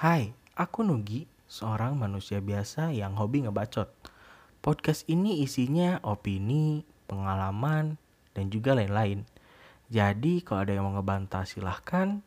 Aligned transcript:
Hai, 0.00 0.32
aku 0.56 0.80
Nugi, 0.80 1.28
seorang 1.44 1.92
manusia 1.92 2.40
biasa 2.40 2.88
yang 2.88 3.20
hobi 3.20 3.44
ngebacot. 3.44 3.92
Podcast 4.64 5.04
ini 5.12 5.44
isinya 5.44 6.00
opini, 6.00 6.88
pengalaman, 7.04 8.00
dan 8.32 8.48
juga 8.48 8.72
lain-lain. 8.72 9.28
Jadi 9.92 10.40
kalau 10.40 10.64
ada 10.64 10.72
yang 10.72 10.88
mau 10.88 10.96
ngebantah 10.96 11.44
silahkan, 11.44 12.24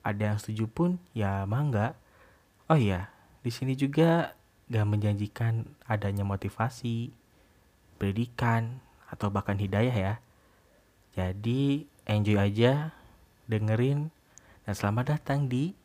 ada 0.00 0.32
yang 0.32 0.40
setuju 0.40 0.64
pun 0.64 0.96
ya 1.12 1.44
mangga. 1.44 1.92
Oh 2.72 2.80
iya, 2.80 3.12
di 3.44 3.52
sini 3.52 3.76
juga 3.76 4.32
gak 4.72 4.88
menjanjikan 4.88 5.68
adanya 5.84 6.24
motivasi, 6.24 7.12
pendidikan, 8.00 8.80
atau 9.12 9.28
bahkan 9.28 9.60
hidayah 9.60 9.92
ya. 9.92 10.14
Jadi 11.12 11.84
enjoy 12.08 12.40
aja, 12.40 12.96
dengerin, 13.44 14.08
dan 14.64 14.72
selamat 14.72 15.20
datang 15.20 15.52
di 15.52 15.83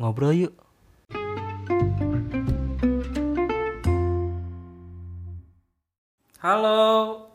Ngobrol 0.00 0.32
Yuk. 0.32 0.54
Halo, 6.40 6.80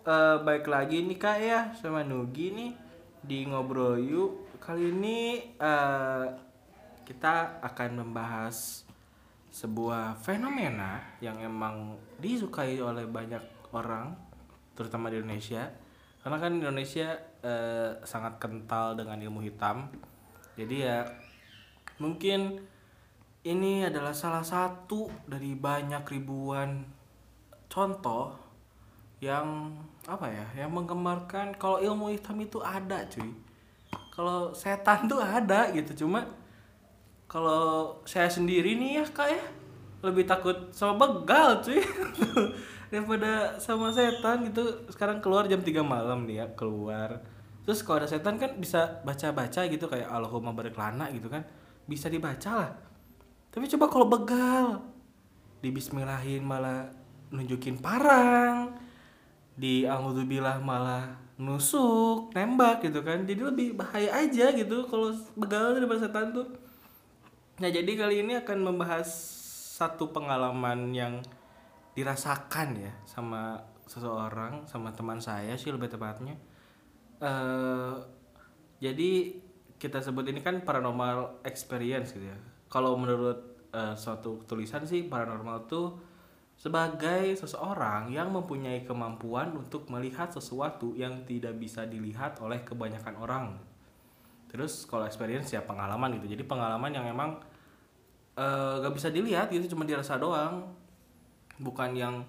eh, 0.02 0.38
baik 0.42 0.66
lagi 0.66 1.06
nih 1.06 1.14
kak 1.22 1.38
ya 1.46 1.70
sama 1.78 2.02
Nugi 2.02 2.58
nih 2.58 2.74
di 3.22 3.46
Ngobrol 3.46 4.02
Yuk. 4.02 4.58
Kali 4.58 4.90
ini 4.90 5.46
eh, 5.46 6.26
kita 7.06 7.62
akan 7.62 8.02
membahas 8.02 8.82
sebuah 9.54 10.18
fenomena 10.26 11.06
yang 11.22 11.38
emang 11.46 12.02
disukai 12.18 12.82
oleh 12.82 13.06
banyak 13.06 13.46
orang, 13.78 14.18
terutama 14.74 15.14
di 15.14 15.22
Indonesia. 15.22 15.70
Karena 16.18 16.42
kan 16.42 16.58
Indonesia 16.58 17.14
eh, 17.46 18.02
sangat 18.02 18.42
kental 18.42 18.98
dengan 18.98 19.22
ilmu 19.22 19.46
hitam. 19.46 19.86
Jadi 20.58 20.82
ya 20.82 21.06
mungkin 22.00 22.62
ini 23.46 23.86
adalah 23.86 24.12
salah 24.12 24.42
satu 24.42 25.06
dari 25.30 25.54
banyak 25.54 26.02
ribuan 26.10 26.82
contoh 27.70 28.34
yang 29.22 29.74
apa 30.06 30.28
ya 30.28 30.66
yang 30.66 30.74
menggambarkan 30.74 31.54
kalau 31.62 31.78
ilmu 31.78 32.10
hitam 32.14 32.42
itu 32.42 32.58
ada 32.60 33.06
cuy. 33.06 33.30
Kalau 34.10 34.56
setan 34.56 35.06
tuh 35.06 35.22
ada 35.22 35.70
gitu 35.72 36.06
cuma 36.06 36.26
kalau 37.30 38.00
saya 38.08 38.32
sendiri 38.32 38.80
nih 38.80 39.02
ya 39.02 39.06
kak 39.06 39.30
ya 39.30 39.44
lebih 40.02 40.26
takut 40.26 40.72
sama 40.74 40.98
begal 40.98 41.62
cuy 41.62 41.82
daripada 42.92 43.62
sama 43.62 43.94
setan 43.94 44.50
gitu. 44.50 44.90
Sekarang 44.90 45.22
keluar 45.22 45.46
jam 45.46 45.62
3 45.62 45.86
malam 45.86 46.26
nih 46.26 46.42
ya 46.42 46.46
keluar. 46.58 47.22
Terus 47.66 47.82
kalau 47.82 48.02
ada 48.02 48.10
setan 48.10 48.42
kan 48.42 48.58
bisa 48.58 49.02
baca-baca 49.06 49.66
gitu 49.70 49.86
kayak 49.90 50.10
Allahumma 50.10 50.54
barik 50.54 50.78
lana 50.78 51.10
gitu 51.10 51.30
kan 51.30 51.46
bisa 51.86 52.10
dibaca 52.10 52.52
lah. 52.54 52.72
Tapi 53.54 53.66
coba 53.72 53.86
kalau 53.88 54.08
begal. 54.10 54.84
Di 55.64 55.72
Bismillahin 55.72 56.44
malah 56.44 56.92
nunjukin 57.32 57.80
parang. 57.80 58.76
Di 59.56 59.88
Alhamdulillah 59.88 60.60
malah 60.60 61.16
nusuk 61.40 62.36
nembak 62.36 62.84
gitu 62.84 63.00
kan. 63.06 63.24
Jadi 63.24 63.42
lebih 63.42 63.68
bahaya 63.80 64.24
aja 64.24 64.52
gitu 64.52 64.88
kalau 64.92 65.16
begal 65.40 65.76
daripada 65.76 66.04
setan 66.04 66.36
tuh. 66.36 66.48
Nah 67.64 67.70
jadi 67.72 67.88
kali 67.88 68.28
ini 68.28 68.36
akan 68.36 68.60
membahas 68.60 69.08
satu 69.80 70.12
pengalaman 70.12 70.92
yang 70.92 71.24
dirasakan 71.96 72.76
ya 72.76 72.92
sama 73.08 73.64
seseorang 73.88 74.68
sama 74.68 74.92
teman 74.92 75.24
saya 75.24 75.56
sih 75.56 75.72
lebih 75.72 75.88
tepatnya. 75.88 76.36
Eh 77.24 77.96
jadi 78.84 79.40
kita 79.76 80.00
sebut 80.00 80.28
ini 80.32 80.40
kan 80.40 80.64
paranormal 80.64 81.44
experience 81.44 82.16
gitu 82.16 82.32
ya 82.32 82.38
kalau 82.72 82.96
menurut 83.00 83.70
eh, 83.72 83.96
suatu 83.96 84.44
tulisan 84.48 84.84
sih 84.88 85.08
paranormal 85.08 85.68
tuh 85.68 85.88
sebagai 86.56 87.36
seseorang 87.36 88.08
yang 88.16 88.32
mempunyai 88.32 88.88
kemampuan 88.88 89.52
untuk 89.60 89.92
melihat 89.92 90.32
sesuatu 90.32 90.96
yang 90.96 91.28
tidak 91.28 91.60
bisa 91.60 91.84
dilihat 91.84 92.40
oleh 92.40 92.64
kebanyakan 92.64 93.16
orang. 93.20 93.46
Terus 94.48 94.88
kalau 94.88 95.04
experience 95.04 95.52
ya 95.52 95.60
pengalaman 95.60 96.16
gitu. 96.16 96.32
Jadi 96.32 96.48
pengalaman 96.48 96.92
yang 96.96 97.06
emang 97.12 97.36
eh, 98.40 98.74
gak 98.80 98.96
bisa 98.96 99.12
dilihat 99.12 99.52
gitu 99.52 99.76
cuma 99.76 99.84
dirasa 99.84 100.16
doang. 100.16 100.64
Bukan 101.60 101.92
yang 101.92 102.24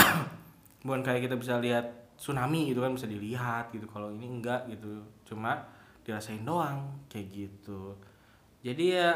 bukan 0.84 1.04
kayak 1.04 1.28
kita 1.28 1.36
bisa 1.36 1.60
lihat 1.60 2.16
tsunami 2.16 2.72
gitu 2.72 2.80
kan 2.80 2.96
bisa 2.96 3.04
dilihat 3.04 3.68
gitu. 3.76 3.84
Kalau 3.84 4.08
ini 4.08 4.24
enggak 4.24 4.72
gitu. 4.72 5.04
Cuma 5.28 5.79
dirasain 6.10 6.42
doang 6.42 7.06
kayak 7.06 7.30
gitu. 7.30 7.94
Jadi 8.60 8.98
ya 8.98 9.14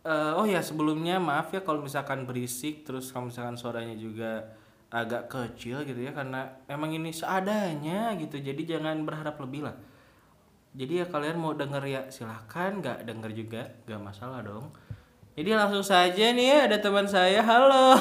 Eh, 0.00 0.32
oh 0.32 0.48
ya 0.48 0.64
sebelumnya 0.64 1.20
maaf 1.20 1.52
ya 1.52 1.60
kalau 1.60 1.84
misalkan 1.84 2.24
berisik 2.24 2.88
terus 2.88 3.12
kalau 3.12 3.28
misalkan 3.28 3.60
suaranya 3.60 3.92
juga 3.92 4.48
agak 4.88 5.28
kecil 5.28 5.84
gitu 5.84 6.00
ya 6.00 6.16
karena 6.16 6.56
emang 6.72 6.96
ini 6.96 7.12
seadanya 7.12 8.16
gitu. 8.16 8.40
Jadi 8.40 8.64
jangan 8.64 9.04
berharap 9.04 9.36
lebih 9.44 9.68
lah. 9.68 9.76
Jadi 10.72 11.04
ya 11.04 11.06
kalian 11.06 11.36
mau 11.36 11.52
denger 11.52 11.84
ya 11.84 12.00
silahkan. 12.08 12.80
Nggak 12.80 13.04
denger 13.04 13.30
juga 13.36 13.62
nggak 13.84 14.00
masalah 14.00 14.40
dong. 14.40 14.72
Jadi 15.36 15.52
langsung 15.52 15.84
saja 15.84 16.32
nih 16.32 16.46
ya 16.48 16.58
ada 16.64 16.76
teman 16.80 17.04
saya. 17.04 17.44
Halo. 17.44 17.92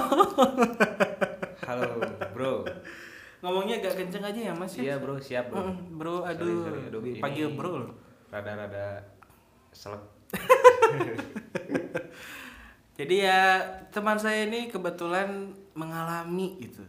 Halo, 1.68 2.00
bro. 2.32 2.64
ngomongnya 3.44 3.80
agak 3.84 4.04
kenceng 4.04 4.24
aja 4.24 4.40
ya 4.52 4.54
mas 4.56 4.74
ya? 4.76 4.82
Iya, 4.84 4.96
bro, 5.00 5.16
siap, 5.16 5.48
bro. 5.48 5.72
Bro 5.96 6.28
Sorry, 6.28 6.36
aduh, 6.36 6.60
sorry, 6.66 6.82
aduh, 6.92 7.02
ini 7.08 7.20
panggil 7.24 7.48
bro 7.56 7.72
loh 7.86 8.09
Rada-rada 8.30 9.02
selek. 9.74 10.04
Jadi 13.00 13.16
ya 13.24 13.64
teman 13.90 14.20
saya 14.20 14.46
ini 14.46 14.68
kebetulan 14.68 15.56
mengalami 15.74 16.60
gitu 16.60 16.84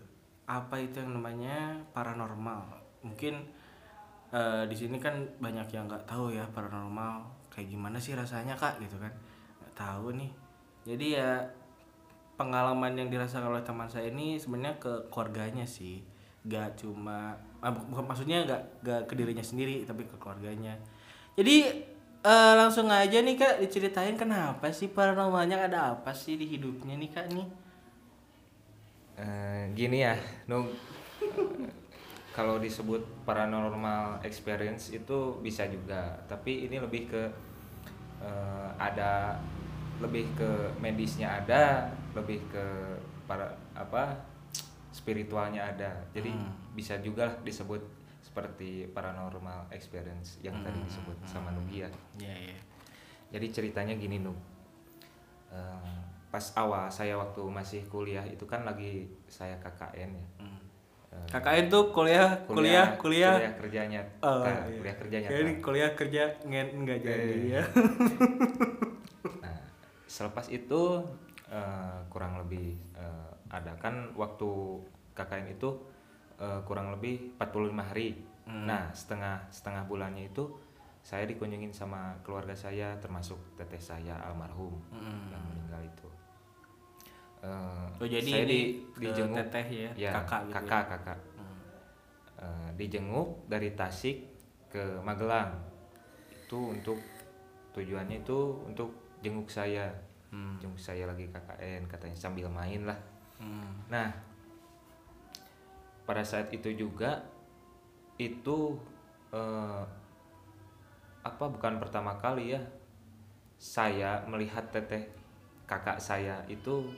apa 0.50 0.82
itu 0.82 0.98
yang 0.98 1.14
namanya 1.14 1.78
paranormal. 1.94 2.66
Mungkin 3.06 3.38
eh, 4.34 4.64
di 4.66 4.76
sini 4.76 4.98
kan 4.98 5.14
banyak 5.38 5.70
yang 5.70 5.86
nggak 5.86 6.10
tahu 6.10 6.34
ya 6.34 6.42
paranormal 6.50 7.22
kayak 7.50 7.70
gimana 7.70 8.02
sih 8.02 8.18
rasanya 8.18 8.58
kak 8.58 8.82
gitu 8.82 8.98
kan 8.98 9.14
nggak 9.62 9.74
tahu 9.78 10.18
nih. 10.18 10.30
Jadi 10.82 11.06
ya 11.14 11.38
pengalaman 12.40 12.96
yang 12.96 13.12
dirasakan 13.12 13.52
oleh 13.52 13.60
teman 13.60 13.84
saya 13.84 14.08
ini 14.08 14.40
sebenarnya 14.40 14.80
ke 14.80 15.12
keluarganya 15.12 15.68
sih, 15.68 16.00
gak 16.48 16.72
cuma 16.80 17.36
ah, 17.60 17.68
maksudnya 18.00 18.48
gak 18.48 18.80
gak 18.80 19.04
ke 19.04 19.12
dirinya 19.12 19.44
sendiri 19.44 19.84
tapi 19.84 20.08
ke 20.08 20.16
keluarganya. 20.16 20.72
Jadi 21.38 21.56
eh, 22.22 22.52
langsung 22.60 22.88
aja 22.92 23.18
nih 23.22 23.36
kak 23.40 23.54
diceritain 23.64 24.16
kenapa 24.18 24.66
sih 24.74 24.88
paranormalnya 24.92 25.56
ada 25.70 25.78
apa 25.96 26.12
sih 26.12 26.34
di 26.40 26.46
hidupnya 26.46 26.94
nih 27.00 27.10
kak 27.14 27.26
nih? 27.32 27.46
Eh, 29.20 29.62
gini 29.76 30.00
ya, 30.06 30.16
Nung. 30.48 30.66
Eh, 31.20 31.70
Kalau 32.36 32.62
disebut 32.62 33.02
paranormal 33.26 34.22
experience 34.22 34.94
itu 34.94 35.18
bisa 35.42 35.66
juga, 35.66 36.14
tapi 36.30 36.70
ini 36.70 36.78
lebih 36.78 37.10
ke 37.10 37.22
eh, 38.22 38.68
ada 38.78 39.34
lebih 40.00 40.24
ke 40.38 40.50
medisnya 40.80 41.28
ada, 41.42 41.90
lebih 42.16 42.40
ke 42.48 42.64
para 43.28 43.50
apa 43.76 44.16
spiritualnya 44.94 45.62
ada. 45.74 45.90
Jadi 46.14 46.32
Hmm. 46.32 46.54
bisa 46.72 46.96
juga 47.02 47.28
lah 47.28 47.36
disebut 47.44 47.82
seperti 48.30 48.86
paranormal 48.88 49.66
experience 49.70 50.38
yang 50.38 50.54
tadi 50.56 50.78
Hmm, 50.78 50.86
disebut 50.86 51.18
sama 51.24 51.50
Nugi 51.50 51.82
ya. 51.82 51.90
Iya 52.16 52.34
iya. 52.46 52.58
Jadi 53.28 53.46
ceritanya 53.50 53.94
gini 53.94 54.18
Nuk, 54.18 54.38
Eh, 55.50 55.98
pas 56.30 56.46
awal 56.54 56.86
saya 56.88 57.18
waktu 57.18 57.42
masih 57.42 57.82
kuliah 57.84 58.22
itu 58.22 58.46
kan 58.46 58.62
lagi 58.62 59.10
saya 59.26 59.58
KKN 59.58 60.14
ya. 60.14 60.26
Hmm. 60.38 60.58
Eh, 61.10 61.26
KKN 61.28 61.66
tuh 61.66 61.90
kuliah 61.90 62.38
kuliah 62.46 62.94
kuliah. 62.94 63.34
kuliah 63.34 63.54
kerjanya, 63.56 64.00
Oh, 64.20 64.46
Nah, 64.46 64.62
iya. 64.62 64.78
kuliah 64.78 64.94
kerjanya. 64.96 65.28
Ini 65.28 65.52
kuliah 65.58 65.90
kerja 65.92 66.22
nggak 66.40 66.66
nggak 66.78 66.98
jadi 67.02 67.34
Eh. 67.34 67.50
ya. 67.50 67.62
Nah, 69.42 69.58
selepas 70.06 70.46
itu 70.48 71.02
eh, 71.50 71.98
kurang 72.06 72.38
lebih 72.38 72.78
eh, 72.94 73.30
ada 73.50 73.74
kan 73.76 74.14
waktu 74.14 74.50
KKN 75.12 75.50
itu 75.50 75.82
eh, 76.38 76.60
kurang 76.62 76.94
lebih 76.94 77.34
45 77.36 77.82
hari. 77.84 78.14
Hmm. 78.50 78.66
Nah, 78.66 78.90
setengah 78.90 79.38
setengah 79.46 79.86
bulannya 79.86 80.26
itu 80.26 80.42
saya 81.00 81.22
dikunjungin 81.24 81.70
sama 81.70 82.18
keluarga 82.20 82.52
saya 82.52 82.98
termasuk 82.98 83.38
teteh 83.54 83.78
saya 83.78 84.18
almarhum 84.20 84.74
Hmm. 84.90 85.30
yang 85.30 85.42
meninggal 85.46 85.80
itu. 85.80 86.08
Eh, 87.40 87.86
Oh 87.96 88.04
jadi 88.04 88.26
saya 88.26 88.44
di, 88.44 88.60
dijenguk 88.98 89.38
teteh 89.38 89.66
ya, 89.88 89.90
ya, 89.96 90.10
kakak 90.12 90.40
gitu. 90.44 90.54
kakak 90.60 90.84
kakak 90.90 91.18
Hmm. 91.38 91.58
Eh, 92.36 92.68
dijenguk 92.76 93.46
dari 93.46 93.72
Tasik 93.72 94.18
ke 94.68 94.98
Magelang 95.00 95.56
itu 96.28 96.58
untuk 96.68 96.98
tujuannya 97.72 98.20
itu 98.20 98.38
untuk 98.66 98.90
jenguk 99.20 99.46
saya 99.46 99.88
Hmm. 100.28 100.58
jenguk 100.58 100.76
saya 100.76 101.06
lagi 101.06 101.26
KKN 101.26 101.86
katanya 101.86 102.14
sambil 102.14 102.46
main 102.46 102.84
lah 102.84 102.98
Hmm. 103.38 103.72
nah 103.88 104.10
pada 106.04 106.20
saat 106.20 106.50
itu 106.50 106.74
juga 106.74 107.22
itu 108.20 108.76
eh, 109.32 109.84
apa 111.24 111.44
bukan 111.48 111.80
pertama 111.80 112.16
kali 112.20 112.52
ya 112.56 112.60
saya 113.56 114.24
melihat 114.28 114.68
teteh 114.72 115.08
kakak 115.64 115.96
saya 115.96 116.44
itu 116.52 116.92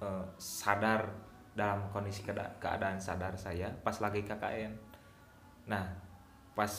eh, 0.00 0.24
sadar 0.40 1.08
dalam 1.52 1.84
kondisi 1.92 2.24
keada- 2.24 2.56
keadaan 2.56 2.96
sadar 2.96 3.36
saya 3.36 3.68
pas 3.84 3.96
lagi 4.00 4.24
KKN 4.24 4.72
nah 5.68 5.84
pas 6.56 6.72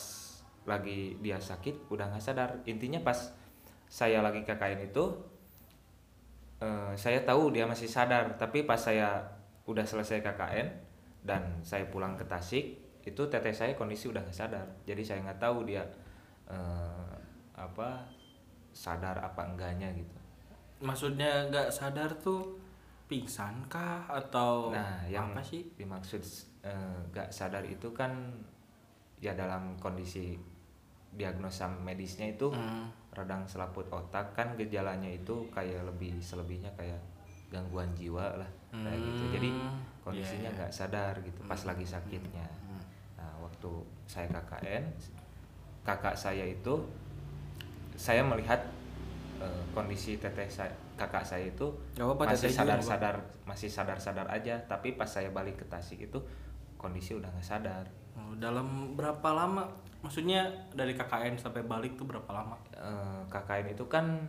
lagi 0.64 1.20
dia 1.20 1.36
sakit 1.36 1.92
udah 1.92 2.08
nggak 2.12 2.24
sadar. 2.24 2.50
Intinya 2.64 3.00
pas 3.04 3.32
saya 3.88 4.24
lagi 4.24 4.42
KKN 4.42 4.80
itu 4.88 5.04
eh, 6.64 6.92
saya 6.96 7.20
tahu 7.24 7.52
dia 7.54 7.64
masih 7.68 7.88
sadar. 7.88 8.34
Tapi 8.40 8.64
pas 8.64 8.80
saya 8.80 9.20
udah 9.68 9.84
selesai 9.84 10.20
KKN 10.24 10.68
dan 11.24 11.42
saya 11.64 11.88
pulang 11.88 12.16
ke 12.20 12.24
Tasik 12.28 12.83
itu 13.04 13.22
teteh 13.24 13.52
saya 13.52 13.72
kondisi 13.72 14.08
udah 14.08 14.20
nggak 14.20 14.34
sadar 14.34 14.64
jadi 14.82 15.00
saya 15.00 15.18
nggak 15.22 15.38
tahu 15.38 15.64
dia 15.64 15.84
eh, 16.46 17.14
apa 17.54 18.02
sadar 18.70 19.16
apa 19.18 19.44
enggaknya 19.44 19.92
gitu 19.92 20.16
Maksudnya 20.80 21.48
nggak 21.48 21.70
sadar 21.70 22.10
tuh 22.18 22.58
pingsan 23.06 23.54
kah 23.68 24.04
atau 24.04 24.68
nah 24.68 25.04
yang 25.06 25.30
apa 25.30 25.40
sih? 25.40 25.62
dimaksud 25.76 26.20
eh, 26.60 26.96
nggak 27.08 27.28
sadar 27.28 27.62
itu 27.62 27.92
kan 27.92 28.10
ya 29.16 29.32
dalam 29.32 29.76
kondisi 29.78 30.36
diagnosa 31.10 31.68
medisnya 31.70 32.26
itu 32.26 32.50
Hmm. 32.50 32.90
radang 33.14 33.46
selaput 33.46 33.86
otak 33.86 34.34
kan 34.34 34.58
gejalanya 34.58 35.06
itu 35.06 35.46
kayak 35.48 35.86
lebih 35.86 36.18
selebihnya 36.18 36.66
kayak 36.74 36.98
gangguan 37.46 37.86
jiwa 37.94 38.34
lah 38.34 38.50
kayak 38.74 38.98
gitu 38.98 39.24
jadi 39.30 39.48
Hmm, 39.48 39.78
kondisinya 40.02 40.40
iya, 40.40 40.50
iya. 40.50 40.56
nggak 40.58 40.72
sadar 40.74 41.14
gitu 41.22 41.38
pas 41.46 41.60
lagi 41.62 41.86
sakitnya 41.86 42.42
Hmm. 42.42 42.63
Waktu 43.64 43.72
saya 44.04 44.28
KKN 44.28 44.84
kakak 45.80 46.12
saya 46.12 46.44
itu 46.44 46.74
saya 47.96 48.20
melihat 48.20 48.60
eh, 49.40 49.62
kondisi 49.72 50.20
teteh 50.20 50.44
saya 50.44 50.68
kakak 50.94 51.24
saya 51.24 51.48
itu 51.48 51.72
apa-apa, 51.96 52.28
masih 52.28 52.44
teteh 52.44 52.52
juga 52.52 52.60
sadar 52.60 52.76
nggak 52.76 52.84
apa-apa. 52.84 52.92
sadar 52.92 53.16
masih 53.44 53.68
sadar 53.70 53.98
sadar 53.98 54.26
aja 54.28 54.54
tapi 54.68 54.92
pas 54.94 55.08
saya 55.08 55.32
balik 55.32 55.56
ke 55.56 55.66
Tasik 55.66 56.04
itu 56.04 56.20
kondisi 56.76 57.16
udah 57.16 57.32
nggak 57.32 57.48
sadar 57.48 57.84
Oh, 58.14 58.30
dalam 58.38 58.94
berapa 58.94 59.26
lama? 59.34 59.66
Maksudnya 59.98 60.46
dari 60.70 60.94
KKN 60.94 61.34
sampai 61.34 61.66
balik 61.66 61.98
tuh 61.98 62.06
berapa 62.06 62.30
lama? 62.30 62.54
Eh, 62.70 63.22
KKN 63.26 63.74
itu 63.74 63.90
kan 63.90 64.22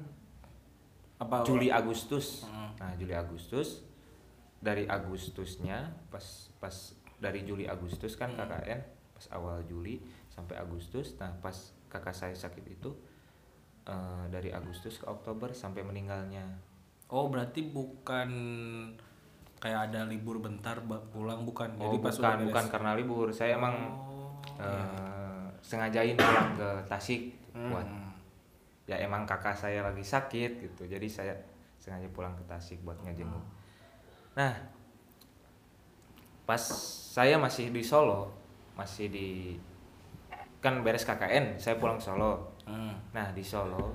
Apa 1.15 1.45
Juli 1.45 1.69
Agustus 1.69 2.47
Hmm. 2.47 2.73
nah 2.81 2.91
Juli 2.97 3.13
Agustus 3.13 3.85
dari 4.57 4.89
Agustusnya 4.89 5.85
pas 6.09 6.23
pas 6.57 6.73
dari 7.21 7.45
Juli 7.45 7.69
Agustus 7.69 8.17
kan 8.17 8.33
Hmm. 8.33 8.41
KKN 8.41 8.94
pas 9.15 9.25
awal 9.31 9.63
Juli 9.63 10.03
sampai 10.27 10.59
Agustus. 10.59 11.15
Nah 11.15 11.31
pas 11.39 11.55
kakak 11.87 12.11
saya 12.11 12.35
sakit 12.35 12.65
itu 12.67 12.91
eh, 13.87 14.23
dari 14.27 14.51
Agustus 14.51 14.99
ke 14.99 15.07
Oktober 15.07 15.55
sampai 15.55 15.81
meninggalnya. 15.87 16.43
Oh, 17.07 17.31
berarti 17.31 17.63
bukan 17.71 18.29
kayak 19.61 19.89
ada 19.93 20.03
libur 20.03 20.43
bentar 20.43 20.83
pulang 21.15 21.47
bukan. 21.47 21.79
oh 21.79 21.95
Jadi 21.95 21.97
pas 22.03 22.15
bukan 22.19 22.39
bukan 22.51 22.65
karena 22.67 22.91
libur. 22.93 23.31
Saya 23.31 23.55
emang 23.57 23.75
Oh, 24.45 24.61
eh, 24.61 25.45
sengajain 25.59 26.13
pulang 26.15 26.53
ke 26.53 26.69
Tasik 26.85 27.33
Hmm. 27.55 27.71
buat 27.71 27.87
ya 28.85 28.99
emang 28.99 29.23
kakak 29.23 29.55
saya 29.55 29.79
lagi 29.81 30.03
sakit 30.03 30.51
gitu. 30.59 30.83
Jadi 30.85 31.07
saya 31.07 31.33
sengaja 31.79 32.05
pulang 32.11 32.35
ke 32.35 32.43
Tasik 32.45 32.83
buat 32.83 32.99
ngejenguk. 33.01 33.41
Nah 34.35 34.53
pas 36.45 36.61
saya 37.15 37.41
masih 37.41 37.73
di 37.73 37.81
Solo 37.81 38.29
masih 38.75 39.07
di 39.07 39.29
kan 40.59 40.81
beres 40.81 41.03
KKN 41.03 41.55
saya 41.55 41.75
pulang 41.75 41.97
Solo 41.97 42.53
Hmm. 42.65 42.97
nah 43.11 43.29
di 43.29 43.41
Solo 43.41 43.93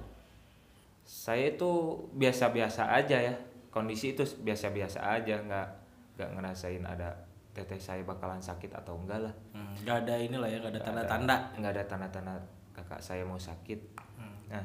saya 1.03 1.51
itu 1.51 1.71
biasa-biasa 2.13 2.87
aja 2.89 3.19
ya 3.19 3.35
kondisi 3.69 4.15
itu 4.15 4.23
biasa-biasa 4.39 5.03
aja 5.03 5.37
nggak 5.37 5.69
nggak 6.15 6.31
ngerasain 6.33 6.81
ada 6.81 7.11
teteh 7.51 7.77
saya 7.77 8.03
bakalan 8.03 8.39
sakit 8.39 8.71
atau 8.73 8.95
enggak 8.97 9.21
lah 9.21 9.35
Hmm, 9.51 9.75
nggak 9.77 9.97
ada 10.01 10.15
inilah 10.17 10.47
ya, 10.47 10.59
nggak 10.59 10.71
ada 10.71 10.81
tanda-tanda. 10.81 11.37
nggak 11.57 11.73
ada 11.73 11.85
tanda-tanda 11.85 12.35
kakak 12.71 13.01
saya 13.01 13.23
mau 13.23 13.37
sakit 13.37 13.81
Hmm. 14.15 14.39
nah 14.49 14.65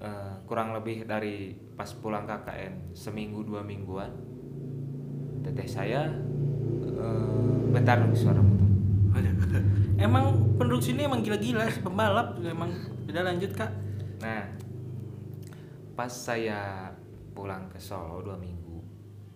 eh, 0.00 0.34
kurang 0.44 0.72
lebih 0.72 1.04
dari 1.04 1.52
pas 1.74 1.92
pulang 1.92 2.24
KKN 2.24 2.94
seminggu 2.94 3.42
dua 3.42 3.60
mingguan 3.60 4.08
teteh 5.42 5.66
saya 5.66 6.08
eh, 6.80 7.57
bentar 7.68 7.96
dong 7.96 8.12
suara 8.12 8.40
motor 8.40 8.66
Emang 9.98 10.30
penduduk 10.54 10.78
sini 10.80 11.04
emang 11.04 11.26
gila-gila, 11.26 11.66
sih, 11.66 11.82
pembalap 11.82 12.38
emang. 12.38 12.70
Udah 13.04 13.22
lanjut 13.26 13.50
kak. 13.50 13.70
nah 14.18 14.46
pas 15.92 16.10
saya 16.10 16.86
pulang 17.30 17.66
ke 17.66 17.78
Solo 17.78 18.18
dua 18.20 18.34
minggu 18.34 18.78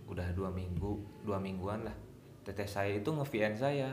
udah 0.07 0.27
dua 0.33 0.51
minggu 0.51 0.93
dua 1.23 1.39
mingguan 1.39 1.83
lah 1.83 1.95
teteh 2.43 2.67
saya 2.67 2.91
itu 2.93 3.07
nge-VN 3.07 3.55
saya 3.55 3.91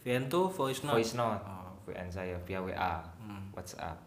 VN 0.00 0.28
tuh 0.28 0.48
voice 0.48 0.80
note. 0.80 0.96
voice 0.96 1.12
note 1.12 1.40
Oh. 1.40 1.72
VN 1.84 2.08
saya 2.08 2.36
via 2.40 2.60
WA 2.60 3.00
Hmm. 3.16 3.48
WhatsApp 3.52 4.00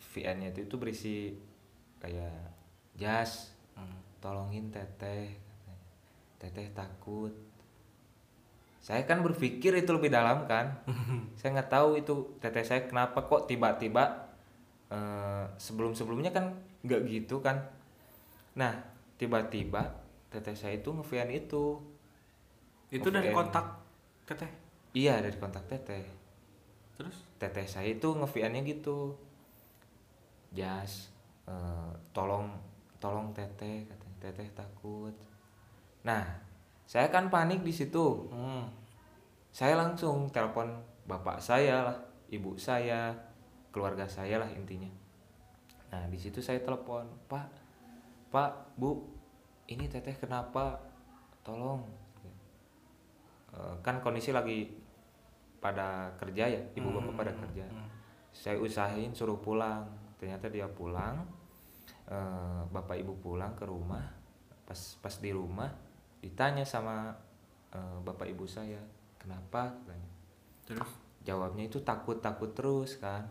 VN-nya 0.00 0.50
itu, 0.50 0.66
itu 0.66 0.74
berisi 0.74 1.16
kayak 1.98 2.54
jas 2.94 3.54
Hmm. 3.74 3.98
tolongin 4.18 4.70
teteh 4.70 5.38
teteh 6.36 6.70
takut 6.70 7.30
saya 8.88 9.04
kan 9.04 9.20
berpikir 9.20 9.76
itu 9.76 9.90
lebih 9.92 10.08
dalam 10.08 10.48
kan. 10.48 10.80
Saya 11.36 11.60
nggak 11.60 11.68
tahu 11.68 12.00
itu 12.00 12.40
teteh 12.40 12.64
saya 12.64 12.88
kenapa 12.88 13.20
kok 13.28 13.44
tiba-tiba 13.44 14.32
eh, 14.88 15.44
sebelum-sebelumnya 15.60 16.32
kan 16.32 16.56
nggak 16.80 17.04
gitu 17.04 17.44
kan. 17.44 17.68
Nah 18.56 18.72
tiba-tiba 19.20 19.92
teteh 20.32 20.56
saya 20.56 20.80
itu 20.80 20.88
nge 20.88 21.04
itu. 21.36 21.76
Itu 22.88 23.12
dari 23.12 23.28
kontak 23.28 23.76
teteh. 24.24 24.48
iya 24.96 25.20
dari 25.20 25.36
kontak 25.36 25.68
teteh. 25.68 26.08
Terus? 26.96 27.28
teteh 27.36 27.68
saya 27.68 27.92
itu 27.92 28.08
nge 28.08 28.40
nya 28.48 28.64
gitu. 28.64 29.12
Jas 30.56 31.12
eh, 31.44 31.92
tolong 32.16 32.56
tolong 32.96 33.36
teteh 33.36 33.84
katanya. 33.84 34.16
Teteh 34.16 34.48
takut. 34.56 35.12
Nah 36.08 36.24
saya 36.88 37.12
kan 37.12 37.28
panik 37.28 37.60
di 37.60 37.68
situ. 37.76 38.32
Hmm. 38.32 38.77
Saya 39.58 39.74
langsung 39.74 40.30
telepon 40.30 40.70
bapak 41.10 41.42
saya 41.42 41.82
lah 41.82 41.98
ibu 42.30 42.54
saya 42.54 43.10
keluarga 43.74 44.06
saya 44.06 44.38
lah 44.38 44.46
intinya. 44.54 44.86
Nah 45.90 46.06
di 46.06 46.14
situ 46.14 46.38
saya 46.38 46.62
telepon 46.62 47.02
pak 47.26 47.50
pak 48.30 48.54
bu 48.78 49.02
ini 49.66 49.90
teteh 49.90 50.14
kenapa? 50.14 50.78
Tolong. 51.42 51.82
Eh, 53.50 53.74
kan 53.82 53.98
kondisi 53.98 54.30
lagi 54.30 54.78
pada 55.58 56.14
kerja 56.22 56.54
ya 56.54 56.62
ibu 56.78 56.94
bapak 56.94 57.14
pada 57.18 57.32
kerja. 57.34 57.66
Hmm. 57.66 57.90
saya 58.30 58.62
usahain 58.62 59.10
suruh 59.10 59.42
pulang. 59.42 59.90
Ternyata 60.22 60.46
dia 60.54 60.70
pulang 60.70 61.18
eh, 62.06 62.62
bapak 62.70 62.94
ibu 62.94 63.18
pulang 63.18 63.58
ke 63.58 63.66
rumah. 63.66 64.06
Pas 64.62 64.78
pas 65.02 65.18
di 65.18 65.34
rumah 65.34 65.74
ditanya 66.22 66.62
sama 66.62 67.10
eh, 67.74 67.98
bapak 68.06 68.30
ibu 68.30 68.46
saya 68.46 68.97
kenapa? 69.18 69.74
Katanya 69.84 70.10
Terus? 70.64 70.90
jawabnya 71.22 71.68
itu 71.68 71.82
takut 71.84 72.18
takut 72.18 72.54
terus 72.56 72.96
kan? 72.96 73.28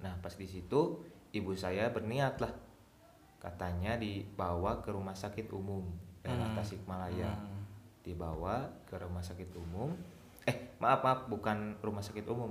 Nah 0.00 0.16
pas 0.24 0.32
di 0.32 0.48
situ 0.48 1.02
ibu 1.32 1.52
saya 1.52 1.92
berniat 1.92 2.40
lah 2.40 2.52
katanya 3.36 3.98
dibawa 3.98 4.78
ke 4.80 4.94
rumah 4.94 5.12
sakit 5.12 5.50
umum 5.50 5.82
daerah 6.22 6.46
Hmm. 6.48 6.56
Tasikmalaya. 6.56 7.30
Hmm. 7.34 7.60
dibawa 8.02 8.66
ke 8.86 8.98
rumah 8.98 9.22
sakit 9.22 9.54
umum. 9.54 9.94
Eh 10.42 10.74
maaf 10.82 11.06
maaf 11.06 11.20
bukan 11.30 11.78
rumah 11.82 12.02
sakit 12.02 12.26
umum. 12.26 12.50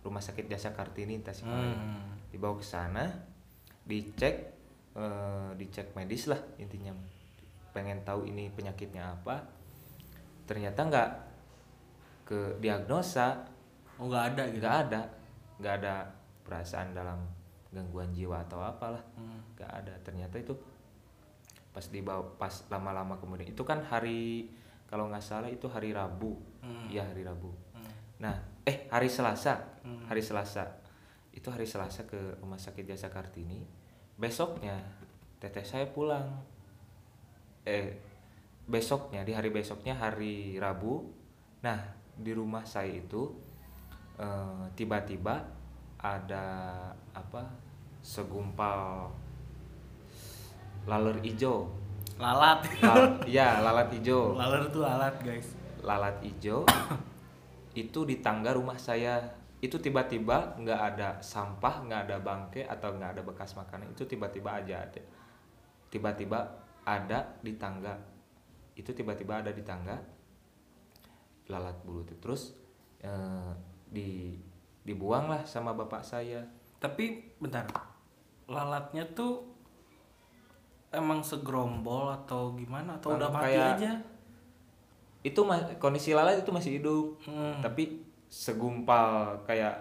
Rumah 0.00 0.22
sakit 0.24 0.48
jasa 0.48 0.72
kartini 0.72 1.20
Tasikmalaya. 1.20 1.76
Hmm. 1.76 2.16
dibawa 2.32 2.56
ke 2.56 2.64
sana 2.64 3.04
dicek 3.84 4.52
eh, 4.96 5.50
dicek 5.56 5.92
medis 5.92 6.28
lah 6.28 6.40
intinya. 6.56 6.96
Pengen 7.76 8.00
tahu 8.04 8.24
ini 8.24 8.48
penyakitnya 8.52 9.20
apa. 9.20 9.44
Ternyata 10.48 10.80
nggak 10.88 11.08
ke 12.26 12.58
diagnosa 12.58 13.56
Oh 13.96 14.12
nggak 14.12 14.24
ada 14.36 14.42
gitu. 14.52 14.60
nggak 14.60 14.76
ada. 14.88 15.00
Nggak 15.56 15.74
ada 15.82 15.94
perasaan 16.44 16.92
dalam 16.92 17.20
gangguan 17.72 18.12
jiwa 18.12 18.44
atau 18.44 18.60
apalah. 18.60 19.02
Hmm. 19.16 19.40
nggak 19.56 19.70
ada. 19.72 19.94
Ternyata 20.04 20.36
itu 20.40 20.52
pas 21.72 21.84
dibawa 21.88 22.24
pas 22.36 22.52
lama-lama 22.68 23.16
kemudian. 23.16 23.48
Itu 23.48 23.64
kan 23.64 23.80
hari 23.84 24.52
kalau 24.86 25.08
nggak 25.08 25.24
salah 25.24 25.48
itu 25.48 25.66
hari 25.68 25.96
Rabu. 25.96 26.36
Hmm. 26.60 26.88
iya 26.92 27.08
hari 27.08 27.24
Rabu. 27.24 27.50
Hmm. 27.72 27.90
nah 28.20 28.36
eh 28.68 28.84
hari 28.92 29.08
Selasa. 29.08 29.80
Hmm. 29.80 30.04
hari 30.08 30.20
Selasa. 30.20 30.84
Itu 31.32 31.48
hari 31.52 31.64
Selasa 31.64 32.04
ke 32.04 32.40
rumah 32.40 32.60
sakit 32.60 32.84
Jasa 32.84 33.08
Kartini. 33.08 33.64
Besoknya 34.16 34.76
teteh 35.40 35.64
saya 35.64 35.88
pulang. 35.88 36.44
Eh 37.64 37.96
besoknya 38.66 39.24
di 39.24 39.32
hari 39.32 39.48
besoknya 39.48 39.96
hari 39.96 40.60
Rabu. 40.60 41.00
Nah 41.64 41.95
di 42.16 42.32
rumah 42.32 42.64
saya 42.64 42.96
itu 42.96 43.28
eh, 44.16 44.64
tiba-tiba 44.72 45.44
ada 46.00 46.46
apa 47.12 47.44
segumpal 48.00 49.10
laler 50.86 51.18
ijo 51.26 51.68
lalat. 52.16 52.64
Lal- 52.80 53.20
ya 53.36 53.60
lalat 53.60 53.92
ijo 53.92 54.32
laler 54.32 54.64
tuh 54.72 54.82
lalat 54.84 55.14
guys. 55.20 55.48
Lalat 55.84 56.16
ijo 56.24 56.64
itu 57.76 58.00
di 58.08 58.24
tangga 58.24 58.56
rumah 58.56 58.80
saya. 58.80 59.20
Itu 59.56 59.80
tiba-tiba 59.80 60.60
nggak 60.60 60.80
ada 60.94 61.08
sampah 61.24 61.84
nggak 61.88 62.00
ada 62.08 62.16
bangke 62.20 62.62
atau 62.64 62.92
nggak 62.94 63.18
ada 63.18 63.22
bekas 63.24 63.56
makanan. 63.56 63.92
Itu 63.92 64.06
tiba-tiba 64.06 64.62
aja 64.62 64.84
ada. 64.84 65.02
Tiba-tiba 65.90 66.38
ada 66.86 67.18
di 67.42 67.52
tangga. 67.56 67.96
Itu 68.76 68.92
tiba-tiba 68.92 69.42
ada 69.42 69.50
di 69.50 69.64
tangga 69.64 70.15
lalat 71.46 71.76
bulu 71.82 72.02
itu. 72.02 72.14
Terus 72.18 72.54
eh, 73.00 73.50
di 73.90 74.34
dibuang 74.82 75.30
lah 75.30 75.42
sama 75.42 75.74
bapak 75.74 76.02
saya. 76.02 76.42
Tapi 76.78 77.34
bentar. 77.42 77.66
Lalatnya 78.46 79.02
tuh 79.10 79.42
emang 80.94 81.20
segerombol 81.20 82.14
atau 82.14 82.54
gimana? 82.54 82.96
Atau 82.96 83.18
udah 83.18 83.30
mati 83.30 83.54
kayak- 83.54 83.74
aja? 83.78 83.92
Itu 85.26 85.42
kondisi 85.82 86.14
lalat 86.14 86.46
itu 86.46 86.50
masih 86.54 86.78
hidup. 86.78 87.18
Hmm. 87.26 87.58
tapi 87.58 88.06
segumpal 88.26 89.38
kayak 89.46 89.74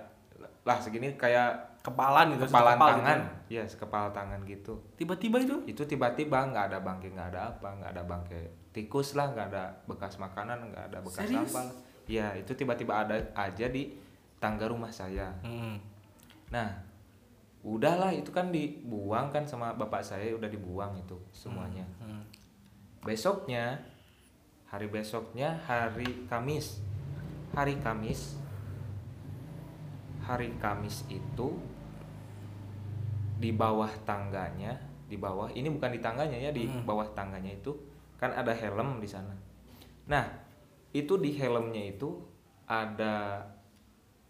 lah 0.66 0.78
segini 0.78 1.14
kayak 1.18 1.78
kepalan 1.86 2.34
gitu 2.34 2.50
kepalan 2.50 2.74
sekepal 2.78 2.90
tangan. 2.90 3.20
gitu. 3.22 3.54
ya 3.54 3.64
sekepal 3.70 4.06
tangan 4.10 4.40
gitu. 4.46 4.74
Tiba-tiba 4.98 5.38
itu? 5.38 5.56
Itu 5.70 5.86
tiba-tiba 5.86 6.50
nggak 6.50 6.74
ada 6.74 6.80
bangke 6.82 7.14
nggak 7.14 7.30
ada 7.34 7.42
apa 7.54 7.68
nggak 7.78 7.92
ada 7.94 8.04
bangke 8.06 8.42
tikus 8.76 9.16
lah 9.16 9.32
nggak 9.32 9.48
ada 9.50 9.72
bekas 9.88 10.20
makanan 10.20 10.68
nggak 10.68 10.92
ada 10.92 11.00
bekas 11.00 11.24
Serius? 11.24 11.48
sampah 11.48 11.64
ya 12.06 12.36
itu 12.36 12.52
tiba-tiba 12.52 13.08
ada 13.08 13.16
aja 13.34 13.66
di 13.66 13.96
tangga 14.36 14.68
rumah 14.68 14.92
saya 14.92 15.32
Hmm. 15.40 15.80
nah 16.52 16.70
udahlah 17.64 18.12
itu 18.12 18.30
kan 18.30 18.52
dibuang 18.52 19.32
kan 19.32 19.42
sama 19.42 19.72
bapak 19.74 20.04
saya 20.04 20.30
udah 20.32 20.46
dibuang 20.46 20.94
itu 20.96 21.16
semuanya 21.32 21.88
Hmm. 21.98 22.22
besoknya 23.02 23.80
hari 24.66 24.86
besoknya 24.86 25.56
hari 25.64 26.28
Kamis 26.28 26.84
hari 27.56 27.80
Kamis 27.80 28.36
hari 30.22 30.52
Kamis 30.58 31.06
itu 31.08 31.48
di 33.36 33.52
bawah 33.52 33.90
tangganya 34.04 34.74
di 35.06 35.16
bawah 35.16 35.48
ini 35.50 35.70
bukan 35.70 35.94
di 35.94 36.02
tangganya 36.02 36.38
ya 36.40 36.52
di 36.52 36.66
Hmm. 36.66 36.84
bawah 36.84 37.06
tangganya 37.14 37.54
itu 37.54 37.72
kan 38.16 38.32
ada 38.32 38.52
helm 38.56 39.04
di 39.04 39.08
sana. 39.10 39.36
Nah 40.08 40.26
itu 40.96 41.20
di 41.20 41.36
helmnya 41.36 41.92
itu 41.92 42.16
ada 42.66 43.44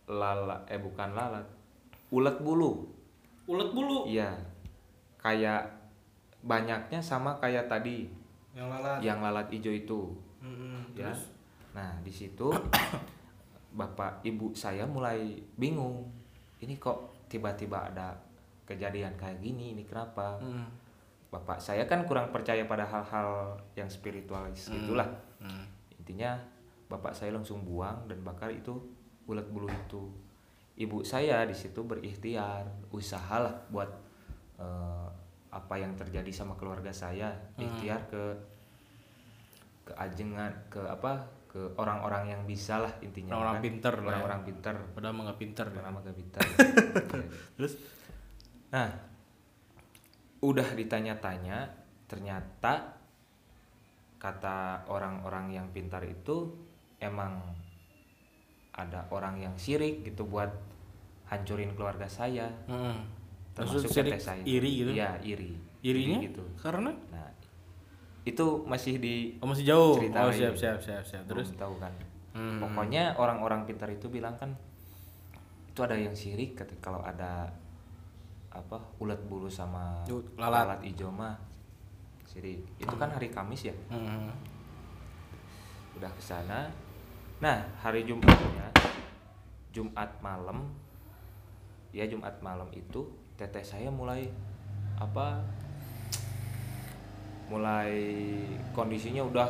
lalat 0.10 0.66
eh 0.70 0.82
bukan 0.82 1.14
lalat 1.14 1.46
ulet 2.14 2.38
bulu. 2.42 2.86
Ulet 3.46 3.70
bulu? 3.74 4.10
Iya. 4.10 4.34
Kayak 5.22 5.70
banyaknya 6.46 7.02
sama 7.02 7.38
kayak 7.42 7.70
tadi. 7.70 8.10
Yang 8.54 8.68
lalat. 8.72 8.98
Yang 9.02 9.20
lalat 9.20 9.48
hijau 9.52 9.74
itu. 9.74 10.02
Hmm, 10.42 10.82
ya. 10.94 11.10
Terus? 11.12 11.22
Nah 11.74 11.92
di 12.02 12.14
situ 12.14 12.54
bapak 13.80 14.24
ibu 14.24 14.54
saya 14.56 14.88
mulai 14.88 15.36
bingung. 15.58 16.08
Ini 16.62 16.80
kok 16.80 17.28
tiba-tiba 17.28 17.92
ada 17.92 18.16
kejadian 18.66 19.14
kayak 19.20 19.42
gini 19.44 19.76
ini 19.78 19.84
kenapa? 19.86 20.40
Hmm. 20.40 20.66
Bapak 21.36 21.60
saya 21.60 21.84
kan 21.84 22.04
kurang 22.04 22.32
percaya 22.32 22.64
pada 22.64 22.84
hal-hal 22.84 23.30
yang 23.74 23.88
spiritualis 23.88 24.66
Hmm. 24.66 24.76
gitulah 24.78 25.10
Hmm. 25.38 25.68
intinya 25.94 26.40
bapak 26.86 27.12
saya 27.12 27.30
langsung 27.30 27.62
buang 27.62 28.06
dan 28.06 28.22
bakar 28.22 28.50
itu 28.50 28.72
ulat 29.26 29.44
bulu 29.46 29.68
itu 29.68 30.08
ibu 30.76 31.04
saya 31.04 31.44
di 31.44 31.52
situ 31.52 31.82
berikhtiar 31.82 32.64
usahalah 32.90 33.68
buat 33.68 33.90
eh, 34.56 35.08
apa 35.50 35.76
yang 35.76 35.92
terjadi 35.94 36.32
sama 36.32 36.56
keluarga 36.56 36.90
saya 36.90 37.36
Hmm. 37.54 37.64
ikhtiar 37.66 38.08
ke 38.08 38.24
ke 39.84 39.94
ajengan 39.94 40.50
ke 40.68 40.82
apa 40.82 41.20
ke 41.46 41.62
orang-orang 41.76 42.28
yang 42.30 42.42
bisa 42.44 42.80
lah 42.80 42.92
intinya 43.00 43.32
Orang-orang 43.34 43.56
kan. 43.56 43.64
pinter 43.64 43.94
ya. 43.94 44.04
orang-orang 44.06 44.42
pinter 44.44 44.76
padahal 44.92 45.14
nggak 45.16 45.40
pinter 45.40 45.66
ya. 45.68 45.82
agak 45.86 46.16
pinter 46.16 46.42
terus 47.56 47.74
Nah, 48.66 48.92
udah 50.40 50.68
ditanya-tanya, 50.74 51.68
ternyata 52.06 52.96
kata 54.18 54.84
orang-orang 54.88 55.54
yang 55.54 55.68
pintar 55.70 56.02
itu 56.02 56.50
emang 56.98 57.38
ada 58.72 59.06
orang 59.08 59.40
yang 59.40 59.56
sirik 59.56 60.04
gitu 60.04 60.26
buat 60.26 60.50
hancurin 61.26 61.72
keluarga 61.74 62.06
saya, 62.06 62.50
Hmm. 62.68 63.06
termasuk 63.56 63.88
Maksud 63.88 63.94
sirik 63.94 64.12
teteh 64.18 64.22
saya. 64.22 64.44
iri 64.44 64.72
gitu 64.84 64.92
Iya, 64.92 65.12
iri. 65.22 65.52
irinya 65.82 66.18
Iri 66.20 66.28
gitu. 66.28 66.44
karena 66.58 66.92
Nah, 67.14 67.30
itu 68.26 68.46
masih 68.66 68.98
di 68.98 69.38
oh, 69.38 69.48
masih 69.48 69.64
jauh 69.64 69.96
Cerita 69.96 70.26
oh 70.26 70.34
siap 70.34 70.56
siap 70.58 70.78
siap 70.82 71.04
siap 71.06 71.24
terus 71.30 71.54
belum 71.54 71.62
tahu 71.62 71.74
kan. 71.78 71.94
Hmm. 72.36 72.60
Pokoknya 72.60 73.16
orang-orang 73.16 73.64
pintar 73.64 73.88
itu 73.88 74.10
bilang 74.10 74.36
kan 74.36 74.52
itu 75.70 75.80
ada 75.80 75.96
yang 75.96 76.12
sirik 76.12 76.58
kalau 76.82 77.00
ada 77.00 77.48
apa 78.56 78.80
ulat 79.04 79.20
bulu 79.28 79.52
sama 79.52 80.00
Yuk, 80.08 80.24
lalat. 80.40 80.80
hijau 80.80 81.12
mah 81.12 81.36
sirik. 82.24 82.64
Itu 82.80 82.96
kan 82.96 83.12
hari 83.12 83.28
Kamis 83.28 83.68
ya. 83.68 83.76
Hmm. 83.92 84.32
Udah 86.00 86.08
ke 86.12 86.24
sana. 86.24 86.72
Nah, 87.44 87.60
hari 87.84 88.08
Jumatnya 88.08 88.72
Jumat 89.76 90.08
malam 90.24 90.72
ya 91.92 92.08
Jumat 92.08 92.40
malam 92.40 92.72
itu 92.72 93.04
teteh 93.36 93.60
saya 93.60 93.92
mulai 93.92 94.32
apa 94.96 95.44
mulai 97.52 97.92
kondisinya 98.72 99.20
udah 99.20 99.48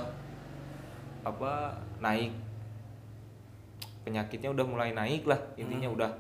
apa 1.22 1.78
naik 2.02 2.34
penyakitnya 4.02 4.50
udah 4.50 4.66
mulai 4.66 4.98
naik 4.98 5.30
lah 5.30 5.38
intinya 5.58 5.90
udah 5.94 6.12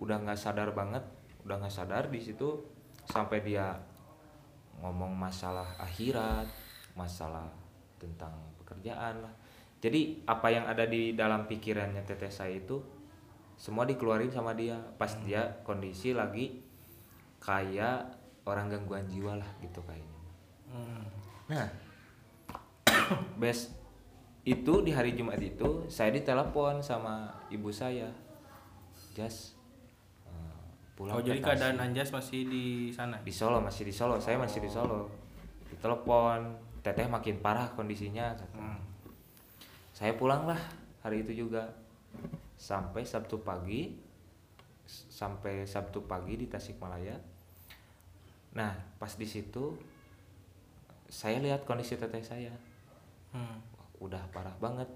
udah 0.00 0.16
nggak 0.20 0.36
sadar 0.36 0.72
banget 0.76 1.00
udah 1.46 1.62
nggak 1.62 1.70
sadar 1.70 2.10
di 2.10 2.18
situ 2.18 2.58
sampai 3.06 3.38
dia 3.46 3.78
ngomong 4.82 5.14
masalah 5.14 5.78
akhirat 5.78 6.50
masalah 6.98 7.46
tentang 8.02 8.32
pekerjaan 8.64 9.22
lah. 9.22 9.34
Jadi 9.78 10.26
apa 10.26 10.48
yang 10.50 10.64
ada 10.66 10.88
di 10.88 11.12
dalam 11.12 11.44
pikirannya 11.46 12.02
teteh 12.02 12.32
saya 12.32 12.56
itu 12.56 12.80
semua 13.54 13.84
dikeluarin 13.86 14.32
sama 14.32 14.56
dia. 14.56 14.80
Pas 14.96 15.12
dia 15.22 15.60
kondisi 15.62 16.16
lagi 16.16 16.64
kayak 17.38 18.16
orang 18.48 18.72
gangguan 18.72 19.04
jiwa 19.06 19.36
lah 19.36 19.50
gitu 19.60 19.84
kayaknya. 19.84 20.18
Hmm. 20.72 21.04
Nah, 21.46 21.66
bes 23.40 23.70
itu 24.46 24.72
di 24.82 24.94
hari 24.94 25.18
Jumat 25.18 25.38
itu 25.42 25.84
saya 25.90 26.14
ditelepon 26.14 26.78
sama 26.78 27.28
ibu 27.50 27.68
saya, 27.74 28.08
Jas. 29.12 29.34
eh, 29.34 29.55
pulang 30.96 31.14
oh 31.14 31.22
jadi 31.22 31.38
Tasik." 31.38 31.46
keadaan 31.52 31.76
Anjas 31.78 32.08
masih 32.08 32.48
di 32.48 32.90
sana 32.90 33.20
di 33.20 33.30
Solo 33.30 33.60
masih 33.60 33.84
di 33.84 33.94
Solo, 33.94 34.16
saya 34.16 34.40
masih 34.40 34.64
di 34.64 34.70
Solo. 34.72 35.06
Ditelepon, 35.68 36.56
teteh 36.80 37.04
makin 37.04 37.36
parah 37.44 37.68
kondisinya. 37.76 38.32
kata. 38.32 38.46
Hmm. 38.56 38.80
Saya 39.92 40.16
pulang 40.16 40.48
lah 40.48 40.58
hari 41.04 41.20
itu 41.20 41.46
juga 41.46 41.68
sampai 42.56 43.04
Sabtu 43.04 43.44
pagi, 43.44 43.92
sampai 44.88 45.68
Sabtu 45.68 46.08
pagi 46.08 46.40
di 46.40 46.48
Tasikmalaya. 46.48 47.20
Nah, 48.56 48.72
pas 48.96 49.12
di 49.12 49.28
situ 49.28 49.76
saya 51.12 51.38
lihat 51.44 51.68
kondisi 51.68 52.00
teteh 52.00 52.24
saya. 52.24 52.54
Hmm. 53.36 53.60
udah 54.00 54.20
parah 54.32 54.52
banget 54.60 54.88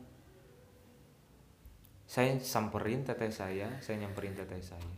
saya 2.11 2.35
samperin 2.43 3.07
teteh 3.07 3.31
saya 3.31 3.69
saya 3.79 4.03
nyamperin 4.03 4.35
teteh 4.35 4.59
saya 4.59 4.91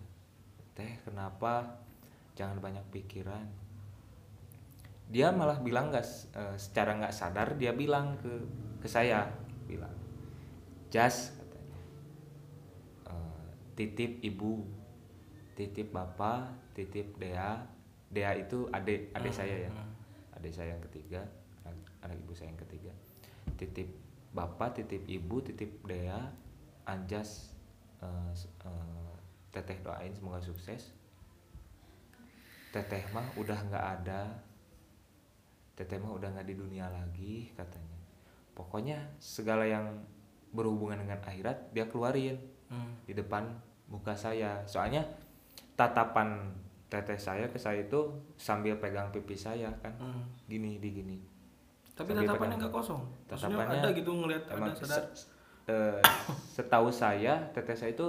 teh 0.73 0.93
kenapa 1.03 1.79
jangan 2.33 2.59
banyak 2.59 2.85
pikiran 2.89 3.45
dia 5.13 5.29
malah 5.29 5.61
bilang 5.61 5.93
nggak 5.93 6.01
s- 6.03 6.33
eh, 6.33 6.57
secara 6.57 6.97
nggak 6.97 7.13
sadar 7.13 7.61
dia 7.61 7.77
bilang 7.77 8.17
ke 8.17 8.33
ke 8.81 8.89
saya 8.89 9.29
bilang 9.69 9.93
jas 10.89 11.37
katanya 11.37 11.79
"Eh, 13.07 13.45
titip 13.77 14.25
ibu 14.25 14.65
titip 15.53 15.93
bapak 15.93 16.49
titip 16.73 17.21
dea 17.21 17.61
dea 18.09 18.33
itu 18.33 18.65
adik 18.73 19.13
adik 19.13 19.33
saya 19.33 19.69
ya 19.69 19.71
Hmm. 19.71 19.93
adik 20.37 20.53
saya 20.53 20.73
yang 20.73 20.83
ketiga 20.89 21.21
anak, 21.63 21.85
anak 22.01 22.17
ibu 22.17 22.33
saya 22.33 22.49
yang 22.49 22.61
ketiga 22.61 22.93
titip 23.61 23.89
bapak 24.33 24.81
titip 24.81 25.05
ibu 25.05 25.45
titip 25.45 25.77
dea 25.85 26.33
anjas 26.85 27.53
s- 28.33 28.49
eh, 28.65 29.02
teteh 29.53 29.79
doain 29.79 30.11
semoga 30.11 30.41
sukses 30.41 30.97
teteh 32.71 33.05
mah 33.11 33.25
udah 33.37 33.59
nggak 33.63 33.87
ada 34.01 34.33
teteh 35.75 35.97
mah 35.97 36.13
udah 36.13 36.29
nggak 36.31 36.47
di 36.47 36.55
dunia 36.55 36.89
lagi 36.89 37.53
katanya 37.53 37.99
pokoknya 38.53 38.97
segala 39.19 39.65
yang 39.65 39.85
berhubungan 40.51 40.97
dengan 40.99 41.21
akhirat 41.23 41.71
dia 41.71 41.87
keluarin 41.87 42.37
Hmm. 42.65 42.89
di 43.05 43.13
depan 43.13 43.45
muka 43.87 44.17
saya 44.17 44.65
soalnya 44.65 45.05
tatapan 45.75 46.49
teteh 46.89 47.17
saya 47.17 47.45
ke 47.45 47.57
saya 47.57 47.85
itu 47.85 48.01
sambil 48.35 48.73
pegang 48.75 49.13
pipi 49.13 49.37
saya 49.37 49.69
kan 49.79 49.93
Hmm. 49.95 50.25
gini 50.47 50.77
di 50.79 50.91
gini 50.91 51.19
Tapi 51.93 52.17
Sambil 52.17 52.25
tatapannya 52.25 52.57
nggak 52.57 52.73
kosong. 52.73 53.05
Maksudnya 53.29 53.53
Tatapannya 53.53 53.79
ada 53.79 53.91
gitu 53.93 54.11
ngelihat 54.15 54.43
emang 54.49 54.65
ada 54.67 54.81
sadar. 54.81 55.05
se- 55.13 55.29
eh, 55.69 56.01
setahu 56.49 56.89
saya 56.89 57.37
teteh 57.53 57.77
saya 57.77 57.93
itu 57.93 58.09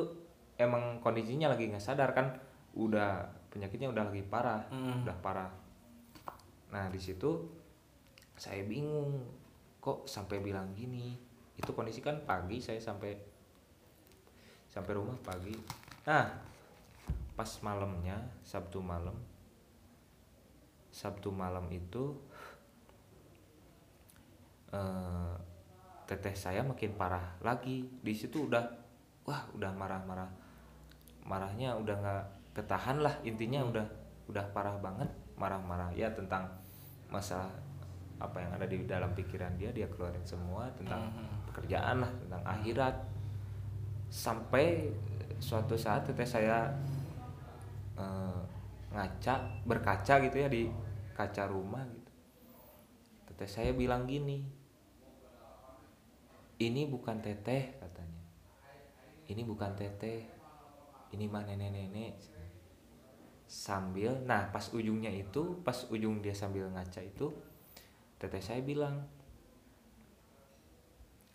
emang 0.58 1.02
kondisinya 1.02 1.50
lagi 1.50 1.70
nggak 1.70 1.82
sadar 1.82 2.14
kan 2.14 2.38
udah 2.78 3.26
penyakitnya 3.54 3.90
udah 3.94 4.10
lagi 4.10 4.26
parah 4.26 4.62
Hmm. 4.70 5.06
udah 5.06 5.18
parah. 5.22 5.52
Nah 6.74 6.90
di 6.90 6.98
situ 6.98 7.30
saya 8.34 8.66
bingung 8.66 9.22
kok 9.78 10.10
sampai 10.10 10.42
bilang 10.42 10.74
gini? 10.74 11.14
Itu 11.54 11.78
kondisi 11.78 12.02
kan 12.02 12.26
pagi 12.26 12.58
saya 12.58 12.82
sampai 12.82 13.14
sampai 14.74 14.92
rumah 14.98 15.18
pagi. 15.22 15.54
Nah 16.10 16.26
pas 17.34 17.50
malamnya 17.66 18.18
sabtu 18.46 18.78
malam 18.82 19.18
sabtu 20.94 21.30
malam 21.34 21.66
itu 21.74 22.14
eh, 24.74 25.34
teteh 26.10 26.34
saya 26.34 26.66
makin 26.66 26.98
parah 26.98 27.38
lagi. 27.46 27.86
Di 28.02 28.14
situ 28.18 28.50
udah 28.50 28.66
wah 29.24 29.46
udah 29.54 29.72
marah-marah 29.78 30.43
marahnya 31.24 31.76
udah 31.80 31.96
nggak 31.96 32.24
ketahan 32.54 33.02
lah 33.02 33.16
intinya 33.24 33.64
udah 33.66 33.86
udah 34.28 34.46
parah 34.52 34.76
banget 34.80 35.10
marah-marah. 35.40 35.92
Ya 35.96 36.12
tentang 36.14 36.48
masalah 37.10 37.52
apa 38.22 38.40
yang 38.40 38.52
ada 38.56 38.66
di 38.70 38.88
dalam 38.88 39.12
pikiran 39.12 39.58
dia 39.60 39.74
dia 39.76 39.90
keluarin 39.92 40.24
semua 40.24 40.70
tentang 40.78 41.12
pekerjaan 41.50 42.04
lah 42.04 42.12
tentang 42.24 42.44
akhirat. 42.46 42.96
Sampai 44.14 44.94
suatu 45.42 45.74
saat 45.74 46.06
teteh 46.06 46.28
saya 46.28 46.70
eh, 47.98 48.42
ngaca 48.94 49.66
berkaca 49.66 50.22
gitu 50.22 50.38
ya 50.38 50.48
di 50.48 50.70
kaca 51.18 51.50
rumah 51.50 51.84
gitu. 51.90 52.12
Teteh 53.34 53.50
saya 53.50 53.72
bilang 53.74 54.06
gini 54.06 54.46
ini 56.62 56.88
bukan 56.88 57.20
teteh 57.20 57.76
katanya. 57.82 58.24
Ini 59.28 59.42
bukan 59.44 59.74
teteh 59.74 60.43
ini 61.14 61.26
mah 61.26 61.46
nenek-nenek 61.46 62.18
sambil 63.46 64.10
nah 64.26 64.50
pas 64.50 64.66
ujungnya 64.70 65.10
itu 65.10 65.62
pas 65.62 65.78
ujung 65.88 66.20
dia 66.20 66.34
sambil 66.34 66.66
ngaca 66.68 67.00
itu 67.00 67.30
teteh 68.18 68.42
saya 68.42 68.60
bilang 68.60 69.06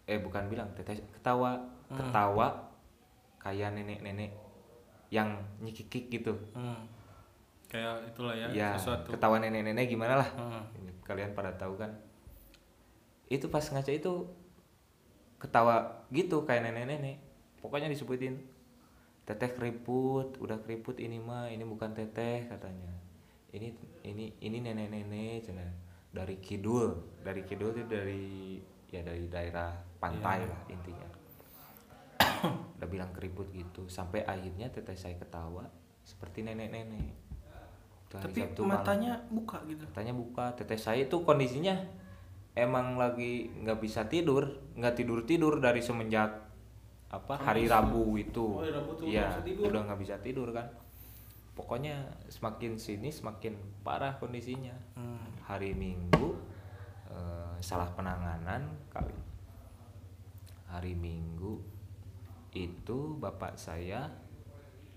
eh 0.03 0.19
bukan 0.19 0.49
bilang 0.49 0.67
teteh 0.73 0.99
ketawa 1.13 1.61
ketawa 1.89 2.49
kayak 3.39 3.71
nenek-nenek 3.73 4.35
yang 5.09 5.31
nyikikik 5.59 6.11
gitu 6.11 6.35
Hmm. 6.53 6.85
Kayak 7.69 8.01
itulah 8.09 8.33
ya, 8.33 8.49
ya 8.49 8.71
sesuatu. 8.75 9.13
ketawa 9.13 9.37
nenek-nenek 9.39 9.87
gimana 9.87 10.17
lah 10.17 10.29
Hmm. 10.35 10.65
Kalian 11.05 11.33
pada 11.33 11.53
tahu 11.55 11.77
kan 11.77 11.93
itu 13.29 13.45
pas 13.47 13.61
ngaca 13.63 13.93
itu 13.93 14.25
ketawa 15.37 16.03
gitu 16.11 16.43
kayak 16.43 16.65
nenek-nenek 16.65 17.21
pokoknya 17.61 17.87
disebutin 17.87 18.41
teteh 19.29 19.53
keriput 19.53 20.41
udah 20.41 20.57
keriput 20.65 20.97
ini 20.97 21.21
mah 21.21 21.53
ini 21.53 21.61
bukan 21.61 21.93
teteh 21.93 22.49
katanya. 22.49 22.89
Ini 23.53 23.69
ini 24.09 24.33
ini 24.41 24.57
nenek-nenek 24.65 25.45
cina. 25.45 25.69
Dari 26.09 26.41
kidul 26.41 26.97
dari 27.21 27.45
kidul 27.45 27.77
itu 27.77 27.85
dari 27.85 28.57
ya 28.89 29.05
dari 29.05 29.29
daerah 29.29 29.77
pantai 30.01 30.41
Iya. 30.41 30.49
lah 30.49 30.61
intinya. 30.73 31.09
Udah 32.81 32.89
bilang 32.89 33.13
keriput 33.13 33.53
gitu. 33.53 33.85
Sampai 33.93 34.25
akhirnya 34.25 34.73
teteh 34.73 34.97
saya 34.97 35.21
ketawa 35.21 35.69
seperti 36.01 36.41
nenek-nenek. 36.41 37.13
Itu 38.09 38.15
hari 38.17 38.25
Tapi 38.33 38.39
Sabtu 38.49 38.61
malam. 38.65 38.73
matanya 38.81 39.13
buka 39.29 39.61
gitu. 39.69 39.85
katanya 39.93 40.17
buka. 40.17 40.57
Teteh 40.57 40.81
saya 40.81 41.05
itu 41.05 41.21
kondisinya 41.21 41.77
emang 42.57 42.97
lagi 42.97 43.53
nggak 43.61 43.79
bisa 43.79 44.09
tidur 44.09 44.51
nggak 44.75 44.97
tidur 44.99 45.23
tidur 45.23 45.61
dari 45.61 45.79
semenjak 45.79 46.48
apa 47.09 47.35
hari 47.35 47.65
Rabu 47.65 48.15
itu 48.15 48.45
Oh, 48.45 48.61
hari 48.61 48.71
Rabu 48.71 48.93
tuh 48.95 49.09
tidur. 49.43 49.65
udah 49.67 49.81
nggak 49.83 50.01
bisa 50.01 50.15
tidur 50.21 50.49
kan 50.51 50.69
pokoknya 51.53 51.97
semakin 52.29 52.77
sini 52.77 53.09
semakin 53.09 53.57
parah 53.81 54.15
kondisinya 54.15 54.77
Hmm. 54.93 55.19
hari 55.41 55.73
Minggu 55.73 56.37
eh, 57.09 57.57
salah 57.59 57.89
penanganan 57.91 58.69
kali 58.89 59.17
hari 60.67 60.93
Minggu 60.93 61.59
itu 62.53 62.99
bapak 63.17 63.57
saya 63.57 64.13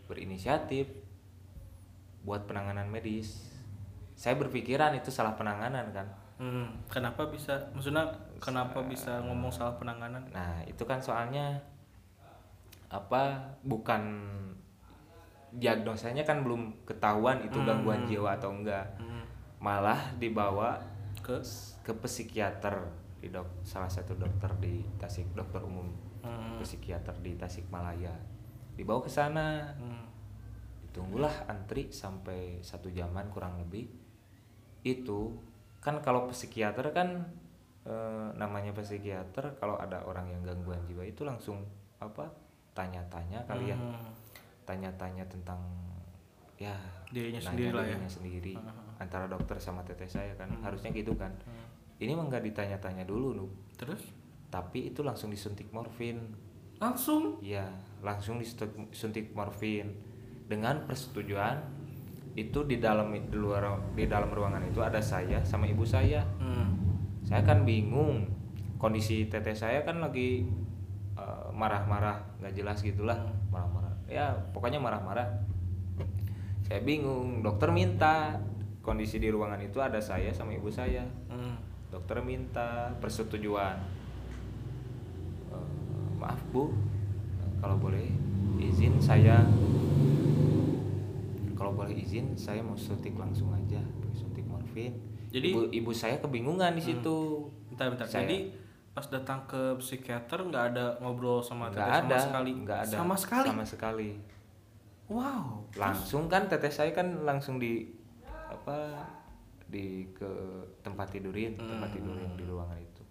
berinisiatif 0.05 0.91
buat 2.21 2.43
penanganan 2.43 2.85
medis 2.85 3.49
saya 4.13 4.35
berpikiran 4.35 4.93
itu 4.93 5.09
salah 5.09 5.33
penanganan 5.33 5.89
kan 5.91 6.07
Hmm. 6.35 6.73
Kenapa 6.89 7.29
bisa? 7.29 7.53
Maksudnya 7.69 8.01
kenapa 8.41 8.81
bisa 8.81 9.21
ngomong 9.21 9.53
salah 9.53 9.77
penanganan? 9.77 10.25
nah 10.33 10.57
itu 10.65 10.81
kan 10.81 10.97
soalnya 10.97 11.53
apa 12.91 13.39
bukan 13.63 14.03
diagnosanya 15.51 16.23
kan 16.23 16.43
belum 16.43 16.87
ketahuan 16.87 17.43
itu 17.43 17.59
gangguan 17.63 18.07
jiwa 18.07 18.39
atau 18.39 18.51
enggak 18.55 18.87
Hmm. 18.99 19.23
malah 19.59 20.15
dibawa 20.17 20.79
Ke 21.21 21.37
ke 21.85 21.93
psikiater 22.01 22.87
di 23.21 23.29
dok 23.29 23.61
salah 23.61 23.91
satu 23.91 24.17
dokter 24.17 24.49
di 24.57 24.81
Tasik 24.97 25.31
dokter 25.37 25.61
umum 25.61 25.91
Hmm. 26.23 26.57
psikiater 26.57 27.13
di 27.19 27.37
Tasikmalaya 27.37 28.15
dibawa 28.73 29.03
ke 29.03 29.11
sana 29.11 29.69
Hmm. 29.75 30.07
ditunggulah 30.87 31.45
antri 31.45 31.91
sampai 31.93 32.59
satu 32.59 32.89
jaman 32.89 33.29
kurang 33.29 33.59
lebih 33.61 33.85
itu 34.81 35.37
kan 35.79 36.01
kalau 36.01 36.25
psikiater 36.31 36.89
kan 36.89 37.27
eh, 37.85 38.29
namanya 38.37 38.73
psikiater 38.73 39.57
kalau 39.57 39.77
ada 39.77 40.01
orang 40.05 40.29
yang 40.31 40.41
gangguan 40.41 40.81
jiwa 40.85 41.01
itu 41.01 41.21
langsung 41.21 41.65
apa 41.97 42.29
tanya-tanya 42.71 43.43
kali 43.45 43.71
ya. 43.71 43.77
Hmm. 43.77 44.11
tanya-tanya 44.63 45.25
tentang 45.27 45.59
ya 46.55 46.77
Dirinya 47.11 47.41
sendiri 47.41 47.73
lah 47.73 47.83
ya. 47.83 47.97
sendiri 48.07 48.53
Ah. 48.55 48.71
antara 49.03 49.25
dokter 49.27 49.57
sama 49.59 49.81
teteh 49.83 50.07
saya 50.07 50.31
kan. 50.37 50.47
Hmm. 50.47 50.63
harusnya 50.63 50.93
gitu 50.93 51.17
kan. 51.17 51.33
Ini 52.01 52.17
mah 52.17 52.29
nggak 52.29 52.43
ditanya-tanya 52.49 53.05
dulu 53.05 53.27
nu 53.35 53.45
Terus? 53.77 54.01
Tapi 54.49 54.93
itu 54.93 55.01
langsung 55.01 55.29
disuntik 55.29 55.69
morfin. 55.69 56.17
Langsung? 56.79 57.37
Ya 57.41 57.67
langsung 58.01 58.41
disuntik 58.41 58.89
suntik 58.93 59.25
morfin. 59.33 59.91
Dengan 60.47 60.83
persetujuan 60.87 61.61
itu 62.35 62.63
di 62.63 62.79
dalam 62.79 63.11
di 63.11 63.35
luar 63.35 63.91
di 63.91 64.07
dalam 64.07 64.31
ruangan 64.31 64.63
itu 64.63 64.79
ada 64.79 65.03
saya 65.03 65.43
sama 65.43 65.67
ibu 65.67 65.83
saya. 65.83 66.23
Hmm. 66.39 66.77
saya 67.21 67.43
kan 67.43 67.65
bingung. 67.67 68.25
Kondisi 68.81 69.29
teteh 69.29 69.53
saya 69.53 69.85
kan 69.85 70.01
lagi 70.01 70.47
eh, 71.21 71.47
marah-marah 71.53 72.17
nggak 72.41 72.53
jelas 72.57 72.81
gitulah 72.81 73.17
marah-marah. 73.53 73.93
Ya 74.09 74.33
pokoknya 74.51 74.81
marah-marah. 74.81 75.29
Saya 76.65 76.81
bingung 76.81 77.45
dokter 77.45 77.69
minta. 77.69 78.41
Kondisi 78.81 79.21
di 79.21 79.29
ruangan 79.29 79.61
itu 79.61 79.77
ada 79.77 80.01
saya 80.01 80.33
sama 80.33 80.57
ibu 80.57 80.65
saya. 80.67 81.05
Hmm. 81.29 81.53
dokter 81.91 82.17
minta 82.23 82.87
persetujuan. 82.97 83.77
Eh, 85.51 85.67
maaf 86.17 86.41
bu. 86.49 86.73
Kalau 87.61 87.77
boleh 87.77 88.09
izin 88.57 88.97
saya 88.97 89.45
kalau 91.53 91.77
boleh 91.77 91.93
izin 91.93 92.33
saya 92.33 92.65
mau 92.65 92.73
suntik 92.73 93.13
langsung 93.13 93.53
aja 93.53 93.77
suntik 94.11 94.41
morfin. 94.49 94.97
Jadi- 95.29 95.53
ibu 95.53 95.61
ibu 95.69 95.91
saya 95.93 96.17
kebingungan 96.17 96.73
di 96.73 96.81
situ. 96.81 97.45
Bentar, 97.69 97.93
bentar. 97.93 98.05
Saya- 98.09 98.25
Jadi 98.25 98.37
pas 98.91 99.05
datang 99.05 99.45
ke 99.45 99.75
psikiater 99.77 100.43
nggak 100.43 100.65
ada 100.69 100.85
ngobrol 100.99 101.39
sama 101.39 101.67
teteh 101.67 101.79
ada 101.81 102.11
sama 102.11 102.19
sekali. 102.21 102.51
nggak 102.57 102.79
ada 102.81 102.93
Sama 102.93 103.15
sekali. 103.15 103.47
sama 103.47 103.65
sekali 103.65 104.09
Wow. 105.07 105.67
langsung 105.73 106.27
kan 106.27 106.45
teteh 106.45 106.69
saya 106.69 106.91
kan 106.91 107.07
langsung 107.21 107.55
di 107.55 107.87
apa 108.47 108.95
di 109.65 109.85
ke 110.09 110.27
tempat 110.79 111.07
tidurin 111.09 111.55
tempat 111.55 111.87
Hmm. 111.87 111.95
tidur 111.97 112.15
yang 112.17 112.33
di 112.33 112.43
ruangan 112.43 112.75
itu 112.77 113.03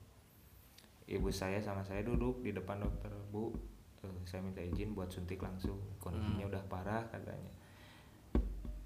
ibu 1.10 1.28
saya 1.28 1.56
sama 1.58 1.80
saya 1.80 2.00
duduk 2.02 2.40
di 2.40 2.50
depan 2.50 2.76
dokter 2.78 3.08
bu 3.28 3.52
eh, 3.98 4.16
saya 4.22 4.40
minta 4.40 4.60
izin 4.60 4.92
buat 4.92 5.08
suntik 5.08 5.36
langsung 5.38 5.80
kondisinya 5.96 6.44
Hmm. 6.44 6.52
udah 6.52 6.62
parah 6.66 7.04
katanya 7.06 7.52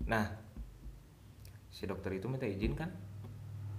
nah 0.04 0.26
si 1.68 1.84
dokter 1.84 2.12
itu 2.12 2.26
minta 2.26 2.44
izin 2.44 2.72
kan 2.72 2.90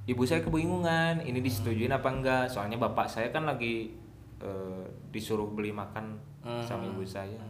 ibu 0.05 0.21
saya 0.21 0.39
kebingungan 0.39 1.19
ini 1.19 1.39
disetujuin 1.39 1.89
apa 1.89 2.07
enggak 2.07 2.43
soalnya 2.47 2.77
bapak 2.77 3.05
saya 3.05 3.29
kan 3.29 3.43
lagi 3.43 3.93
eh, 4.37 4.83
disuruh 5.09 5.47
beli 5.47 5.71
makan 5.71 6.17
sama 6.61 6.85
ibu 6.85 7.01
saya 7.01 7.41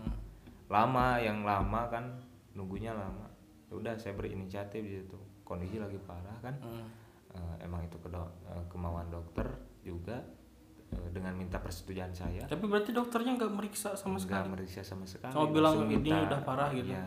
lama 0.65 1.18
yang 1.18 1.41
lama 1.41 1.88
kan 1.88 2.06
nunggunya 2.52 2.91
lama 2.91 3.28
Ya 3.65 3.74
udah 3.76 3.94
saya 3.94 4.13
berinisiatif 4.13 4.80
di 4.80 4.94
situ 4.96 5.18
kondisi 5.41 5.76
lagi 5.76 5.98
parah 6.00 6.38
kan 6.39 6.56
Hmm. 6.58 6.88
Eh, 7.36 7.56
emang 7.62 7.84
itu 7.84 8.00
kedo- 8.00 8.32
eh, 8.46 8.63
kemauan 8.65 9.10
dokter 9.10 9.44
juga 9.82 10.24
dengan 11.12 11.34
minta 11.34 11.60
persetujuan 11.60 12.08
saya 12.10 12.46
Tapi 12.46 12.63
berarti 12.63 12.89
dokternya 12.89 13.36
nggak 13.36 13.52
meriksa 13.52 13.91
sama 13.94 14.15
nggak 14.15 14.24
sekali. 14.24 14.48
meriksa 14.48 14.82
sama 14.82 15.04
sekali 15.04 15.34
Cuma 15.34 15.50
bilang 15.50 15.76
ini 15.84 16.08
udah 16.08 16.39
parah 16.39 16.72
gitu. 16.72 16.88
iya. 16.88 17.04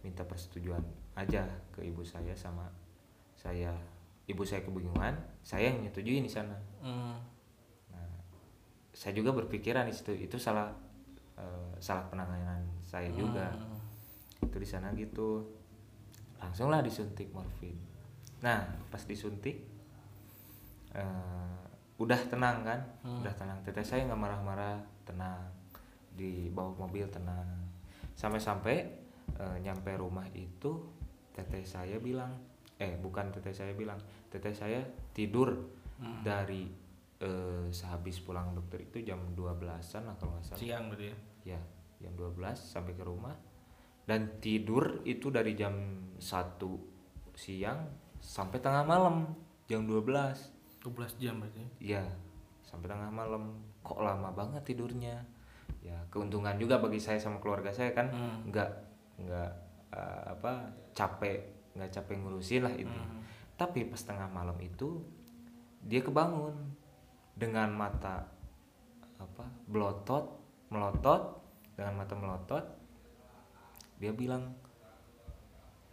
minta 0.00 0.20
persetujuan 0.20 0.82
aja 1.14 1.46
ke 1.70 1.80
ibu 1.82 2.02
saya 2.02 2.34
sama 2.34 2.66
saya 3.32 3.70
ibu 4.24 4.42
saya 4.44 4.64
kebingungan 4.64 5.14
saya 5.44 5.68
yang 5.72 5.84
nyetujuin 5.84 6.24
di 6.24 6.32
sana 6.32 6.56
Hmm. 6.84 7.16
Nah, 7.88 8.12
saya 8.92 9.16
juga 9.16 9.32
berpikiran 9.32 9.88
di 9.88 9.94
situ 9.96 10.12
itu 10.12 10.36
salah 10.36 10.68
eh, 11.40 11.72
salah 11.80 12.04
penanganan 12.12 12.60
saya 12.84 13.08
juga. 13.16 13.48
Hmm. 13.56 14.44
Itu 14.44 14.60
di 14.60 14.68
sana 14.68 14.92
gitu. 14.92 15.48
Langsunglah 16.36 16.84
disuntik 16.84 17.32
morfin. 17.32 17.74
Nah, 18.44 18.68
pas 18.92 19.00
disuntik 19.08 19.64
eh, 20.92 21.56
udah 21.96 22.20
tenang 22.28 22.60
kan? 22.68 22.80
Hmm. 23.00 23.24
Udah 23.24 23.32
tenang. 23.32 23.58
Teteh 23.64 23.82
saya 23.82 24.04
nggak 24.04 24.20
marah-marah, 24.20 24.78
tenang. 25.08 25.48
Di 26.12 26.52
bawah 26.52 26.84
mobil 26.84 27.08
tenang. 27.08 27.48
Sampai-sampai 28.12 28.76
eh, 29.40 29.56
nyampe 29.64 29.96
rumah 29.96 30.28
itu 30.36 30.84
teteh 31.32 31.64
saya 31.64 31.96
bilang, 31.96 32.30
eh 32.76 32.94
bukan 32.96 33.30
teteh 33.30 33.52
saya 33.52 33.72
bilang, 33.72 33.98
teteh 34.28 34.50
saya 34.50 34.82
tidur 35.10 35.54
Hmm. 35.94 36.26
dari 36.26 36.66
eh, 37.16 37.70
sehabis 37.70 38.18
pulang 38.18 38.50
dokter 38.52 38.82
itu 38.82 38.98
jam 39.00 39.22
12-an 39.32 40.02
lah 40.02 40.18
kalau 40.18 40.34
nggak 40.34 40.44
salah. 40.44 40.58
Siang 40.58 40.84
berarti 40.90 41.06
ya. 41.06 41.16
Ya, 41.54 41.60
jam 42.02 42.12
12 42.18 42.34
sampai 42.58 42.92
ke 42.92 43.06
rumah 43.06 43.32
dan 44.02 44.42
tidur 44.42 45.00
itu 45.04 45.30
dari 45.30 45.54
jam 45.54 45.72
1 46.18 46.58
siang 47.32 47.86
sampai 48.18 48.58
tengah 48.58 48.82
malam 48.82 49.30
jam 49.64 49.86
12. 49.86 50.02
12 50.82 51.14
jam 51.16 51.38
berarti. 51.38 51.62
Iya, 51.78 52.02
sampai 52.60 52.90
tengah 52.90 53.08
malam. 53.08 53.54
Kok 53.80 54.02
lama 54.02 54.34
banget 54.34 54.66
tidurnya? 54.66 55.22
Ya, 55.78 55.94
keuntungan 56.10 56.58
juga 56.58 56.82
bagi 56.82 56.98
saya 56.98 57.16
sama 57.16 57.38
keluarga 57.38 57.70
saya 57.70 57.94
kan 57.94 58.10
Hmm. 58.10 58.50
nggak 58.50 58.70
nggak 59.22 59.50
eh, 59.94 60.22
apa 60.26 60.52
capek 60.90 61.53
nggak 61.74 61.90
capek 61.90 62.16
ngurusin 62.22 62.62
lah 62.64 62.74
ini. 62.74 62.90
Hmm. 62.90 63.22
Tapi 63.54 63.86
pas 63.86 64.00
tengah 64.02 64.30
malam 64.30 64.56
itu 64.62 65.02
dia 65.82 66.00
kebangun. 66.00 66.54
Dengan 67.34 67.74
mata 67.74 68.30
apa 69.18 69.44
belotot 69.66 70.38
melotot. 70.70 71.42
Dengan 71.74 71.98
mata 71.98 72.14
melotot 72.14 72.64
dia 73.98 74.10
bilang 74.10 74.54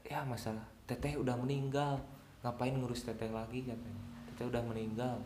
ya 0.06 0.22
masalah 0.26 0.66
teteh 0.86 1.18
udah 1.18 1.34
meninggal. 1.38 1.98
Ngapain 2.42 2.74
ngurus 2.74 3.06
teteh 3.06 3.30
lagi? 3.30 3.66
katanya. 3.66 4.04
Teteh 4.30 4.46
udah 4.50 4.62
meninggal. 4.66 5.18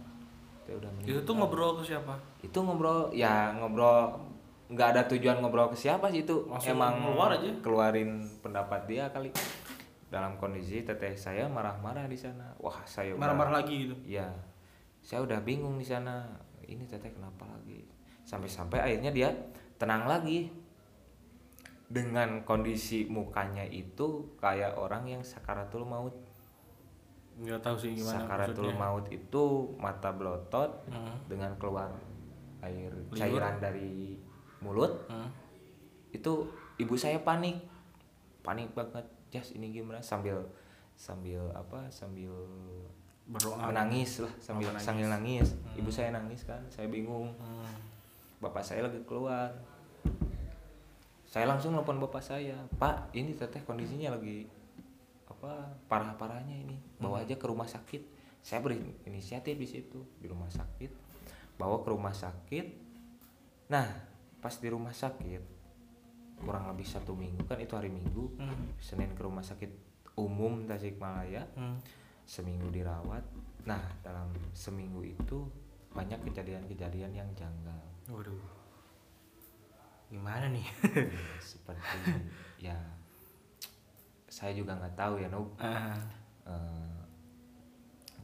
Teteh 0.64 0.76
udah 0.78 0.90
meninggal 0.94 1.12
Itu 1.16 1.20
tuh 1.28 1.34
ngobrol 1.36 1.72
ke 1.80 1.84
siapa? 1.92 2.16
itu 2.40 2.58
ngobrol 2.62 3.10
ya 3.10 3.56
ngobrol 3.58 4.14
nggak 4.70 4.88
ada 4.94 5.02
tujuan 5.10 5.42
ngobrol 5.42 5.74
ke 5.74 5.78
siapa 5.80 6.08
sih 6.14 6.24
itu. 6.24 6.46
Langsung 6.48 6.78
emang 6.78 6.94
keluar 7.02 7.30
aja? 7.36 7.52
keluarin 7.60 8.24
pendapat 8.40 8.88
dia 8.88 9.10
kali 9.12 9.34
dalam 10.08 10.36
kondisi 10.36 10.82
teteh 10.82 11.14
saya 11.14 11.46
marah-marah 11.48 12.06
di 12.06 12.16
sana 12.16 12.54
wah 12.58 12.78
saya 12.84 13.14
Marah-marah 13.14 13.60
lagi 13.60 13.86
gitu. 13.86 13.96
ya 14.04 14.30
saya 15.00 15.22
udah 15.22 15.40
bingung 15.40 15.76
di 15.76 15.84
sana 15.84 16.26
ini 16.64 16.84
teteh 16.84 17.10
kenapa 17.10 17.46
lagi 17.48 17.86
sampai-sampai 18.22 18.80
akhirnya 18.80 19.12
dia 19.12 19.30
tenang 19.76 20.06
lagi 20.06 20.50
dengan 21.86 22.42
kondisi 22.42 23.06
mukanya 23.06 23.62
itu 23.64 24.34
kayak 24.36 24.74
orang 24.74 25.06
yang 25.08 25.22
sakaratul 25.22 25.86
maut 25.86 26.14
Enggak 27.36 27.62
tahu 27.62 27.76
sih 27.76 27.92
gimana 27.94 28.16
sakaratul 28.18 28.72
maksudnya. 28.72 28.80
maut 28.82 29.06
itu 29.12 29.44
mata 29.76 30.10
belotot 30.10 30.72
Hmm. 30.88 31.14
dengan 31.28 31.52
keluar 31.56 31.92
air 32.60 32.90
Liur. 32.90 33.14
cairan 33.14 33.60
dari 33.60 34.18
mulut 34.60 35.06
Hmm. 35.06 35.30
itu 36.10 36.48
ibu 36.78 36.96
saya 36.96 37.20
panik 37.20 37.60
panik 38.40 38.72
banget 38.72 39.04
jas 39.36 39.52
ini 39.52 39.70
gimana 39.70 40.00
sambil 40.00 40.40
sambil 40.96 41.44
apa 41.52 41.86
sambil 41.90 42.32
Berdoa. 43.26 43.68
menangis 43.68 44.22
lah 44.22 44.32
sambil 44.38 44.70
menangis. 44.70 44.86
sambil 44.86 45.08
nangis 45.10 45.48
Hmm. 45.52 45.78
ibu 45.78 45.90
saya 45.90 46.10
nangis 46.12 46.42
kan 46.42 46.62
saya 46.68 46.88
bingung 46.88 47.34
Hmm. 47.36 47.74
bapak 48.40 48.62
saya 48.62 48.82
lagi 48.82 49.02
keluar 49.04 49.50
saya 51.26 51.46
langsung 51.46 51.74
nelfon 51.74 52.00
bapak 52.00 52.22
saya 52.22 52.56
pak 52.76 53.12
ini 53.12 53.34
teteh 53.34 53.60
kondisinya 53.62 54.14
lagi 54.14 54.48
apa 55.26 55.68
parah 55.86 56.16
parahnya 56.16 56.56
ini 56.56 56.78
bawa 56.96 57.20
Hmm. 57.20 57.26
aja 57.26 57.36
ke 57.36 57.46
rumah 57.46 57.66
sakit 57.66 58.02
saya 58.40 58.62
beri 58.62 58.78
inisiatif 59.04 59.54
di 59.54 59.66
situ 59.66 60.00
di 60.16 60.30
rumah 60.30 60.48
sakit 60.48 60.92
bawa 61.56 61.82
ke 61.82 61.90
rumah 61.90 62.14
sakit 62.14 62.66
nah 63.68 63.90
pas 64.38 64.54
di 64.54 64.70
rumah 64.70 64.94
sakit 64.94 65.42
kurang 66.38 66.68
lebih 66.68 66.84
satu 66.84 67.12
minggu 67.12 67.44
kan 67.44 67.58
itu 67.58 67.74
hari 67.74 67.88
minggu 67.88 68.36
Hmm. 68.36 68.76
senin 68.78 69.12
ke 69.12 69.22
rumah 69.22 69.42
sakit 69.42 69.72
umum 70.16 70.64
Tasikmalaya 70.64 71.48
Hmm. 71.54 71.80
seminggu 72.22 72.68
dirawat 72.70 73.24
nah 73.64 73.82
dalam 74.00 74.28
seminggu 74.52 75.02
itu 75.02 75.48
banyak 75.90 76.20
kejadian-kejadian 76.24 77.12
yang 77.14 77.30
janggal 77.34 77.82
Waduh. 78.06 78.38
Gimana 80.06 80.46
nih? 80.48 80.62
Ya, 80.62 81.02
seperti 81.42 81.98
ya 82.62 82.78
saya 84.28 84.52
juga 84.52 84.76
nggak 84.76 84.94
tahu 84.94 85.18
ya 85.18 85.28
Nub 85.28 85.50
Ah. 85.58 85.98
Eh, 86.46 86.98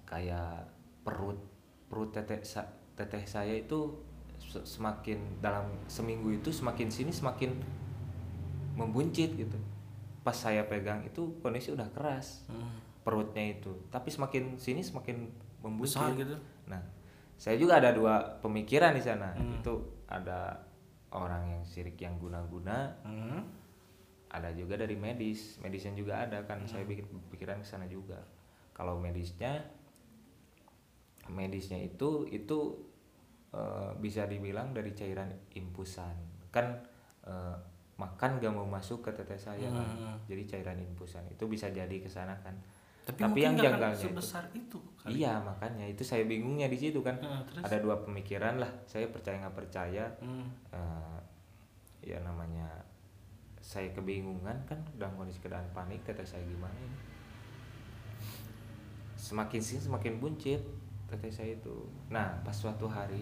kayak 0.04 0.67
perut 1.02 1.39
perut 1.88 2.12
teteh 2.12 2.43
sa- 2.43 2.69
teteh 2.93 3.26
saya 3.26 3.56
itu 3.56 3.97
se- 4.38 4.62
semakin 4.62 5.17
dalam 5.39 5.65
seminggu 5.88 6.30
itu 6.32 6.52
semakin 6.52 6.86
sini 6.88 7.10
semakin 7.10 7.58
membuncit 8.82 9.30
gitu 9.38 9.58
pas 10.22 10.34
saya 10.34 10.65
pegang 10.65 11.06
itu 11.06 11.38
kondisi 11.41 11.70
udah 11.74 11.89
keras 11.94 12.46
Hmm. 12.50 12.78
perutnya 13.02 13.41
itu 13.54 13.74
tapi 13.89 14.10
semakin 14.10 14.58
sini 14.58 14.82
semakin 14.82 15.30
membuncit 15.62 16.02
Besar 16.02 16.17
gitu. 16.17 16.36
Nah, 16.65 16.82
saya 17.38 17.54
juga 17.54 17.78
ada 17.78 17.94
dua 17.94 18.17
pemikiran 18.41 18.98
di 18.98 19.02
sana. 19.02 19.30
Hmm. 19.38 19.62
Itu 19.62 20.02
ada 20.10 20.58
orang 21.13 21.54
yang 21.54 21.63
sirik 21.65 22.02
yang 22.02 22.17
guna-guna, 22.17 22.98
Hmm. 23.06 23.46
ada 24.30 24.50
juga 24.58 24.74
dari 24.78 24.98
medis. 24.98 25.62
Medisnya 25.62 25.94
juga 25.94 26.26
ada 26.26 26.41
kan. 26.50 26.65
Saya 26.65 26.82
bikin 26.82 27.06
pikiran 27.30 27.62
ke 27.62 27.67
sana 27.67 27.86
juga. 27.86 28.17
Kalau 28.74 28.98
medisnya 28.98 29.62
medisnya 31.30 31.78
itu 31.78 32.26
itu 32.28 32.89
eh, 33.52 33.91
bisa 34.00 34.26
dibilang 34.26 34.72
dari 34.74 34.96
cairan 34.96 35.30
impusan. 35.54 36.15
Kan 36.50 36.80
eh, 37.28 37.58
makan 38.01 38.37
gak 38.37 38.49
mau 38.49 38.65
masuk 38.65 38.99
ke 38.99 39.11
teteh 39.11 39.37
saya 39.37 39.67
kan. 39.67 39.85
Hmm. 39.85 40.17
Jadi 40.25 40.43
cairan 40.45 40.77
impusan 40.77 41.21
itu 41.27 41.45
bisa 41.45 41.69
jadi 41.69 41.93
ke 41.93 42.07
sana 42.07 42.33
kan. 42.39 42.57
Tapi, 43.01 43.17
Tapi 43.19 43.39
yang 43.39 43.53
janggalnya 43.55 43.93
itu- 43.93 44.09
sebesar 44.09 44.45
itu. 44.51 44.77
kali. 44.95 45.17
Iya, 45.19 45.37
makanya 45.39 45.85
itu 45.85 46.01
saya 46.01 46.21
bingungnya 46.23 46.65
di 46.65 46.77
situ 46.77 47.01
kan. 47.01 47.17
Nah, 47.17 47.41
terus? 47.43 47.61
ada 47.63 47.77
dua 47.79 47.97
pemikiran 47.99 48.57
lah 48.57 48.69
saya 48.83 49.05
percaya 49.07 49.37
nggak 49.39 49.53
percaya 49.55 50.05
Hmm. 50.17 50.45
eh, 50.69 51.19
ya 52.01 52.17
namanya 52.19 52.65
saya 53.57 53.89
kebingungan 53.91 54.57
kan 54.65 54.77
dalam 54.95 55.13
kondisi 55.15 55.37
keadaan 55.37 55.69
panik 55.71 56.01
teteh 56.01 56.21
saya 56.23 56.41
gimana 56.43 56.73
ini 56.75 56.97
semakin 59.15 59.61
sini 59.61 59.79
semakin 59.79 60.17
buncit 60.17 60.61
teteh 61.05 61.29
saya 61.29 61.51
itu 61.53 61.75
nah 62.07 62.41
pas 62.41 62.53
suatu 62.53 62.85
hari 62.85 63.21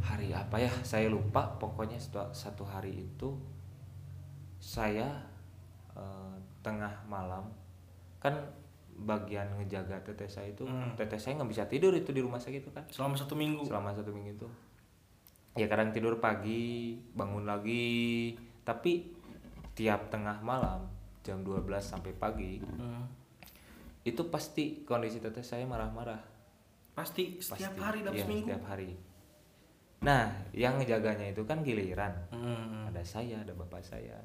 hari 0.00 0.30
apa 0.30 0.56
ya 0.56 0.72
saya 0.82 1.06
lupa 1.06 1.46
pokoknya 1.54 2.00
satu, 2.30 2.64
hari 2.64 3.04
itu 3.04 3.36
saya 4.58 5.08
eh, 5.92 6.34
tengah 6.60 6.92
malam 7.04 7.48
kan 8.16 8.36
bagian 8.92 9.48
ngejaga 9.56 9.96
teteh 10.02 10.28
saya 10.28 10.48
itu 10.50 10.62
Hmm. 10.62 10.92
teteh 10.92 11.16
saya 11.16 11.34
nggak 11.34 11.48
bisa 11.48 11.64
tidur 11.66 11.90
itu 11.90 12.10
di 12.10 12.20
rumah 12.20 12.36
sakit 12.36 12.60
itu 12.60 12.70
kan 12.70 12.84
Selama 12.86 13.16
satu 13.16 13.32
minggu. 13.32 13.64
selama 13.64 13.90
satu 13.90 14.10
minggu 14.10 14.36
itu 14.36 14.48
ya 15.54 15.66
kadang 15.66 15.90
tidur 15.90 16.16
pagi 16.16 16.94
bangun 17.10 17.42
lagi 17.42 18.36
tapi 18.62 19.08
tiap 19.72 20.08
tengah 20.08 20.38
malam 20.40 20.84
jam 21.20 21.40
12 21.40 21.64
sampai 21.80 22.12
pagi 22.12 22.60
Hmm. 22.60 23.08
itu 24.02 24.20
pasti 24.26 24.82
kondisi 24.82 25.18
teteh 25.18 25.42
saya 25.42 25.64
marah-marah 25.64 26.20
Pasti 26.90 27.38
setiap 27.38 27.70
Pasti. 27.70 27.80
hari 27.80 27.98
dalam 28.02 28.12
Iya, 28.12 28.24
seminggu. 28.24 28.46
setiap 28.46 28.64
hari 28.66 28.90
nah 30.00 30.32
yang 30.56 30.80
ngejaganya 30.80 31.28
itu 31.28 31.44
kan 31.44 31.60
giliran. 31.60 32.12
Hmm. 32.32 32.88
ada 32.88 33.04
saya 33.04 33.44
ada 33.44 33.52
bapak 33.52 33.84
saya. 33.84 34.16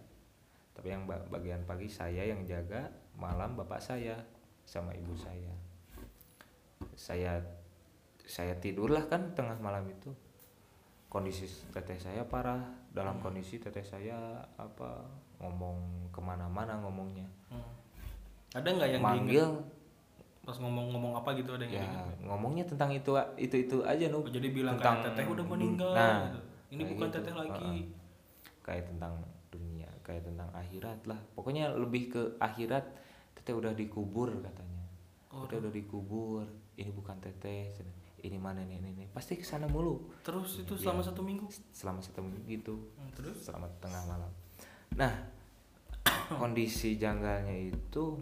Tapi 0.75 0.91
yang 0.91 1.03
ba- 1.07 1.23
bagian 1.31 1.63
pagi 1.63 1.87
saya 1.87 2.23
yang 2.23 2.43
jaga 2.47 2.91
malam 3.15 3.55
bapak 3.59 3.79
saya 3.79 4.15
sama 4.63 4.95
ibu 4.95 5.11
saya. 5.15 5.51
Saya 6.95 7.39
saya 8.25 8.55
tidurlah 8.57 9.05
kan 9.11 9.35
tengah 9.35 9.59
malam 9.59 9.83
itu. 9.91 10.11
Kondisi 11.11 11.47
teteh 11.71 11.99
saya 11.99 12.23
parah. 12.27 12.59
Dalam 12.95 13.19
kondisi 13.19 13.59
teteh 13.59 13.83
saya 13.83 14.39
apa 14.55 15.03
ngomong 15.43 16.09
ke 16.11 16.19
mana-mana 16.23 16.79
ngomongnya. 16.79 17.27
Hmm. 17.51 17.71
Ada 18.55 18.67
nggak 18.71 18.89
yang 18.95 19.03
manggil. 19.03 19.47
diinget 19.51 19.74
pas 20.45 20.55
ngomong-ngomong 20.55 21.17
apa 21.17 21.33
gitu 21.33 21.51
ada 21.51 21.65
yang 21.65 21.73
ya 21.73 21.81
diinget? 21.83 22.17
ngomongnya 22.21 22.63
tentang 22.63 22.89
itu 22.89 23.11
itu 23.35 23.55
itu 23.65 23.77
aja 23.81 24.05
nu 24.07 24.21
Oh, 24.21 24.29
jadi 24.29 24.47
bilang 24.47 24.77
tentang 24.77 25.01
kayak 25.01 25.05
teteh 25.11 25.25
udah 25.27 25.45
meninggal. 25.45 25.91
nah 25.91 26.29
gitu. 26.29 26.39
Ini 26.71 26.83
bukan 26.85 27.07
gitu. 27.07 27.15
teteh 27.17 27.33
lagi. 27.33 27.75
Kayak 28.61 28.83
tentang 28.89 29.13
dunia 29.47 29.89
kayak 30.01 30.21
tentang 30.23 30.49
akhirat 30.51 30.99
lah 31.05 31.17
pokoknya 31.31 31.73
lebih 31.73 32.03
ke 32.09 32.21
akhirat 32.37 32.85
teteh 33.33 33.51
udah 33.51 33.71
dikubur 33.71 34.29
katanya 34.37 34.83
Oh, 35.29 35.43
teteh 35.43 35.59
udah 35.59 35.71
dikubur 35.71 36.43
ini 36.75 36.91
bukan 36.91 37.17
teteh 37.17 37.71
ini 38.19 38.35
mana 38.35 38.61
nih 38.61 38.77
ini, 38.77 38.89
ini. 38.91 39.05
pasti 39.07 39.33
ke 39.33 39.45
sana 39.45 39.65
mulu 39.65 40.11
terus 40.21 40.59
itu 40.59 40.73
selama 40.75 40.99
satu 40.99 41.21
minggu 41.21 41.45
selama 41.71 42.01
satu 42.01 42.19
minggu 42.19 42.41
gitu 42.45 42.75
Hmm, 42.97 43.09
terus 43.13 43.37
selama 43.41 43.65
tengah 43.79 44.01
malam 44.05 44.31
nah 44.93 45.13
kondisi 46.41 46.97
janggalnya 46.97 47.71
itu 47.71 48.17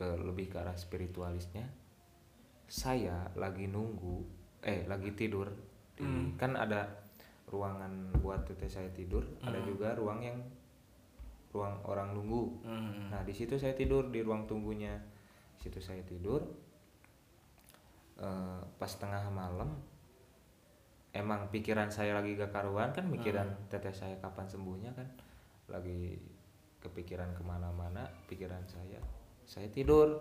ke 0.00 0.16
lebih 0.16 0.48
ke 0.48 0.56
arah 0.56 0.72
spiritualisnya 0.72 1.68
saya 2.64 3.28
lagi 3.36 3.68
nunggu 3.68 4.24
eh 4.62 4.88
lagi 4.88 5.12
tidur 5.12 5.52
di- 5.92 6.00
Hmm. 6.00 6.32
kan 6.40 6.56
ada 6.56 6.88
ruangan 7.44 8.08
buat 8.16 8.48
teteh 8.48 8.70
saya 8.70 8.88
tidur 8.90 9.20
ada 9.42 9.60
Hmm. 9.60 9.68
juga 9.68 9.92
ruang 9.92 10.24
yang 10.24 10.40
ruang 11.50 11.76
orang 11.84 12.14
nunggu 12.14 12.64
Hmm. 12.64 13.10
Nah 13.12 13.20
di 13.20 13.34
situ 13.34 13.58
saya 13.58 13.74
tidur 13.74 14.08
di 14.08 14.22
ruang 14.22 14.46
tunggunya. 14.46 14.94
Di 15.58 15.66
situ 15.66 15.82
saya 15.82 16.00
tidur. 16.00 16.40
Eh, 18.16 18.60
pas 18.78 18.92
tengah 18.94 19.26
malam, 19.28 19.74
emang 21.10 21.48
pikiran 21.48 21.88
saya 21.88 22.14
lagi 22.14 22.36
gak 22.36 22.52
karuan 22.52 22.92
kan, 22.92 23.08
pikiran 23.08 23.48
teteh 23.66 23.90
saya 23.90 24.14
kapan 24.20 24.44
sembuhnya 24.44 24.92
kan, 24.92 25.08
lagi 25.66 26.20
kepikiran 26.78 27.32
ke 27.32 27.42
mana-mana, 27.42 28.04
pikiran 28.24 28.60
saya. 28.62 29.00
Saya 29.50 29.66
tidur. 29.68 30.14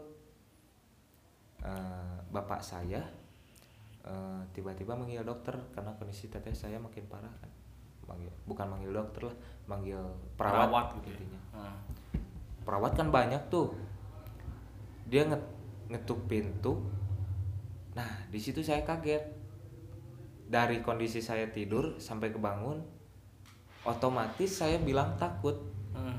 Eh, 1.59 2.17
bapak 2.31 2.63
saya 2.63 3.03
eh, 4.01 4.41
tiba-tiba 4.55 4.95
manggil 4.95 5.21
dokter 5.21 5.51
karena 5.69 5.91
kondisi 5.99 6.31
teteh 6.31 6.55
saya 6.55 6.79
makin 6.79 7.03
parah 7.05 7.29
kan. 7.37 7.51
Manggil, 8.07 8.31
bukan 8.47 8.65
manggil 8.65 8.89
dokter 8.89 9.29
lah, 9.29 9.35
manggil 9.67 9.99
perawat, 10.33 10.65
Perawat 10.65 10.85
gitu 10.97 11.07
ya. 11.07 11.13
intinya 11.13 11.39
Hmm. 11.51 11.77
perawat 12.63 12.93
kan 12.97 13.09
banyak 13.09 13.41
tuh 13.49 13.69
dia 15.05 15.25
nget 15.25 15.41
ngetuk 15.89 16.25
pintu 16.25 16.77
nah 17.91 18.05
di 18.29 18.37
situ 18.37 18.61
saya 18.61 18.81
kaget 18.81 19.21
dari 20.45 20.81
kondisi 20.81 21.21
saya 21.21 21.49
tidur 21.49 21.97
sampai 21.97 22.29
kebangun 22.29 22.81
otomatis 23.83 24.57
saya 24.57 24.77
bilang 24.79 25.17
takut 25.17 25.57
Hmm. 25.89 26.17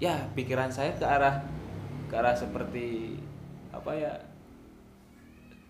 Ya 0.00 0.16
pikiran 0.32 0.72
saya 0.72 0.96
ke 0.96 1.04
arah 1.04 1.44
ke 2.08 2.14
arah 2.16 2.34
seperti 2.34 3.20
apa 3.70 3.92
ya 3.94 4.12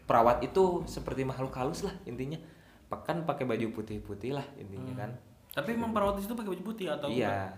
perawat 0.06 0.40
itu 0.46 0.86
seperti 0.86 1.26
makhluk 1.26 1.52
halus 1.58 1.84
lah 1.84 1.92
intinya 2.06 2.38
kan 2.90 3.22
pakai 3.22 3.46
baju 3.46 3.70
putih-putih 3.74 4.34
lah 4.34 4.46
intinya 4.58 5.06
kan 5.06 5.10
Tapi 5.50 5.74
emang 5.74 5.90
perawat 5.90 6.14
di 6.18 6.22
situ 6.22 6.34
pakai 6.38 6.50
baju 6.54 6.62
putih 6.62 6.86
atau 6.94 7.10
iya 7.10 7.50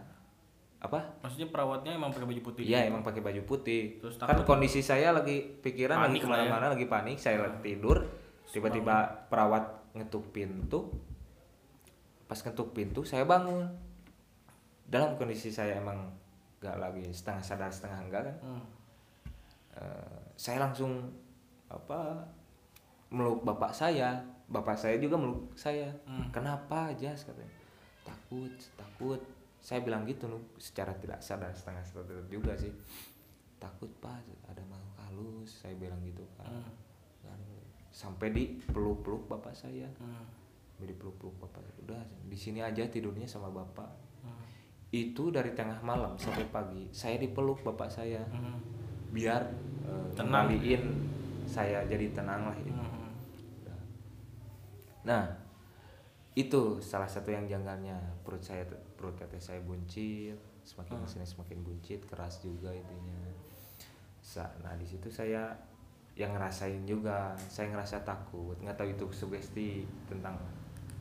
apa? 0.82 0.98
Maksudnya 1.22 1.46
perawatnya 1.54 1.94
emang 1.94 2.11
pakai 2.11 2.26
baju 2.26 2.42
putih. 2.42 2.66
Iya 2.66 2.90
emang 2.90 3.06
pakai 3.06 3.22
baju 3.22 3.42
putih. 3.46 4.02
Terus 4.02 4.18
kan 4.18 4.42
kondisi 4.42 4.82
saya 4.82 5.14
lagi 5.14 5.62
pikiran 5.62 5.94
lagi 5.94 6.18
Panik 6.18 6.22
lah 6.26 6.26
ya. 6.26 6.26
ke 6.26 6.50
mana-mana, 6.50 6.66
lagi 6.74 6.87
panik. 6.90 7.16
Saya 7.22 7.38
lagi 7.38 7.62
tidur, 7.62 8.02
tiba-tiba 8.50 9.06
perawat 9.30 9.94
ngetuk 9.94 10.35
pintu. 10.35 10.90
Pas 12.26 12.35
ngetuk 12.35 12.74
pintu, 12.74 13.06
saya 13.06 13.22
bangun. 13.22 13.70
Dalam 14.90 15.14
kondisi 15.14 15.54
saya 15.54 15.78
emang 15.78 16.11
gak 16.62 16.79
lagi 16.79 17.03
setengah 17.11 17.42
sadar 17.42 17.70
setengah 17.75 17.98
enggak 18.07 18.22
kan. 18.31 18.37
Hmm. 18.46 18.64
Eh, 19.83 20.18
saya 20.38 20.62
langsung 20.62 21.11
apa 21.66 22.22
meluk 23.11 23.42
bapak 23.42 23.75
saya. 23.75 24.22
Bapak 24.46 24.79
saya 24.79 25.01
juga 25.03 25.18
meluk 25.18 25.51
saya. 25.59 25.90
Hmm. 26.07 26.31
Kenapa 26.31 26.94
aja 26.94 27.11
katanya? 27.11 27.51
Takut, 28.07 28.53
takut. 28.79 29.20
Saya 29.62 29.83
bilang 29.83 30.03
gitu 30.07 30.27
loh, 30.27 30.42
secara 30.59 30.90
tidak 30.98 31.22
sadar 31.22 31.55
setengah 31.55 31.83
sadar 31.83 32.22
juga 32.31 32.55
sih. 32.55 32.70
Takut 33.62 33.90
pak, 34.03 34.22
ada 34.51 34.62
makhluk 34.66 34.96
halus. 35.07 35.62
Saya 35.62 35.75
bilang 35.79 35.98
gitu 36.07 36.22
kan. 36.38 36.46
Hmm. 36.46 36.70
Sampai 37.92 38.33
di 38.33 38.62
peluk-peluk 38.70 39.27
bapak 39.27 39.55
saya. 39.55 39.90
Hmm. 39.98 40.27
Di 40.83 40.94
peluk-peluk 40.94 41.37
bapak. 41.42 41.62
Udah 41.87 42.03
di 42.27 42.38
sini 42.38 42.62
aja 42.62 42.87
tidurnya 42.87 43.27
sama 43.27 43.51
bapak. 43.51 44.12
Itu 44.92 45.33
dari 45.33 45.57
tengah 45.57 45.81
malam 45.81 46.14
sampai 46.20 46.44
pagi. 46.52 46.85
Saya 46.92 47.16
dipeluk 47.16 47.64
bapak 47.64 47.88
saya 47.88 48.20
Hmm. 48.28 48.61
biar 49.09 49.40
Tenang. 50.12 50.52
ngembaliin 50.52 50.85
saya 51.48 51.81
jadi 51.88 52.12
tenang 52.12 52.52
lah 52.52 52.57
gitu. 52.61 52.76
Hmm. 52.76 53.11
Nah, 55.02 55.24
itu 56.33 56.81
salah 56.81 57.09
satu 57.09 57.28
yang 57.28 57.44
janggalnya 57.44 57.98
perut 58.24 58.40
saya 58.40 58.64
perut 58.96 59.12
teteh 59.18 59.40
saya 59.40 59.61
buncit, 59.61 60.37
semakin 60.62 60.96
Hmm. 60.96 61.05
ke 61.05 61.09
sini 61.09 61.26
semakin 61.26 61.59
buncit, 61.61 62.00
keras 62.07 62.40
juga 62.40 62.70
intinya. 62.72 63.20
Nah 64.62 64.72
di 64.78 64.87
situ 64.87 65.11
saya 65.11 65.50
yang 66.14 66.37
ngerasain 66.37 66.85
juga, 66.87 67.33
saya 67.48 67.72
ngerasa 67.72 68.05
takut, 68.05 68.55
nggak 68.61 68.76
tahu 68.76 68.88
itu 68.92 69.05
sugesti 69.11 69.83
tentang 70.07 70.37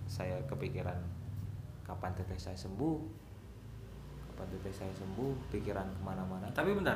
saya 0.08 0.40
kepikiran 0.48 0.98
kapan 1.86 2.12
teteh 2.16 2.40
saya 2.40 2.58
sembuh, 2.58 2.98
kapan 4.32 4.48
teteh 4.50 4.74
saya 4.74 4.94
sembuh, 4.96 5.52
pikiran 5.52 5.86
ke 5.86 6.02
mana-mana. 6.02 6.48
Tapi 6.50 6.72
bentar. 6.72 6.96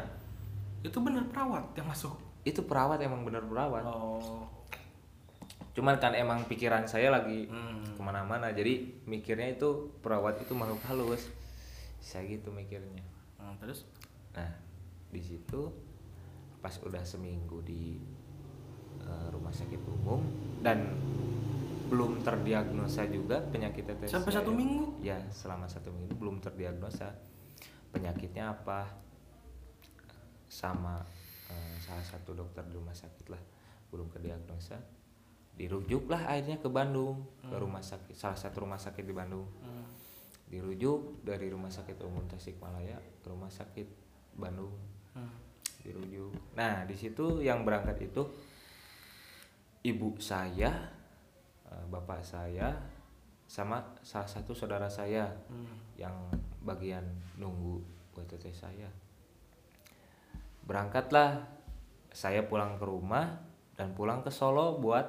Itu 0.81 1.03
benar 1.03 1.27
perawat 1.27 1.75
yang 1.75 1.85
masuk. 1.85 2.15
Itu 2.41 2.63
perawat 2.63 2.97
emang 2.99 3.21
bener 3.21 3.43
perawat. 3.43 3.83
Oh. 3.83 4.47
Cuman 5.75 5.99
kan 5.99 6.15
emang 6.15 6.47
pikiran 6.47 6.87
saya 6.87 7.11
lagi 7.11 7.51
Hmm. 7.51 7.83
ke 7.91 7.99
mana-mana 7.99 8.51
jadi 8.51 8.79
mikirnya 9.03 9.51
itu 9.51 9.91
perawat 9.99 10.39
itu 10.39 10.51
makhluk 10.51 10.79
halus 10.83 11.27
saya 11.99 12.27
gitu 12.27 12.51
mikirnya 12.51 13.03
Hmm, 13.35 13.55
terus? 13.55 13.83
nah 14.31 14.47
di 15.09 15.19
situ 15.19 15.71
pas 16.59 16.75
udah 16.79 17.03
seminggu 17.03 17.59
di 17.61 17.99
eh, 19.05 19.27
rumah 19.29 19.51
sakit 19.51 19.81
umum 19.85 20.21
dan 20.59 20.93
belum 21.85 22.21
terdiagnosa 22.21 23.05
juga 23.07 23.37
penyakit 23.45 23.85
TTS 23.85 24.09
Sampai 24.11 24.31
saya. 24.31 24.41
satu 24.41 24.51
minggu? 24.51 24.97
ya 24.99 25.21
selama 25.29 25.65
satu 25.65 25.89
minggu 25.89 26.13
belum 26.13 26.39
terdiagnosa 26.39 27.13
penyakitnya 27.89 28.51
apa 28.51 28.89
sama 30.47 31.01
eh, 31.47 31.75
salah 31.79 32.03
satu 32.03 32.33
dokter 32.33 32.63
di 32.63 32.73
rumah 32.73 32.95
sakit 32.95 33.27
lah 33.27 33.41
belum 33.87 34.09
kediagnosa 34.09 34.75
dirujuk 35.55 36.09
lah 36.09 36.27
akhirnya 36.27 36.57
ke 36.57 36.67
Bandung 36.67 37.23
ke 37.41 37.55
rumah 37.55 37.79
sakit 37.79 38.11
salah 38.11 38.35
satu 38.35 38.65
rumah 38.65 38.77
sakit 38.77 39.03
di 39.03 39.13
Bandung 39.13 39.47
Hmm. 39.65 39.87
dirujuk 40.45 41.25
dari 41.25 41.49
rumah 41.49 41.69
sakit 41.69 41.97
umum 42.01 42.21
Tasikmalaya 42.25 42.97
ke 43.17 43.25
rumah 43.25 43.49
sakit 43.49 43.87
Bandung 44.35 44.73
Hmm. 45.11 45.31
dirujuk 45.79 46.33
nah 46.53 46.83
di 46.83 46.93
situ 46.93 47.39
yang 47.39 47.63
berangkat 47.63 48.03
itu 48.03 48.25
ibu 49.85 50.17
saya 50.17 50.73
eh, 51.65 51.85
bapak 51.87 52.19
saya 52.19 52.73
sama 53.45 53.77
salah 54.01 54.25
satu 54.25 54.51
saudara 54.51 54.89
saya 54.89 55.29
Hmm. 55.45 55.69
yang 55.95 56.15
bagian 56.59 57.05
nunggu 57.37 57.77
buat 58.11 58.25
teteh 58.25 58.49
saya 58.49 58.89
berangkatlah 60.65 61.45
saya 62.09 62.41
pulang 62.43 62.75
ke 62.75 62.85
rumah 62.85 63.37
dan 63.75 63.93
pulang 63.93 64.25
ke 64.25 64.31
Solo 64.31 64.79
buat 64.79 65.05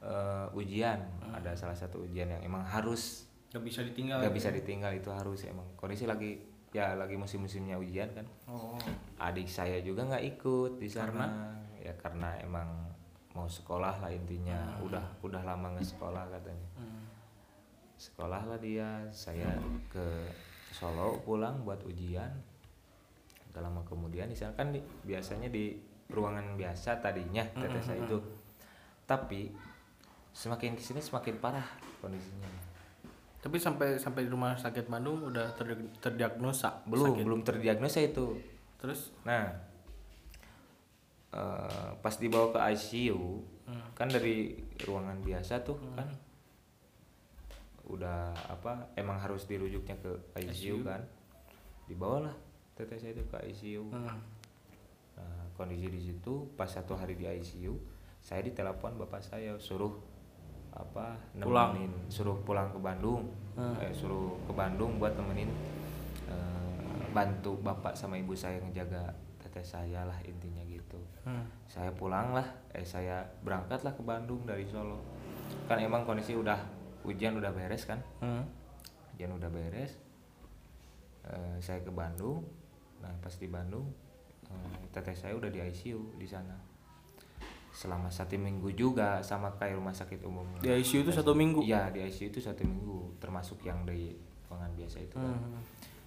eh, 0.00 0.46
ujian 0.52 1.04
ada 1.30 1.52
salah 1.52 1.76
satu 1.76 2.02
ujian 2.02 2.28
yang 2.28 2.42
emang 2.42 2.64
harus 2.64 3.28
Gak 3.50 3.62
bisa 3.62 3.86
ditinggal. 3.86 4.18
nggak 4.18 4.32
ya? 4.32 4.36
bisa 4.36 4.50
ditinggal 4.50 4.92
itu 4.92 5.10
harus 5.10 5.46
emang 5.46 5.68
kondisi 5.76 6.04
lagi 6.04 6.42
ya 6.74 6.98
lagi 6.98 7.14
musim-musimnya 7.14 7.76
ujian 7.76 8.10
kan 8.10 8.26
Oh. 8.50 8.74
adik 9.16 9.46
saya 9.46 9.78
juga 9.78 10.02
nggak 10.04 10.24
ikut 10.34 10.72
di 10.76 10.88
sana 10.88 11.54
ya 11.78 11.94
karena 11.94 12.34
emang 12.40 12.66
mau 13.34 13.50
sekolah 13.50 13.98
lah 14.00 14.10
intinya. 14.10 14.78
Udah 14.80 15.02
udah 15.20 15.42
lama 15.42 15.74
nggak 15.74 15.84
sekolah 15.86 16.24
katanya. 16.30 16.68
Hmm. 16.78 17.02
sekolah 17.94 18.42
lah 18.50 18.58
dia 18.58 19.06
saya 19.14 19.54
ke 19.86 20.26
Solo 20.74 21.14
pulang 21.22 21.62
buat 21.62 21.78
ujian. 21.86 22.26
Gak 23.54 23.62
lama 23.62 23.86
kemudian 23.86 24.26
di 24.26 24.34
sana 24.34 24.50
kan 24.58 24.74
di- 24.74 24.82
biasanya 25.06 25.46
di 25.46 25.78
ruangan 26.10 26.58
biasa 26.58 26.98
tadinya 26.98 27.46
teteh 27.54 27.78
saya 27.80 28.02
itu. 28.02 28.18
tapi 29.06 29.54
semakin 30.34 30.74
ke 30.74 30.82
sini 30.82 30.98
semakin 30.98 31.38
parah 31.38 31.64
kondisinya. 32.02 32.50
Tapi 33.38 33.60
sampai 33.60 34.00
sampai 34.00 34.26
di 34.26 34.30
rumah 34.32 34.56
sakit 34.58 34.90
Bandung 34.90 35.30
udah 35.30 35.54
ter- 35.54 35.92
terdiagnosa? 36.02 36.82
Belum 36.90 37.14
sakit. 37.14 37.24
belum 37.24 37.40
terdiagnosa 37.46 38.00
itu. 38.02 38.34
Terus? 38.80 39.14
nah 39.22 39.54
eh, 41.34 41.90
pas 41.98 42.14
dibawa 42.14 42.48
ke 42.48 42.60
ICU 42.72 43.42
Hmm. 43.64 43.80
kan 43.92 44.04
dari 44.06 44.52
ruangan 44.78 45.18
biasa 45.18 45.64
tuh 45.64 45.80
kan 45.94 46.04
udah 47.84 48.32
apa 48.46 48.92
emang 48.94 49.16
harus 49.16 49.44
dirujuknya 49.44 49.96
ke 49.96 50.12
ICU, 50.38 50.52
ICU. 50.52 50.76
kan 50.84 51.00
dibawalah 51.86 52.32
teteh 52.74 52.96
saya 52.96 53.12
itu 53.12 53.24
ke 53.24 53.38
ICU 53.42 53.84
Hmm. 53.88 54.20
nah 55.14 55.44
kondisi 55.54 55.86
di 55.86 56.00
situ 56.02 56.44
pas 56.52 56.66
satu 56.66 56.92
hari 56.92 57.14
di 57.14 57.24
ICU 57.24 57.72
saya 58.18 58.40
ditelepon 58.40 58.96
bapak 58.98 59.20
saya 59.20 59.56
suruh 59.58 59.96
apa 60.72 61.14
Pulang. 61.34 61.72
nemenin 61.72 61.92
suruh 62.08 62.36
pulang 62.38 62.68
ke 62.68 62.78
Bandung 62.78 63.32
Hmm. 63.54 63.78
Eh, 63.78 63.92
suruh 63.92 64.34
ke 64.42 64.52
Bandung 64.52 64.98
buat 64.98 65.14
nemenin 65.14 65.48
eh, 66.26 67.00
bantu 67.12 67.54
bapak 67.56 67.94
sama 67.94 68.16
ibu 68.16 68.34
saya 68.34 68.58
ngejaga 68.60 69.08
teteh 69.54 69.62
saya 69.64 70.02
lah 70.02 70.18
intinya 70.20 70.66
gitu 70.66 70.98
Hmm. 71.22 71.46
saya 71.64 71.86
pulang 71.88 72.34
lah 72.34 72.42
eh 72.74 72.82
saya 72.82 73.22
berangkatlah 73.40 73.94
ke 73.94 74.02
Bandung 74.02 74.42
dari 74.42 74.66
Solo 74.66 74.98
kan 75.64 75.78
emang 75.78 76.02
kondisi 76.02 76.34
udah 76.34 76.58
hujan 77.00 77.38
udah 77.38 77.54
beres 77.54 77.86
kan 77.86 78.02
Hmm. 78.18 78.42
hujan 79.14 79.30
udah 79.32 79.46
beres 79.48 79.94
Eh, 81.24 81.56
saya 81.56 81.80
ke 81.80 81.88
Bandung 81.88 82.42
nah 82.98 83.08
pas 83.16 83.32
di 83.32 83.46
Bandung 83.46 83.88
eh, 84.44 84.76
teteh 84.90 85.14
saya 85.14 85.32
udah 85.32 85.48
di 85.48 85.62
ICU 85.62 86.18
di 86.18 86.26
sana 86.26 86.52
selama 87.70 88.06
satu 88.08 88.34
minggu 88.36 88.68
juga 88.70 89.18
sama 89.20 89.54
kayak 89.54 89.78
rumah 89.78 89.90
sakit 89.90 90.20
umum 90.20 90.44
Di 90.58 90.68
ICU 90.74 91.00
itu 91.00 91.12
satu 91.14 91.32
minggu? 91.32 91.62
iya 91.62 91.88
di 91.88 92.02
ICU 92.02 92.28
itu 92.28 92.40
satu 92.40 92.60
minggu 92.60 93.16
termasuk 93.16 93.62
yang 93.62 93.82
di 93.82 94.12
ruangan 94.44 94.74
biasa 94.74 94.98
itu 95.00 95.14
kan 95.14 95.32
Hmm. 95.32 95.62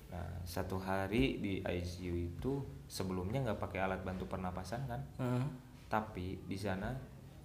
Nah 0.07 0.23
satu 0.41 0.77
hari 0.77 1.37
di 1.37 1.53
ICU 1.59 2.13
itu 2.15 2.51
sebelumnya 2.85 3.41
nggak 3.41 3.59
pakai 3.59 3.79
alat 3.81 4.01
bantu 4.01 4.23
pernapasan 4.25 4.85
kan 4.85 5.01
Hmm. 5.17 5.43
tapi 5.85 6.39
di 6.41 6.55
sana 6.55 6.95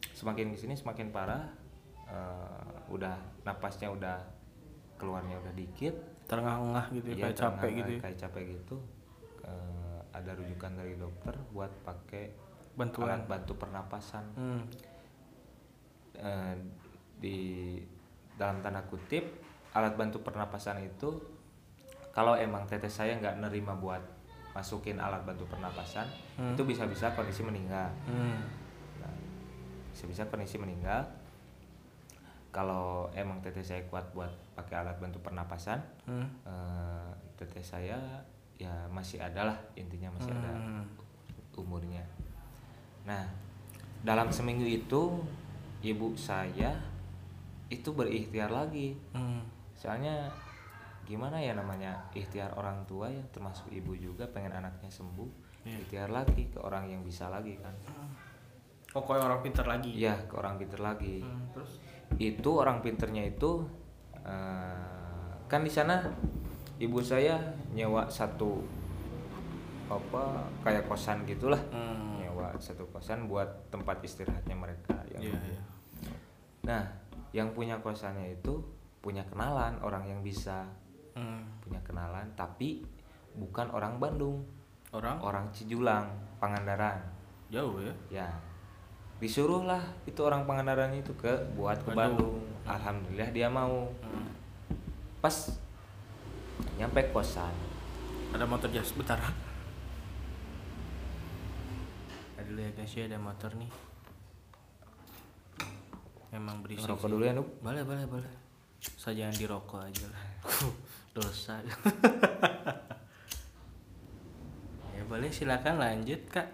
semakin 0.08 0.50
ke 0.50 0.58
sini 0.58 0.72
semakin 0.72 1.08
parah 1.08 1.42
eh, 2.04 2.62
udah 2.88 3.14
napasnya 3.42 3.88
udah 3.88 4.18
keluarnya 4.94 5.38
udah 5.38 5.52
dikit 5.52 5.94
Terengah-engah 6.22 6.86
gitu 6.92 7.06
ya, 7.08 7.12
Iya, 7.12 7.22
kayak 7.24 7.36
capek 7.36 7.70
gitu 7.74 7.90
ya. 7.90 8.00
kayak 8.00 8.18
capek 8.20 8.42
gitu 8.52 8.76
eh, 9.42 9.98
ada 10.12 10.30
rujukan 10.32 10.72
dari 10.72 10.94
dokter 10.94 11.34
buat 11.50 11.72
pakai 11.82 12.24
Bantuan. 12.72 13.08
alat 13.10 13.24
bantu 13.26 13.52
pernapasan 13.56 14.24
Hmm. 14.32 14.62
Eh, 16.14 16.54
di 17.18 17.38
dalam 18.32 18.60
tanda 18.60 18.84
kutip 18.84 19.24
alat 19.72 19.94
bantu 19.94 20.20
pernapasan 20.20 20.84
itu 20.84 21.16
kalau 22.12 22.36
emang 22.36 22.62
teteh 22.64 22.86
saya 22.86 23.16
nggak 23.16 23.40
nerima 23.40 23.72
buat 23.74 24.00
masukin 24.52 25.00
alat 25.00 25.24
bantu 25.24 25.48
pernapasan 25.48 26.04
Hmm. 26.36 26.52
itu 26.52 26.62
bisa-bisa 26.62 27.12
kondisi 27.12 27.40
meninggal 27.40 27.88
Hmm. 28.04 28.40
Nah, 29.00 29.12
bisa-bisa 29.90 30.24
kondisi 30.26 30.56
meninggal. 30.56 31.04
Kalau 32.52 33.08
emang 33.12 33.40
teteh 33.40 33.64
saya 33.64 33.80
kuat 33.88 34.04
buat 34.12 34.28
pakai 34.52 34.76
alat 34.78 35.00
bantu 35.00 35.24
pernapasan, 35.24 35.80
Hmm. 36.04 36.28
eh, 36.44 37.08
teteh 37.34 37.64
saya 37.64 37.96
ya 38.54 38.70
masih 38.86 39.18
ada 39.18 39.48
lah 39.48 39.58
intinya 39.72 40.12
masih 40.12 40.30
ada 40.30 40.52
Hmm. 40.52 40.84
umurnya. 41.56 42.04
Nah, 43.02 43.24
dalam 44.04 44.28
seminggu 44.28 44.62
itu 44.62 45.24
ibu 45.80 46.12
saya 46.12 46.76
itu 47.68 47.88
berikhtiar 47.88 48.52
lagi. 48.52 49.00
Hmm. 49.16 49.40
Soalnya 49.72 50.28
gimana 51.02 51.42
ya 51.42 51.52
namanya 51.52 52.08
ikhtiar 52.14 52.54
orang 52.54 52.86
tua 52.86 53.10
ya 53.10 53.22
termasuk 53.34 53.68
ibu 53.74 53.92
juga 53.98 54.26
pengen 54.30 54.54
anaknya 54.62 54.88
sembuh. 54.88 55.30
Iya. 55.66 55.76
Ikhtiar 55.86 56.10
lagi 56.10 56.50
ke 56.50 56.58
orang 56.58 56.90
yang 56.90 57.02
bisa 57.02 57.30
lagi 57.30 57.58
kan. 57.58 57.74
Oh, 58.92 59.02
kayak 59.02 59.24
orang 59.24 59.40
pintar 59.40 59.64
lagi. 59.64 59.90
Iya, 59.96 60.28
ke 60.28 60.34
orang 60.36 60.60
pinter 60.60 60.80
lagi. 60.82 61.24
Hmm, 61.24 61.48
terus? 61.56 61.80
Itu 62.20 62.60
orang 62.60 62.84
pinternya 62.84 63.24
itu 63.24 63.64
eh, 64.20 65.32
kan 65.48 65.64
di 65.64 65.72
sana 65.72 66.04
ibu 66.76 67.00
saya 67.00 67.40
nyewa 67.72 68.10
satu 68.12 68.60
apa 69.88 70.44
kayak 70.60 70.84
kosan 70.88 71.24
gitulah. 71.24 71.60
Hmm. 71.72 72.20
Nyewa 72.20 72.52
satu 72.60 72.84
kosan 72.92 73.30
buat 73.30 73.48
tempat 73.72 74.04
istirahatnya 74.04 74.56
mereka 74.56 74.96
yang 75.08 75.24
Iya, 75.24 75.40
iya. 75.40 75.62
Nah, 76.62 76.82
yang 77.32 77.50
punya 77.56 77.80
kosannya 77.80 78.38
itu 78.38 78.60
punya 79.02 79.26
kenalan 79.26 79.82
orang 79.82 80.06
yang 80.06 80.20
bisa 80.22 80.68
Hmm. 81.12 81.44
punya 81.60 81.80
kenalan 81.84 82.24
tapi 82.34 82.80
bukan 83.36 83.68
orang 83.72 84.00
Bandung, 84.00 84.44
Orang 84.92 85.16
orang 85.24 85.48
Cijulang, 85.56 86.04
Pangandaran. 86.36 87.00
jauh 87.48 87.80
ya. 87.80 87.92
Ya. 88.08 88.28
Disuruh 89.20 89.64
lah 89.64 89.80
itu 90.04 90.20
orang 90.20 90.44
Pangandaran 90.44 90.92
itu 90.92 91.12
ke 91.16 91.32
buat 91.56 91.80
ke 91.80 91.92
Bandung. 91.92 92.40
Bandung. 92.40 92.68
Alhamdulillah 92.68 93.28
dia 93.32 93.48
mau. 93.48 93.88
Hmm. 94.04 94.28
Pas 95.20 95.36
nyampe 96.76 97.00
kosan. 97.12 97.52
Ada 98.32 98.44
motor 98.48 98.68
jas 98.72 98.92
bentar. 98.96 99.20
Ada 102.36 102.48
dulu 102.48 102.60
ya 102.60 102.70
guys 102.72 102.92
ya 102.96 103.04
ada 103.08 103.20
motor 103.20 103.52
nih. 103.56 103.70
Emang 106.32 106.64
berisik. 106.64 106.88
Sih. 106.88 107.08
dulu 107.12 107.22
ya, 107.28 107.36
Nuk? 107.36 107.44
Boleh, 107.60 107.84
boleh, 107.84 108.08
boleh. 108.08 108.32
Saya 108.82 109.26
jangan 109.26 109.36
dirokok 109.36 109.80
aja 109.82 110.06
lah. 110.10 110.24
Dosa. 111.16 111.60
ya 114.96 115.02
boleh 115.06 115.30
silakan 115.30 115.78
lanjut 115.78 116.20
kak. 116.28 116.48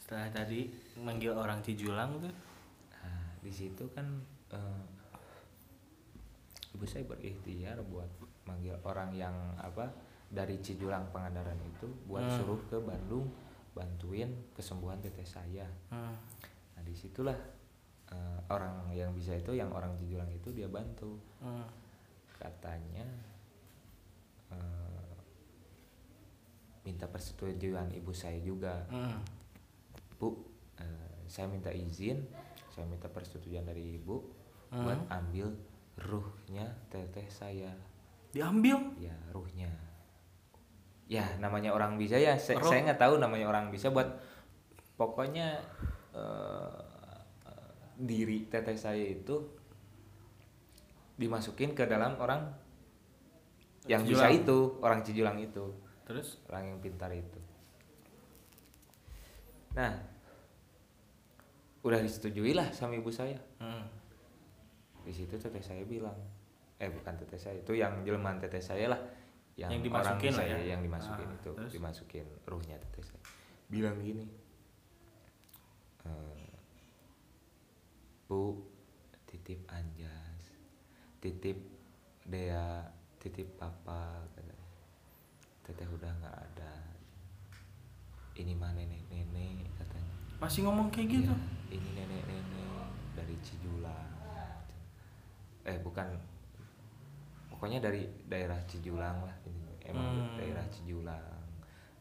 Setelah 0.00 0.30
tadi 0.30 0.70
manggil 0.98 1.34
orang 1.34 1.60
Cijulang 1.60 2.18
tuh. 2.18 2.32
Nah, 3.02 3.26
di 3.42 3.52
situ 3.52 3.84
kan 3.92 4.06
eh, 4.50 4.82
ibu 6.74 6.84
saya 6.84 7.04
berikhtiar 7.04 7.78
buat 7.86 8.08
manggil 8.46 8.74
orang 8.82 9.10
yang 9.12 9.34
apa 9.58 9.90
dari 10.26 10.58
Cijulang 10.58 11.06
Pangandaran 11.10 11.58
itu 11.62 11.86
buat 12.06 12.22
Hmm. 12.22 12.34
suruh 12.38 12.60
ke 12.66 12.78
Bandung 12.78 13.26
bantuin 13.74 14.30
kesembuhan 14.56 14.98
teteh 14.98 15.26
saya. 15.26 15.66
Hmm. 15.92 16.14
Nah 16.74 16.82
di 16.82 16.94
situlah 16.96 17.36
eh, 18.08 18.38
orang 18.48 18.90
yang 18.90 19.10
bisa 19.10 19.32
itu 19.32 19.52
yang 19.52 19.70
orang 19.70 19.94
Cijulang 19.96 20.28
itu 20.28 20.48
dia 20.50 20.66
bantu 20.66 21.18
Hmm. 21.38 21.66
katanya 22.36 23.06
eh, 24.48 25.10
minta 26.82 27.06
persetujuan 27.06 27.90
ibu 27.92 28.14
saya 28.14 28.38
juga 28.38 28.86
Hmm. 28.86 29.18
Bu, 30.16 30.32
eh, 30.78 31.26
saya 31.26 31.50
minta 31.50 31.68
izin, 31.68 32.24
saya 32.70 32.86
minta 32.86 33.04
persetujuan 33.06 33.66
dari 33.66 33.98
ibu 33.98 34.22
Hmm. 34.70 34.86
buat 34.86 35.00
ambil 35.10 35.50
ruhnya 35.98 36.66
teteh 36.88 37.26
saya. 37.26 37.72
Diambil. 38.32 38.76
Ya, 38.96 39.16
ruhnya. 39.32 39.68
Ya, 41.06 41.24
namanya 41.38 41.70
orang 41.70 41.96
bisa 41.96 42.18
ya. 42.18 42.34
Saya 42.36 42.58
Ruh. 42.58 42.68
saya 42.68 42.82
nggak 42.84 42.98
tahu 43.00 43.16
namanya 43.16 43.46
orang 43.46 43.70
bisa 43.70 43.88
buat 43.88 44.18
pokoknya 44.96 45.62
diri 47.96 48.44
teteh 48.46 48.76
saya 48.76 49.00
itu 49.02 49.36
dimasukin 51.16 51.72
ke 51.72 51.88
dalam 51.88 52.20
orang 52.20 52.44
yang 53.86 54.04
bisa 54.04 54.28
Cijulang. 54.28 54.36
itu, 54.36 54.58
orang 54.82 55.00
Cijulang 55.00 55.38
itu 55.38 55.64
Terus? 56.04 56.28
orang 56.46 56.64
yang 56.68 56.78
pintar 56.78 57.08
itu. 57.10 57.40
Nah, 59.72 59.92
udah 61.80 62.00
disetujui 62.00 62.52
lah 62.52 62.68
sama 62.70 62.94
ibu 62.94 63.08
saya. 63.08 63.38
Hmm. 63.56 63.86
Di 65.02 65.12
situ 65.14 65.36
teteh 65.36 65.62
saya 65.62 65.84
bilang, 65.84 66.16
eh 66.76 66.90
bukan 66.90 67.14
teteh 67.16 67.38
saya, 67.38 67.56
itu 67.56 67.72
yang 67.72 68.02
jelmaan 68.02 68.36
teteh 68.36 68.60
saya 68.60 68.90
lah, 68.90 69.00
yang, 69.54 69.70
Yang 69.70 69.88
orang 69.88 70.18
dimasukin 70.18 70.32
lah 70.32 70.38
saya 70.42 70.56
ya? 70.58 70.66
yang 70.74 70.80
dimasukin 70.82 71.26
Ah, 71.26 71.36
itu, 71.38 71.50
terus? 71.54 71.72
dimasukin 71.72 72.26
ruhnya 72.44 72.76
teteh 72.76 73.04
saya. 73.06 73.22
Bilang 73.66 73.96
gini, 73.98 74.26
"Eh, 76.02 76.45
Bu, 78.26 78.58
titip 79.22 79.62
Anjas, 79.70 80.50
titip 81.22 81.54
Dea, 82.26 82.82
titip 83.22 83.54
Papa, 83.54 84.18
katanya. 84.26 84.58
Teteh 85.62 85.86
udah 85.86 86.10
nggak 86.10 86.34
ada. 86.34 86.74
Ini 88.34 88.52
mah 88.58 88.74
nenek-nenek 88.74 89.70
katanya. 89.78 90.14
Masih 90.42 90.66
ngomong 90.66 90.90
kayak 90.90 91.22
gitu. 91.22 91.30
Ya, 91.30 91.78
ini 91.78 91.88
nenek-nenek 91.94 92.90
dari 93.14 93.36
Cijulang. 93.46 94.10
Eh 95.62 95.78
bukan, 95.82 96.18
pokoknya 97.50 97.78
dari 97.78 98.10
daerah 98.26 98.58
Cijulang 98.66 99.22
lah 99.22 99.36
ini. 99.46 99.70
Emang 99.86 100.34
Hmm. 100.34 100.34
daerah 100.34 100.66
Cijulang, 100.66 101.46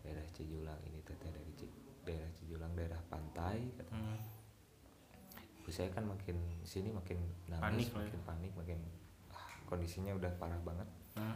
daerah 0.02 0.26
Cijulang 0.34 0.82
ini 0.90 1.00
teteh 1.06 1.30
dari 1.30 1.54
daerah 2.02 2.30
Cijulang, 2.34 2.74
daerah 2.74 3.02
pantai. 3.14 3.62
Kata. 3.78 3.94
Hmm. 3.94 4.18
Ibu 5.66 5.74
saya 5.74 5.90
kan 5.90 6.06
makin 6.06 6.38
sini 6.62 6.94
makin 6.94 7.18
Panik 7.50 7.58
nangis, 7.58 7.90
lah 7.90 8.06
ya. 8.06 8.06
makin 8.06 8.22
panik, 8.22 8.52
makin 8.54 8.80
ah, 9.34 9.50
kondisinya 9.66 10.14
udah 10.14 10.30
parah 10.38 10.62
banget. 10.62 10.86
Hmm. 11.18 11.34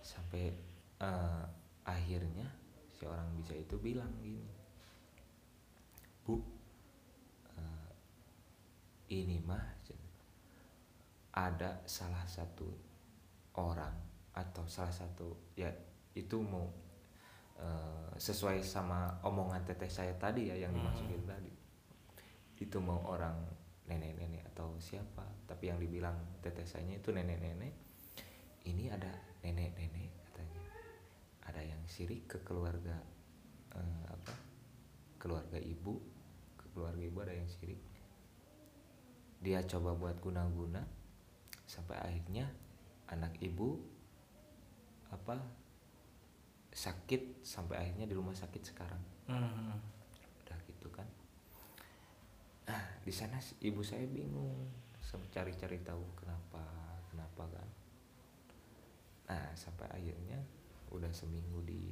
Sampai 0.00 0.52
eh, 1.00 1.44
akhirnya 1.82 2.44
si 2.92 3.08
orang 3.08 3.24
bisa 3.40 3.56
itu 3.56 3.80
bilang 3.80 4.12
gini, 4.20 4.44
Bu, 6.20 6.36
eh, 7.56 7.88
ini 9.10 9.40
mah 9.40 9.64
ada 11.30 11.80
salah 11.86 12.26
satu 12.26 12.68
orang 13.56 13.94
atau 14.36 14.66
salah 14.66 14.92
satu 14.92 15.30
ya 15.54 15.70
itu 16.12 16.36
mau 16.36 16.68
eh, 17.56 18.10
sesuai 18.18 18.60
sama 18.60 19.08
omongan 19.24 19.64
teteh 19.64 19.88
saya 19.88 20.12
tadi 20.20 20.52
ya 20.52 20.56
yang 20.58 20.74
Hmm. 20.74 20.84
dimasukin 20.84 21.24
tadi 21.24 21.52
itu 22.60 22.76
mau 22.78 23.00
orang 23.08 23.34
nenek-nenek 23.88 24.46
atau 24.54 24.76
siapa 24.78 25.24
tapi 25.50 25.72
yang 25.72 25.82
dibilang 25.82 26.14
teteh 26.44 26.68
saya 26.68 26.94
itu 26.94 27.10
nenek-nenek 27.10 27.74
ini 28.68 28.92
ada 28.92 29.08
nenek-nenek 29.40 30.10
katanya. 30.28 30.62
Ada 31.48 31.60
yang 31.64 31.82
sirik 31.88 32.28
ke 32.28 32.38
keluarga 32.44 32.96
eh, 33.72 34.04
apa? 34.06 34.34
Keluarga 35.16 35.56
ibu 35.56 35.96
ke 36.56 36.66
keluarga 36.76 37.02
ibu 37.02 37.18
ada 37.24 37.34
yang 37.34 37.48
sirik. 37.48 37.80
Dia 39.40 39.64
coba 39.64 39.96
buat 39.96 40.20
guna-guna 40.20 40.84
sampai 41.64 41.96
akhirnya 41.96 42.44
anak 43.08 43.40
ibu 43.40 43.80
apa 45.10 45.40
sakit 46.70 47.42
sampai 47.42 47.82
akhirnya 47.82 48.06
di 48.06 48.14
rumah 48.14 48.36
sakit 48.36 48.62
sekarang. 48.62 49.02
Hmm. 49.30 49.78
udah 50.42 50.58
gitu 50.66 50.90
kan 50.90 51.06
nah 52.70 52.82
di 53.02 53.10
sana 53.10 53.34
ibu 53.66 53.82
saya 53.82 54.06
bingung 54.06 54.70
cari-cari 55.34 55.82
tahu 55.82 56.06
kenapa 56.14 56.62
kenapa 57.10 57.42
kan. 57.50 57.68
Nah 59.30 59.50
sampai 59.58 59.90
akhirnya 59.90 60.38
udah 60.94 61.10
seminggu 61.10 61.58
di 61.66 61.82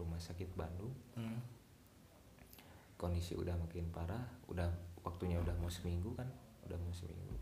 rumah 0.00 0.16
sakit 0.16 0.48
Bandung. 0.56 0.92
Hmm. 1.16 1.40
kondisi 3.00 3.32
udah 3.32 3.56
makin 3.56 3.88
parah 3.88 4.28
udah 4.52 4.68
waktunya 5.00 5.40
udah 5.40 5.56
mau 5.56 5.72
seminggu 5.72 6.12
kan 6.12 6.28
udah 6.68 6.76
mau 6.76 6.92
seminggu. 6.92 7.36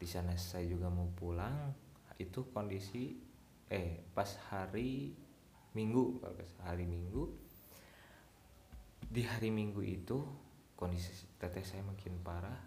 Di 0.00 0.08
sana 0.08 0.32
saya 0.40 0.64
juga 0.64 0.88
mau 0.88 1.08
pulang 1.12 1.72
itu 2.16 2.48
kondisi 2.48 3.12
eh 3.68 4.00
pas 4.16 4.40
hari 4.48 5.12
minggu 5.76 6.24
salah, 6.24 6.48
hari 6.64 6.88
minggu. 6.88 7.28
Di 9.04 9.20
hari 9.28 9.52
minggu 9.52 9.84
itu 9.84 10.45
kondisi 10.76 11.10
teteh 11.40 11.64
saya 11.64 11.82
makin 11.82 12.20
parah. 12.20 12.60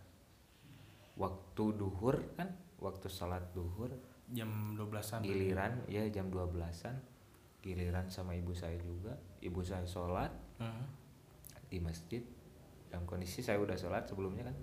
Waktu 1.15 1.63
duhur 1.77 2.19
kan 2.35 2.49
waktu 2.81 3.07
sholat 3.07 3.53
duhur. 3.53 3.93
Jam 4.29 4.77
12-an. 4.77 5.25
giliran 5.25 5.73
ya 5.89 6.05
jam 6.13 6.29
12-an 6.29 7.01
giliran 7.65 8.05
sama 8.09 8.33
ibu 8.37 8.53
saya 8.53 8.77
juga. 8.77 9.17
Ibu 9.41 9.61
saya 9.63 9.85
sholat 9.85 10.29
Hmm. 10.59 10.85
di 11.71 11.79
masjid. 11.79 12.19
Dalam 12.91 13.07
kondisi 13.07 13.39
saya 13.39 13.61
udah 13.61 13.77
sholat 13.79 14.03
sebelumnya 14.05 14.49
kan. 14.49 14.57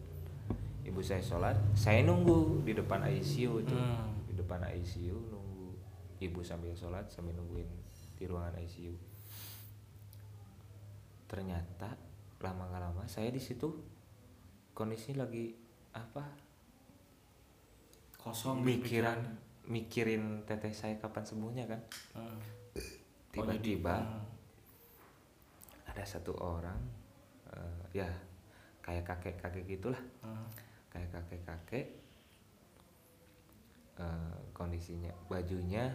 Ibu 0.86 1.00
saya 1.02 1.18
sholat 1.18 1.56
saya 1.74 2.04
nunggu 2.06 2.62
di 2.62 2.76
depan 2.76 3.02
ICU 3.06 3.52
itu. 3.64 3.74
Hmm. 3.74 4.22
di 4.28 4.34
depan 4.34 4.60
ICU 4.68 5.16
nunggu 5.32 5.72
ibu 6.20 6.40
sambil 6.44 6.72
sholat 6.76 7.08
sambil 7.08 7.32
nungguin 7.36 7.68
di 8.16 8.24
ruangan 8.24 8.56
ICU 8.60 8.92
ternyata 11.26 11.98
lama 12.38 12.68
gak 12.68 12.82
lama 12.82 13.02
saya 13.06 13.28
di 13.28 13.40
situ 13.40 13.68
kondisi 14.72 15.16
lagi 15.16 15.56
apa 15.92 16.24
Kosong 18.16 18.58
mikiran 18.60 19.22
mikirin 19.66 20.42
teteh 20.42 20.70
saya 20.70 20.94
kapan 20.96 21.22
sembuhnya 21.22 21.64
kan 21.64 21.80
Hmm. 22.12 22.38
tiba-tiba 23.30 23.96
Hmm. 23.96 24.24
ada 25.86 26.04
satu 26.04 26.34
orang 26.34 26.78
eh, 27.48 28.02
ya 28.02 28.08
kayak 28.80 29.06
kakek-kakek 29.06 29.64
gitulah 29.66 30.02
Hmm. 30.20 30.46
kayak 30.88 31.08
kakek-kakek 31.12 31.86
eh, 33.96 34.34
kondisinya 34.52 35.12
bajunya 35.26 35.88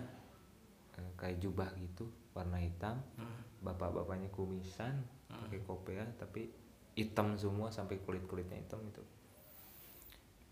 eh, 0.96 1.12
kayak 1.16 1.38
jubah 1.38 1.70
gitu 1.78 2.08
warna 2.32 2.58
hitam 2.58 2.98
Hmm. 3.16 3.40
bapak-bapaknya 3.62 4.32
kumisan 4.32 5.04
pakai 5.32 5.60
kopea 5.64 6.04
tapi 6.20 6.52
hitam 6.96 7.40
semua 7.40 7.72
sampai 7.72 8.00
kulit 8.04 8.28
kulitnya 8.28 8.60
hitam 8.60 8.84
itu. 8.84 9.04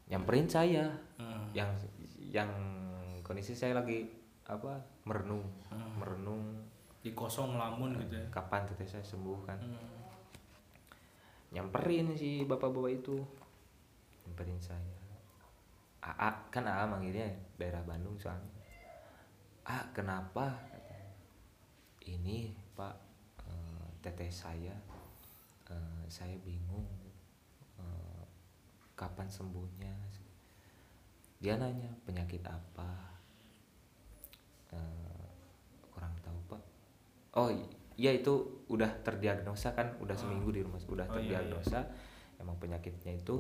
Nyamperin 0.10 0.48
saya 0.50 0.90
Hmm. 1.20 1.52
yang 1.54 1.70
yang 2.18 2.50
kondisi 3.22 3.54
saya 3.54 3.78
lagi 3.78 4.08
apa 4.48 4.80
merenung 5.06 5.46
Hmm. 5.70 6.00
merenung. 6.00 6.44
Di 7.00 7.16
kosong 7.16 7.56
lamun 7.56 7.96
gitu 7.96 8.20
ya. 8.20 8.28
kapan 8.32 8.68
teteh 8.68 8.88
saya 8.88 9.04
sembuh 9.04 9.40
kan. 9.48 9.60
Hmm. 9.60 9.98
nyamperin 11.50 12.14
si 12.14 12.46
bapak-bapak 12.46 12.92
itu. 12.94 13.18
Nyamperin 14.26 14.62
saya. 14.62 14.98
AA 16.00 16.30
kan 16.54 16.64
AA 16.64 16.86
manggilnya 16.86 17.26
daerah 17.58 17.82
Bandung 17.84 18.16
soalnya. 18.22 18.48
A 19.66 19.82
kenapa? 19.92 20.54
Ini 22.06 22.54
Pak 22.74 23.09
teteh 24.10 24.28
saya 24.28 24.74
eh, 25.66 26.04
saya 26.08 26.34
bingung 26.40 26.90
eh, 27.78 28.24
kapan 28.92 29.30
sembuhnya. 29.30 29.94
Dia 31.38 31.56
nanya 31.56 31.94
penyakit 32.04 32.42
apa? 32.42 32.90
Eh, 34.70 35.28
kurang 35.88 36.12
tahu 36.20 36.40
Pak. 36.48 36.62
Oh 37.36 37.50
iya 37.96 38.12
itu 38.12 38.34
udah 38.68 38.90
terdiagnosa 39.02 39.72
kan? 39.72 39.94
Udah 40.00 40.14
Ah. 40.14 40.20
seminggu 40.20 40.50
di 40.50 40.62
rumah 40.62 40.80
Oh, 40.80 40.92
udah 40.92 41.06
iya, 41.08 41.40
terdiagnosa. 41.40 41.86
emang 42.36 42.56
penyakitnya 42.58 43.14
itu 43.16 43.36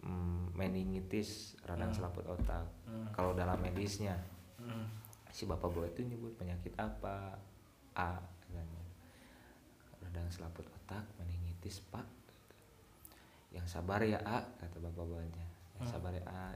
mm, 0.00 0.54
meningitis 0.54 1.54
radang 1.62 1.90
Hmm. 1.90 1.98
selaput 2.00 2.26
otak. 2.26 2.66
Hmm. 2.84 3.06
kalau 3.12 3.32
dalam 3.32 3.58
medisnya. 3.58 4.16
Hmm. 4.56 4.86
si 5.28 5.42
bapak 5.44 5.64
bawa 5.66 5.86
itu 5.86 6.02
nyebut 6.02 6.34
penyakit 6.34 6.76
apa? 6.76 7.32
A 7.94 8.20
radang 10.12 10.28
selaput 10.28 10.68
otak 10.68 11.08
meningitis 11.16 11.80
pak 11.88 12.04
yang 13.48 13.64
sabar 13.64 14.04
ya 14.04 14.20
A 14.20 14.44
kata 14.60 14.76
bapak 14.76 15.08
bapaknya 15.08 15.40
yang 15.72 15.88
Hmm. 15.88 15.88
sabar 15.88 16.12
ya 16.12 16.24
A 16.28 16.52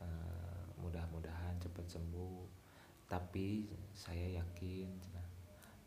Eh, 0.00 0.64
mudah-mudahan 0.80 1.56
cepat 1.56 1.84
sembuh 1.84 2.44
tapi 3.04 3.68
saya 3.92 4.40
yakin 4.40 4.88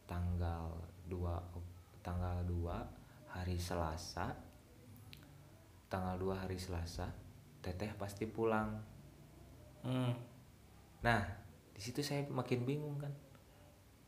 tanggal 0.05 0.69
2 1.05 1.33
Ok- 1.53 2.01
tanggal 2.01 2.41
2 2.45 2.77
hari 3.29 3.57
Selasa 3.57 4.33
tanggal 5.89 6.17
2 6.17 6.41
hari 6.45 6.57
Selasa 6.57 7.09
teteh 7.61 7.93
pasti 7.93 8.25
pulang 8.25 8.81
Hmm. 9.81 10.13
Nah, 11.01 11.21
di 11.69 11.81
situ 11.81 11.99
saya 11.99 12.23
makin 12.29 12.63
bingung 12.63 12.95
kan. 12.95 13.11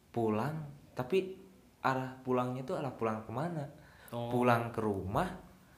Pulang, 0.09 0.55
tapi 0.95 1.44
arah 1.85 2.17
pulangnya 2.25 2.65
itu 2.65 2.73
arah 2.73 2.93
pulang 2.97 3.21
ke 3.21 3.29
mana? 3.29 3.65
Oh. 4.09 4.33
Pulang 4.33 4.73
ke 4.73 4.81
rumah 4.81 5.29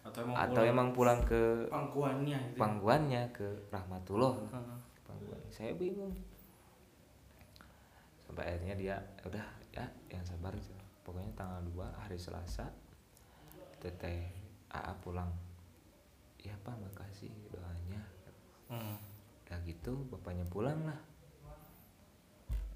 Atau 0.08 0.24
emang 0.24 0.36
atau 0.40 0.64
pulang 0.64 0.72
emang 0.72 0.88
pulang 0.96 1.20
ke 1.28 1.42
pangkuannya 1.68 2.40
gitu. 2.40 2.60
pangkuannya 2.60 3.22
ke 3.36 3.48
Rahmatullah? 3.68 4.34
Hmm. 4.48 4.80
Pangkuan. 5.04 5.42
Saya 5.52 5.76
bingung. 5.76 6.16
Sampai 8.24 8.56
akhirnya 8.56 8.76
dia 8.80 8.96
udah 9.28 9.44
ya 9.76 9.84
yang 10.08 10.24
sabar 10.24 10.56
aja. 10.56 10.80
Pokoknya 11.04 11.32
tanggal 11.36 11.60
2 11.64 12.04
hari 12.04 12.16
Selasa 12.20 12.72
Teteh 13.84 14.32
AA 14.72 14.94
pulang. 15.04 15.32
Ya 16.40 16.56
Pak, 16.64 16.76
makasih 16.80 17.32
doanya. 17.52 18.02
Hmm. 18.72 18.96
Udah 19.44 19.60
gitu 19.64 20.08
bapaknya 20.12 20.48
pulang 20.48 20.88
lah 20.88 21.00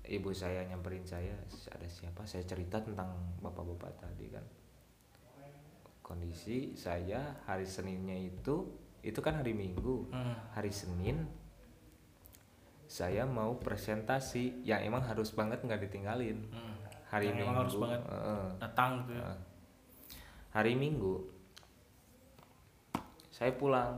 Ibu 0.01 0.33
saya 0.33 0.65
nyamperin 0.65 1.05
saya 1.05 1.33
Ada 1.69 1.87
siapa 1.87 2.25
saya 2.25 2.43
cerita 2.43 2.81
tentang 2.81 3.13
bapak-bapak 3.39 3.93
tadi 3.97 4.27
kan 4.27 4.43
Kondisi 6.01 6.73
saya 6.73 7.37
hari 7.45 7.63
Seninnya 7.63 8.17
itu 8.17 8.65
Itu 9.01 9.21
kan 9.21 9.39
hari 9.39 9.53
Minggu 9.53 10.09
Hmm. 10.09 10.35
Hari 10.53 10.69
Senin 10.69 11.25
Saya 12.85 13.23
mau 13.23 13.55
presentasi 13.55 14.65
Yang 14.65 14.81
emang 14.89 15.03
harus 15.05 15.31
banget 15.31 15.61
nggak 15.61 15.87
ditinggalin 15.87 16.49
Hmm. 16.49 16.75
Hari 17.07 17.27
Yang 17.27 17.35
Minggu 17.35 17.47
emang 17.47 17.59
harus 17.63 17.75
banget 17.77 18.01
Heeh. 18.07 18.45
datang 18.57 18.91
gitu 19.03 19.11
ya. 19.13 19.21
Heeh. 19.21 19.37
Hari 20.51 20.73
Minggu 20.75 21.15
saya 23.31 23.57
pulang. 23.57 23.97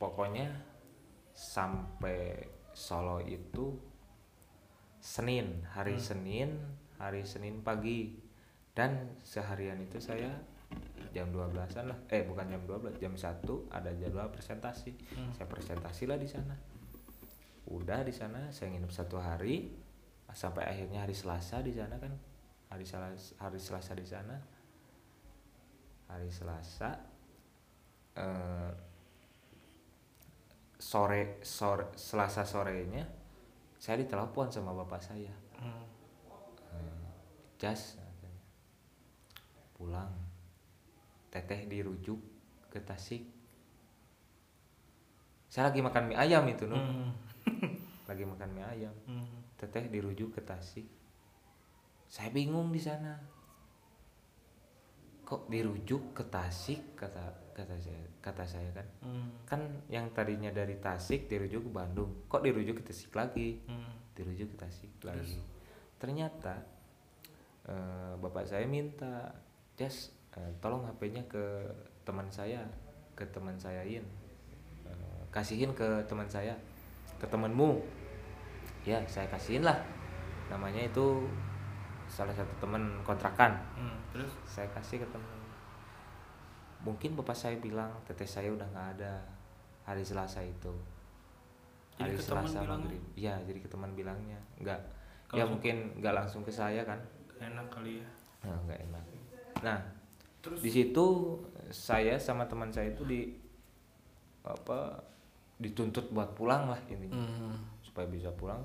Pokoknya 0.00 0.48
sampai 1.30 2.40
Solo 2.72 3.20
itu 3.20 3.76
Senin, 5.02 5.66
hari 5.66 5.98
Hmm. 5.98 6.06
Senin, 6.06 6.50
hari 6.94 7.26
Senin 7.26 7.58
pagi. 7.66 8.14
Dan 8.72 9.18
seharian 9.20 9.76
itu 9.82 9.98
saya 9.98 10.30
jam 11.12 11.28
12-an 11.28 11.90
lah. 11.92 11.98
Eh, 12.08 12.24
bukan 12.24 12.48
jam 12.48 12.62
12, 12.64 12.96
jam 12.96 13.12
1 13.12 13.68
ada 13.68 13.90
jadwal 13.92 14.30
presentasi. 14.32 14.94
Hmm. 15.12 15.34
Saya 15.34 15.50
presentasi 15.50 16.06
lah 16.08 16.16
di 16.16 16.24
sana. 16.30 16.56
Udah 17.68 18.00
di 18.06 18.14
sana 18.14 18.48
saya 18.54 18.72
nginep 18.72 18.88
satu 18.94 19.18
hari 19.20 19.74
sampai 20.32 20.64
akhirnya 20.64 21.04
hari 21.04 21.12
Selasa 21.12 21.60
di 21.60 21.74
sana 21.74 21.98
kan. 22.00 22.14
Hari 22.72 22.86
Selasa, 22.86 23.36
hari 23.42 23.58
Selasa 23.60 23.92
di 23.92 24.06
sana. 24.06 24.36
Hari 26.08 26.30
Selasa 26.32 26.90
eh, 28.16 28.72
sore 30.78 31.40
sore 31.44 31.92
Selasa 31.96 32.44
sorenya 32.48 33.04
saya 33.82 33.98
ditelepon 33.98 34.46
sama 34.46 34.70
bapak 34.72 35.02
saya 35.02 35.34
Hmm. 35.58 35.82
Eh, 36.70 37.02
jas 37.58 37.98
pulang 39.72 40.10
teteh 41.28 41.66
dirujuk 41.66 42.18
ke 42.66 42.78
Tasik 42.78 43.26
saya 45.46 45.68
lagi 45.68 45.82
makan 45.82 46.08
mie 46.08 46.16
ayam 46.16 46.46
itu 46.46 46.66
Nuh. 46.66 46.78
Hmm. 46.78 47.10
lagi 48.10 48.22
makan 48.22 48.48
mie 48.50 48.62
ayam 48.64 48.94
Hmm. 49.06 49.26
teteh 49.54 49.86
dirujuk 49.86 50.34
ke 50.34 50.42
Tasik 50.42 50.86
saya 52.06 52.30
bingung 52.30 52.70
di 52.70 52.78
sana 52.78 53.18
kok 55.22 55.46
dirujuk 55.46 56.14
ke 56.14 56.22
Tasik 56.26 56.94
kata 56.94 57.41
kata 57.52 57.76
saya 57.78 58.02
kata 58.24 58.44
saya 58.44 58.68
kan. 58.72 58.86
Hmm. 59.04 59.28
kan 59.44 59.60
yang 59.92 60.08
tadinya 60.16 60.48
dari 60.48 60.80
Tasik 60.80 61.28
dirujuk 61.28 61.68
ke 61.68 61.70
Bandung 61.70 62.24
kok 62.26 62.40
dirujuk 62.40 62.80
ke 62.80 62.84
Tasik 62.88 63.12
lagi? 63.12 63.60
Hmm. 63.68 63.92
dirujuk 64.16 64.52
ke 64.52 64.56
Tasik 64.56 64.92
lagi. 65.04 65.38
Ternyata 66.00 66.54
eh, 67.68 68.12
bapak 68.16 68.48
saya 68.48 68.64
minta 68.64 69.32
Jas 69.76 70.12
eh, 70.36 70.52
tolong 70.60 70.88
HP-nya 70.88 71.24
ke 71.28 71.68
teman 72.02 72.26
saya 72.32 72.64
ke 73.12 73.28
teman 73.28 73.54
saya 73.60 73.84
In 73.84 74.02
Eh, 74.82 75.22
kasihin 75.30 75.70
ke 75.72 76.02
teman 76.10 76.26
saya 76.26 76.54
ke 77.18 77.26
temanmu. 77.30 77.82
Ya 78.82 78.98
saya 79.06 79.30
kasihin 79.30 79.62
lah. 79.62 79.78
Namanya 80.50 80.90
itu 80.90 81.26
salah 82.10 82.34
satu 82.34 82.50
teman 82.58 83.00
kontrakan. 83.06 83.56
Hmm. 83.78 83.96
Terus? 84.12 84.32
Saya 84.44 84.68
kasih 84.74 85.00
ke 85.00 85.08
teman 85.14 85.41
mungkin 86.82 87.14
bapak 87.14 87.34
saya 87.34 87.56
bilang 87.62 87.90
teteh 88.06 88.26
saya 88.26 88.50
udah 88.50 88.66
nggak 88.66 88.88
ada 88.98 89.22
hari 89.86 90.02
Selasa 90.02 90.42
itu. 90.42 90.70
Jadi 91.98 92.14
hari 92.14 92.16
Selasa 92.18 92.62
maghrib. 92.66 93.02
Ya 93.14 93.38
jadi 93.46 93.58
ke 93.62 93.68
teman 93.70 93.94
bilangnya. 93.94 94.38
Nggak. 94.58 94.80
Ya 95.32 95.46
mungkin 95.46 95.96
nggak 96.02 96.14
langsung 96.14 96.42
ke 96.42 96.52
saya 96.52 96.82
kan? 96.82 96.98
Enak 97.38 97.66
kali 97.70 98.02
ya. 98.02 98.08
nah, 98.42 98.58
nggak 98.66 98.80
enak. 98.90 99.04
Nah 99.62 99.78
Terus? 100.42 100.58
di 100.58 100.70
situ 100.70 101.06
saya 101.70 102.18
sama 102.18 102.50
teman 102.50 102.74
saya 102.74 102.90
itu 102.90 103.06
di 103.06 103.30
apa 104.42 104.98
dituntut 105.62 106.10
buat 106.10 106.34
pulang 106.34 106.66
lah 106.66 106.80
intinya. 106.90 107.14
Hmm. 107.14 107.56
supaya 107.82 108.10
bisa 108.10 108.34
pulang. 108.34 108.62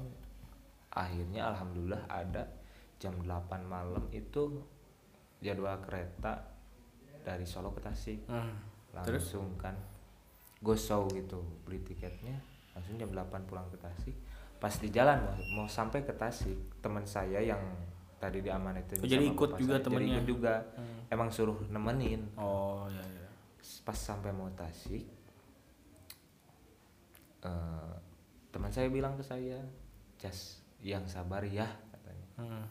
Akhirnya 0.89 1.53
alhamdulillah 1.53 2.09
ada 2.09 2.49
jam 2.97 3.13
8 3.21 3.61
malam 3.61 4.01
itu 4.09 4.57
jadwal 5.37 5.77
kereta 5.85 6.56
dari 7.27 7.43
Solo 7.43 7.69
ke 7.69 7.81
Tasik 7.81 8.23
Hmm. 8.25 8.55
Terus 9.03 9.27
langsung 9.27 9.59
kan 9.59 9.75
gosau 10.57 11.05
gitu 11.09 11.37
beli 11.61 11.77
tiketnya 11.79 12.39
langsung 12.71 12.95
jam 12.95 13.11
8 13.11 13.27
pulang 13.43 13.67
ke 13.67 13.77
Tasik 13.77 14.15
pas 14.55 14.71
di 14.71 14.87
jalan 14.87 15.19
mau, 15.19 15.35
mau 15.53 15.67
sampai 15.67 16.01
ke 16.01 16.13
Tasik 16.13 16.55
teman 16.79 17.03
saya 17.03 17.37
yang 17.37 17.61
tadi 18.17 18.39
diamanatin 18.39 18.97
Oh, 18.97 19.05
jadi 19.05 19.27
ikut 19.27 19.53
juga 19.53 19.75
saya, 19.75 19.77
jadi 19.77 19.85
temennya? 19.85 20.15
ikut 20.15 20.25
juga 20.25 20.53
Hmm. 20.73 20.99
emang 21.09 21.29
suruh 21.29 21.59
nemenin 21.67 22.25
Oh 22.35 22.87
ya 22.87 23.03
ya. 23.03 23.27
pas 23.83 23.93
sampai 23.93 24.31
mau 24.31 24.49
Tasik 24.51 25.05
eh, 27.43 27.93
teman 28.49 28.71
saya 28.71 28.87
bilang 28.87 29.13
ke 29.13 29.23
saya 29.23 29.59
Jas 30.17 30.57
yang 30.79 31.05
sabar 31.05 31.43
ya 31.43 31.67
katanya 31.91 32.27
Hmm. 32.37 32.65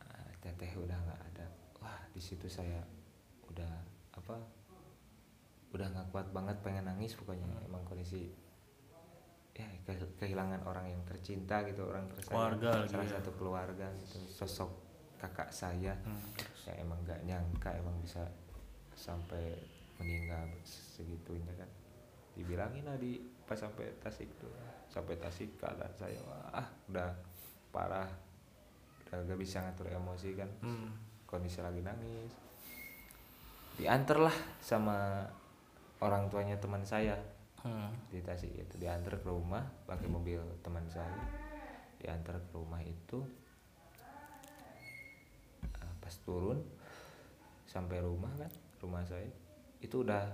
Ah, 0.00 0.26
teteh 0.40 0.70
udah 0.74 0.94
nggak 0.96 1.20
ada 1.28 1.46
wah 1.76 1.98
di 2.10 2.18
situ 2.18 2.46
saya 2.46 2.78
udah 3.54 3.74
apa 4.18 4.36
udah 5.74 5.86
nggak 5.90 6.06
kuat 6.10 6.26
banget 6.30 6.56
pengen 6.62 6.86
nangis 6.86 7.14
pokoknya. 7.18 7.46
Emang 7.66 7.82
kondisi 7.82 8.30
ya 9.54 9.66
ke- 9.86 10.14
kehilangan 10.18 10.66
orang 10.66 10.90
yang 10.90 11.02
tercinta 11.06 11.62
gitu 11.66 11.86
orang 11.86 12.06
tersayang. 12.10 12.58
Keluarga 12.58 12.70
salah 12.90 13.06
ya. 13.06 13.12
satu 13.18 13.30
keluarga 13.38 13.86
gitu 14.02 14.18
sosok 14.26 14.70
kakak 15.18 15.50
saya. 15.50 15.94
Hmm. 16.02 16.20
yang 16.64 16.88
emang 16.88 16.98
nggak 17.04 17.20
nyangka 17.28 17.70
emang 17.76 17.92
bisa 18.00 18.24
sampai 18.94 19.54
meninggal 19.98 20.46
segitunya 20.64 21.54
kan. 21.54 21.70
Dibilangin 22.34 22.86
lah 22.86 22.98
di 22.98 23.18
pas 23.46 23.58
sampai 23.58 23.94
Tasik 24.02 24.30
tuh. 24.38 24.50
Sampai 24.90 25.18
Tasik 25.18 25.54
keadaan 25.58 25.94
saya 25.94 26.18
wah 26.26 26.66
udah 26.90 27.10
parah. 27.70 28.10
Udah 29.06 29.22
gak 29.22 29.38
bisa 29.38 29.62
ngatur 29.62 29.90
emosi 29.90 30.34
kan. 30.34 30.50
Hmm. 30.62 30.90
kondisi 31.24 31.58
lagi 31.58 31.82
nangis 31.82 32.30
diantar 33.74 34.18
lah 34.20 34.36
sama 34.58 35.26
orang 36.00 36.28
tuanya 36.28 36.56
teman 36.58 36.82
saya. 36.82 37.16
Hmm. 37.64 37.88
di 38.12 38.20
Tasik 38.20 38.52
itu 38.52 38.76
diantar 38.76 39.16
ke 39.16 39.24
rumah 39.24 39.64
pakai 39.88 40.04
mobil 40.04 40.36
teman 40.60 40.84
saya. 40.84 41.16
Diantar 41.96 42.36
ke 42.36 42.52
rumah 42.52 42.84
itu 42.84 43.24
Ah, 45.80 45.88
pas 45.96 46.12
turun 46.28 46.60
sampai 47.64 48.04
rumah 48.04 48.28
kan 48.36 48.52
rumah 48.84 49.00
saya. 49.00 49.24
Itu 49.80 50.04
udah 50.04 50.28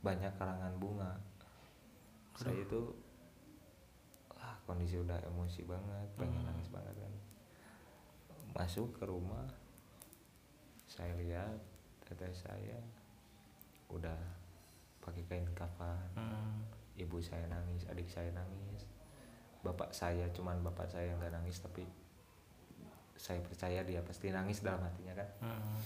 banyak 0.00 0.32
karangan 0.40 0.72
bunga. 0.80 1.20
Saya 2.40 2.56
itu 2.64 2.80
wah 4.32 4.56
kondisi 4.64 4.96
udah 4.96 5.20
emosi 5.28 5.68
banget 5.68 6.08
pengen 6.16 6.40
Hmm. 6.40 6.48
nangis 6.48 6.72
banget 6.72 6.96
kan. 6.96 7.12
Masuk 8.56 8.96
ke 8.96 9.04
rumah 9.04 9.44
saya 10.88 11.12
lihat 11.20 11.60
teteh 12.10 12.32
saya 12.32 12.78
udah 13.88 14.18
pakai 15.00 15.22
kain 15.24 15.46
kafan 15.52 15.96
Hmm. 16.12 16.60
ibu 16.94 17.16
saya 17.18 17.46
nangis 17.46 17.86
adik 17.86 18.04
saya 18.04 18.28
nangis 18.30 18.84
bapak 19.60 19.88
saya 19.90 20.26
cuman 20.30 20.58
bapak 20.60 20.84
saya 20.86 21.08
yang 21.08 21.18
nggak 21.18 21.32
nangis 21.32 21.58
tapi 21.58 21.86
saya 23.14 23.38
percaya 23.40 23.80
dia 23.82 24.00
pasti 24.00 24.28
nangis 24.28 24.60
dalam 24.60 24.80
hatinya 24.80 25.14
kan 25.14 25.28
Hmm. 25.40 25.78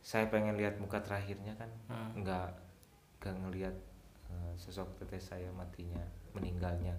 saya 0.00 0.28
pengen 0.28 0.54
lihat 0.54 0.76
muka 0.76 1.00
terakhirnya 1.00 1.54
kan 1.54 1.70
Hmm. 1.86 2.20
nggak 2.20 2.48
nggak 3.18 3.34
ngelihat 3.40 3.76
eh, 4.26 4.52
sosok 4.54 4.88
teteh 4.98 5.18
saya 5.18 5.48
matinya 5.50 6.00
meninggalnya 6.32 6.92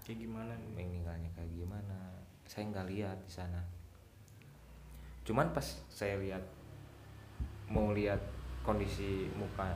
Kayak 0.00 0.18
gimana 0.24 0.52
nih? 0.56 0.70
meninggalnya 0.74 1.30
kayak 1.32 1.50
gimana 1.50 1.98
saya 2.44 2.66
nggak 2.66 2.86
lihat 2.88 3.18
di 3.20 3.32
sana 3.32 3.60
cuman 5.22 5.50
pas 5.50 5.64
saya 5.86 6.16
lihat 6.16 6.42
mau 7.70 7.94
lihat 7.94 8.18
kondisi 8.60 9.30
muka 9.32 9.72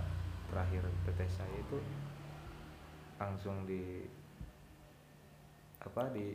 terakhir 0.50 0.82
teteh 1.06 1.26
saya 1.26 1.54
itu 1.54 1.78
langsung 3.16 3.62
di 3.64 4.02
apa 5.78 6.10
di 6.10 6.34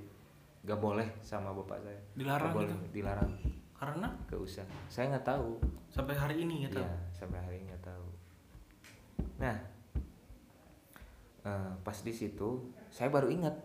gak 0.61 0.79
boleh 0.79 1.07
sama 1.19 1.51
bapak 1.51 1.79
saya 1.81 1.99
Dilarang 2.15 2.51
Nggak 2.51 2.57
boleh 2.57 2.75
gitu? 2.79 2.93
dilarang 2.95 3.31
Karena 3.75 4.07
ke 4.27 4.35
usah 4.35 4.63
saya 4.87 5.07
nggak 5.09 5.23
tahu 5.25 5.55
sampai 5.87 6.11
hari 6.13 6.43
ini 6.43 6.67
ya 6.67 6.69
tahu. 6.69 6.83
Iya, 6.83 6.93
sampai 7.15 7.39
hari 7.39 7.55
ini 7.57 7.71
nggak 7.71 7.85
tahu. 7.87 8.07
Nah, 9.39 9.55
eh, 11.41 11.71
pas 11.79 11.97
di 11.97 12.11
situ 12.11 12.49
saya 12.91 13.07
baru 13.07 13.31
ingat 13.31 13.55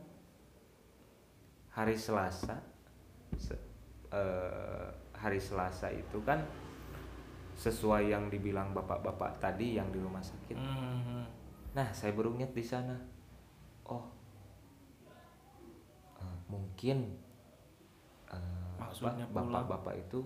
hari 1.74 1.98
Selasa, 1.98 2.62
se- 3.34 3.58
eh, 4.08 4.86
hari 5.18 5.42
Selasa 5.42 5.90
itu 5.90 6.22
kan 6.22 6.46
sesuai 7.54 8.10
yang 8.10 8.26
dibilang 8.26 8.74
bapak-bapak 8.74 9.38
tadi 9.38 9.78
yang 9.78 9.88
di 9.94 10.02
rumah 10.02 10.22
sakit. 10.22 10.58
Hmm. 10.58 11.24
Nah, 11.74 11.88
saya 11.94 12.14
baru 12.14 12.34
ingat 12.34 12.54
di 12.54 12.64
sana. 12.66 12.94
Oh, 13.86 14.04
eh, 16.18 16.38
mungkin 16.50 17.14
eh, 18.30 18.74
Maksudnya 18.78 19.26
bapak-bapak 19.30 19.94
itu 20.08 20.22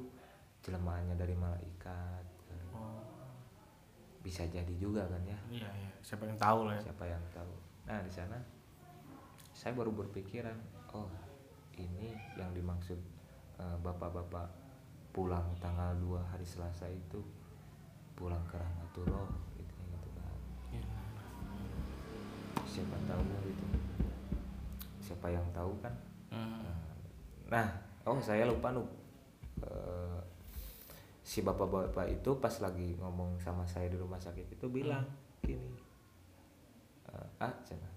jelemaannya 0.65 1.17
dari 1.17 1.37
malaikat. 1.37 2.25
Oh. 2.73 3.01
Bisa 4.25 4.45
jadi 4.49 4.75
juga 4.77 5.05
kan 5.09 5.23
ya. 5.25 5.39
Iya 5.49 5.69
iya. 5.73 5.93
Siapa 6.05 6.29
yang 6.29 6.39
tahu 6.41 6.69
lah 6.69 6.75
ya. 6.77 6.83
Siapa 6.89 7.05
yang 7.09 7.25
tahu. 7.33 7.53
Nah, 7.89 8.01
di 8.05 8.13
sana 8.13 8.37
saya 9.57 9.75
baru 9.75 9.91
berpikiran, 9.91 10.55
oh, 10.95 11.11
ini 11.77 12.15
yang 12.39 12.53
dimaksud 12.55 12.99
eh, 13.59 13.77
bapak-bapak 13.83 14.68
pulang 15.19 15.51
tanggal 15.59 15.91
2 15.99 16.15
hari 16.31 16.47
Selasa 16.47 16.87
itu 16.87 17.19
pulang 18.15 18.39
ke 18.47 18.55
rahmatullah 18.55 19.27
gitu 19.59 19.75
gitu 19.83 20.09
kan. 20.15 20.35
Iya. 20.71 20.87
Siapa 22.63 22.95
tahu 23.11 23.23
gitu. 23.43 23.67
Siapa 25.03 25.27
yang 25.35 25.47
tahu 25.51 25.75
kan? 25.83 25.95
Hmm. 26.31 26.63
Nah, 27.51 27.67
oh 28.07 28.23
saya 28.23 28.47
lupa 28.47 28.71
nu 28.71 28.87
Eh, 29.59 30.21
si 31.27 31.43
bapak-bapak 31.43 32.07
itu 32.09 32.31
pas 32.39 32.55
lagi 32.63 32.95
ngomong 32.95 33.43
sama 33.43 33.67
saya 33.67 33.91
di 33.91 33.99
rumah 33.99 34.23
sakit 34.23 34.55
itu 34.55 34.71
bilang 34.71 35.03
gini, 35.43 35.75
"Eh, 37.11 37.43
ah 37.43 37.53
cina, 37.67 37.91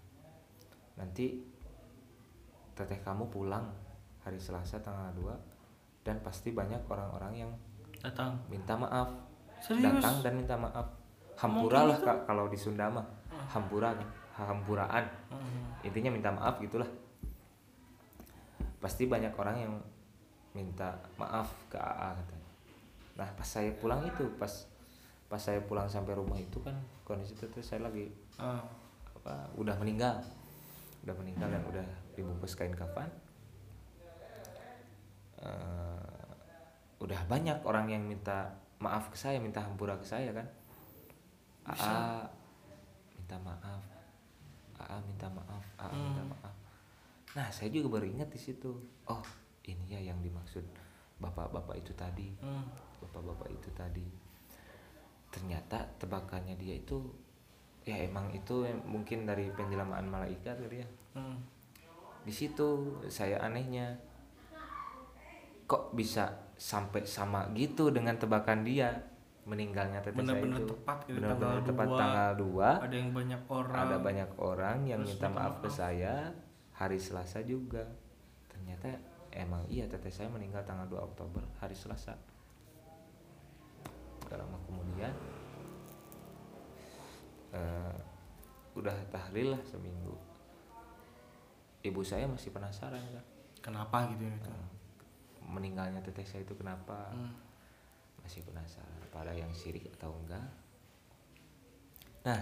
nanti 0.97 1.37
teteh 2.73 2.97
kamu 3.05 3.29
pulang 3.29 3.69
hari 4.25 4.41
Selasa 4.41 4.81
tanggal 4.81 5.13
2 5.13 5.50
dan 6.01 6.17
pasti 6.19 6.49
banyak 6.49 6.81
orang-orang 6.85 7.33
yang 7.37 7.51
Datang. 7.97 8.33
minta 8.47 8.73
maaf, 8.73 9.09
Serius? 9.59 9.85
datang 9.93 10.15
dan 10.21 10.33
minta 10.35 10.55
maaf. 10.55 10.87
Hampura 11.35 11.85
lah? 11.85 11.97
Kak, 11.97 12.25
kalau 12.25 12.45
di 12.45 12.55
Sunda 12.55 12.85
mah, 12.87 13.05
hampura 13.47 13.93
kan, 13.93 14.07
hampuraan 14.33 15.05
Hmm. 15.27 15.69
intinya 15.81 16.09
minta 16.09 16.29
maaf 16.29 16.57
gitulah 16.57 16.87
pasti 18.77 19.05
banyak 19.05 19.29
orang 19.31 19.57
yang 19.59 19.73
minta 20.51 20.89
maaf 21.15 21.47
ke 21.67 21.77
AA 21.77 22.09
katanya 22.15 22.49
nah 23.13 23.27
pas 23.29 23.45
saya 23.45 23.69
pulang 23.75 24.01
itu 24.01 24.25
pas 24.35 24.49
pas 25.27 25.37
saya 25.37 25.61
pulang 25.61 25.85
sampai 25.85 26.13
rumah 26.13 26.35
itu 26.35 26.57
kan 26.59 26.73
kondisi 27.03 27.33
itu 27.33 27.45
tuh 27.47 27.61
saya 27.61 27.85
lagi 27.85 28.09
Ah. 28.35 28.57
apa 29.15 29.33
udah 29.55 29.77
meninggal 29.77 30.17
udah 31.01 31.15
meninggal 31.15 31.47
dan 31.47 31.61
udah 31.63 31.85
dibungkus 32.11 32.53
kain 32.53 32.73
kafan 32.73 33.07
Eh, 35.41 36.29
udah 37.01 37.21
banyak 37.25 37.65
orang 37.65 37.89
yang 37.89 38.05
minta 38.05 38.53
maaf 38.77 39.09
ke 39.09 39.17
saya 39.17 39.41
minta 39.41 39.61
hampura 39.61 39.97
ke 39.97 40.05
saya 40.05 40.29
kan. 40.29 40.45
AA 41.65 42.25
minta 43.17 43.35
maaf. 43.41 43.81
AA 44.77 44.97
minta 45.05 45.27
maaf 45.29 45.65
AA 45.77 45.93
minta 45.93 46.21
Hmm. 46.21 46.31
maaf. 46.33 46.55
Nah 47.37 47.47
saya 47.49 47.73
juga 47.73 47.97
baru 47.97 48.05
ingat 48.05 48.29
di 48.29 48.37
situ. 48.37 48.69
Oh 49.09 49.23
ini 49.65 49.97
ya 49.97 50.01
yang 50.01 50.21
dimaksud 50.21 50.65
bapak-bapak 51.17 51.81
itu 51.81 51.93
tadi. 51.97 52.29
Hmm. 52.41 52.65
bapak-bapak 53.01 53.49
itu 53.49 53.69
tadi. 53.73 54.05
Ternyata 55.33 55.81
tebakannya 55.97 56.53
dia 56.53 56.77
itu 56.77 57.01
ya 57.81 57.97
emang 57.97 58.29
itu 58.29 58.61
mungkin 58.85 59.25
dari 59.25 59.49
penjelamaan 59.49 60.05
malaikat 60.05 60.53
kali 60.53 60.85
ya. 60.85 60.89
Hmm. 61.17 61.37
di 62.21 62.29
situ 62.29 62.93
saya 63.09 63.41
anehnya 63.41 63.97
kok 65.71 65.95
bisa 65.95 66.27
sampai 66.53 67.07
sama 67.07 67.47
gitu 67.55 67.87
dengan 67.89 68.19
tebakan 68.19 68.61
dia 68.61 68.91
meninggalnya 69.41 70.03
teteh 70.03 70.19
saya 70.19 70.35
Bener-bener 70.37 70.59
itu 70.59 70.67
tepat 70.69 70.97
gitu, 71.07 71.17
benar-benar 71.17 71.49
tanggal 71.57 71.65
tepat 71.65 71.87
dua. 71.87 71.97
tanggal 71.97 72.29
2 72.77 72.85
Ada 72.85 72.95
yang 72.95 73.11
banyak 73.11 73.41
orang. 73.49 73.77
ada 73.79 73.95
banyak 73.97 74.29
orang 74.37 74.77
yang 74.83 74.99
Terus 75.01 75.09
minta 75.09 75.25
minta 75.25 75.37
maaf 75.39 75.53
ke 75.55 75.65
maaf. 75.65 75.79
saya 75.79 76.13
hari 76.71 76.99
Selasa 76.99 77.39
juga 77.41 77.83
ternyata 78.45 78.87
emang 79.31 79.63
iya 79.65 79.87
teteh 79.87 80.11
saya 80.11 80.27
meninggal 80.27 80.61
tanggal 80.61 80.85
2 80.85 81.07
Oktober 81.07 81.41
hari 81.57 81.73
Selasa 81.73 82.13
Gak 84.21 84.37
lama 84.37 84.59
kemudian 84.61 85.11
eh, 87.51 87.95
udah 88.71 88.95
tahlil 89.09 89.51
lah 89.51 89.61
seminggu 89.63 90.15
ibu 91.81 92.01
saya 92.01 92.23
masih 92.25 92.51
penasaran 92.51 93.01
kan 93.01 93.25
Kenapa 93.61 94.09
gitu 94.09 94.25
ya 94.25 94.33
itu? 94.33 94.49
Meninggalnya 95.51 95.99
teteh 95.99 96.25
saya 96.25 96.41
itu 96.47 96.55
kenapa? 96.55 97.11
Hmm. 97.11 97.35
masih 98.21 98.45
penasaran 98.45 99.01
pada 99.09 99.33
yang 99.33 99.49
sirik 99.49 99.89
atau 99.97 100.13
enggak? 100.13 100.45
Nah 102.21 102.41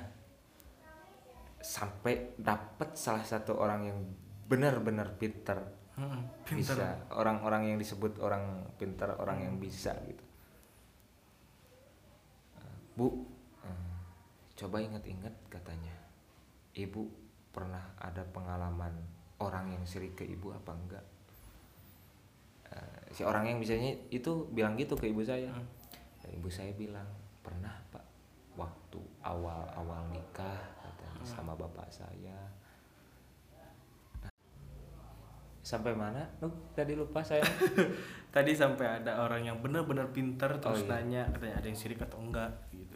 sampai 1.60 2.36
dapat 2.40 2.96
salah 2.96 3.24
satu 3.24 3.56
orang 3.60 3.82
yang 3.88 4.00
benar-benar 4.48 5.16
pinter. 5.16 5.60
Hmm, 6.00 6.32
Pinter. 6.48 6.76
bisa 6.80 6.88
orang-orang 7.12 7.76
yang 7.76 7.78
disebut 7.80 8.24
orang 8.24 8.72
pinter 8.80 9.12
orang 9.20 9.44
yang 9.44 9.56
bisa 9.60 9.92
gitu. 10.08 10.24
Bu 12.96 13.24
eh, 13.64 13.96
coba 14.60 14.80
ingat-ingat 14.80 15.36
katanya 15.52 15.96
ibu 16.76 17.08
pernah 17.52 17.96
ada 18.00 18.24
pengalaman 18.24 18.96
orang 19.44 19.76
yang 19.76 19.84
sirik 19.84 20.16
ke 20.16 20.24
ibu 20.24 20.56
apa 20.56 20.72
enggak 20.72 21.06
si 23.10 23.22
orang 23.26 23.50
yang 23.50 23.58
bisanya 23.58 23.94
itu 24.10 24.46
bilang 24.54 24.78
gitu 24.78 24.94
ke 24.94 25.10
ibu 25.10 25.26
saya 25.26 25.50
Hmm. 25.50 25.66
dan 26.22 26.30
ibu 26.36 26.50
saya 26.50 26.70
bilang 26.74 27.06
pernah 27.42 27.74
pak 27.90 28.06
waktu 28.54 29.00
awal-awal 29.24 30.06
nikah 30.12 30.60
katanya 30.78 31.24
sama 31.26 31.54
bapak 31.56 31.90
saya 31.90 32.38
Nah, 34.22 34.32
sampai 35.64 35.96
mana 35.96 36.22
Nuh, 36.44 36.54
tadi 36.76 36.94
lupa 36.94 37.24
saya 37.24 37.42
Tadi 38.36 38.54
sampai 38.54 39.02
ada 39.02 39.26
orang 39.26 39.42
yang 39.42 39.58
benar-benar 39.58 40.14
pinter 40.14 40.62
terus 40.62 40.86
iya. 40.86 41.02
nanya 41.02 41.24
katanya 41.34 41.56
ada 41.58 41.66
yang 41.66 41.80
sirik 41.80 41.98
atau 41.98 42.22
enggak 42.22 42.54
gitu. 42.70 42.94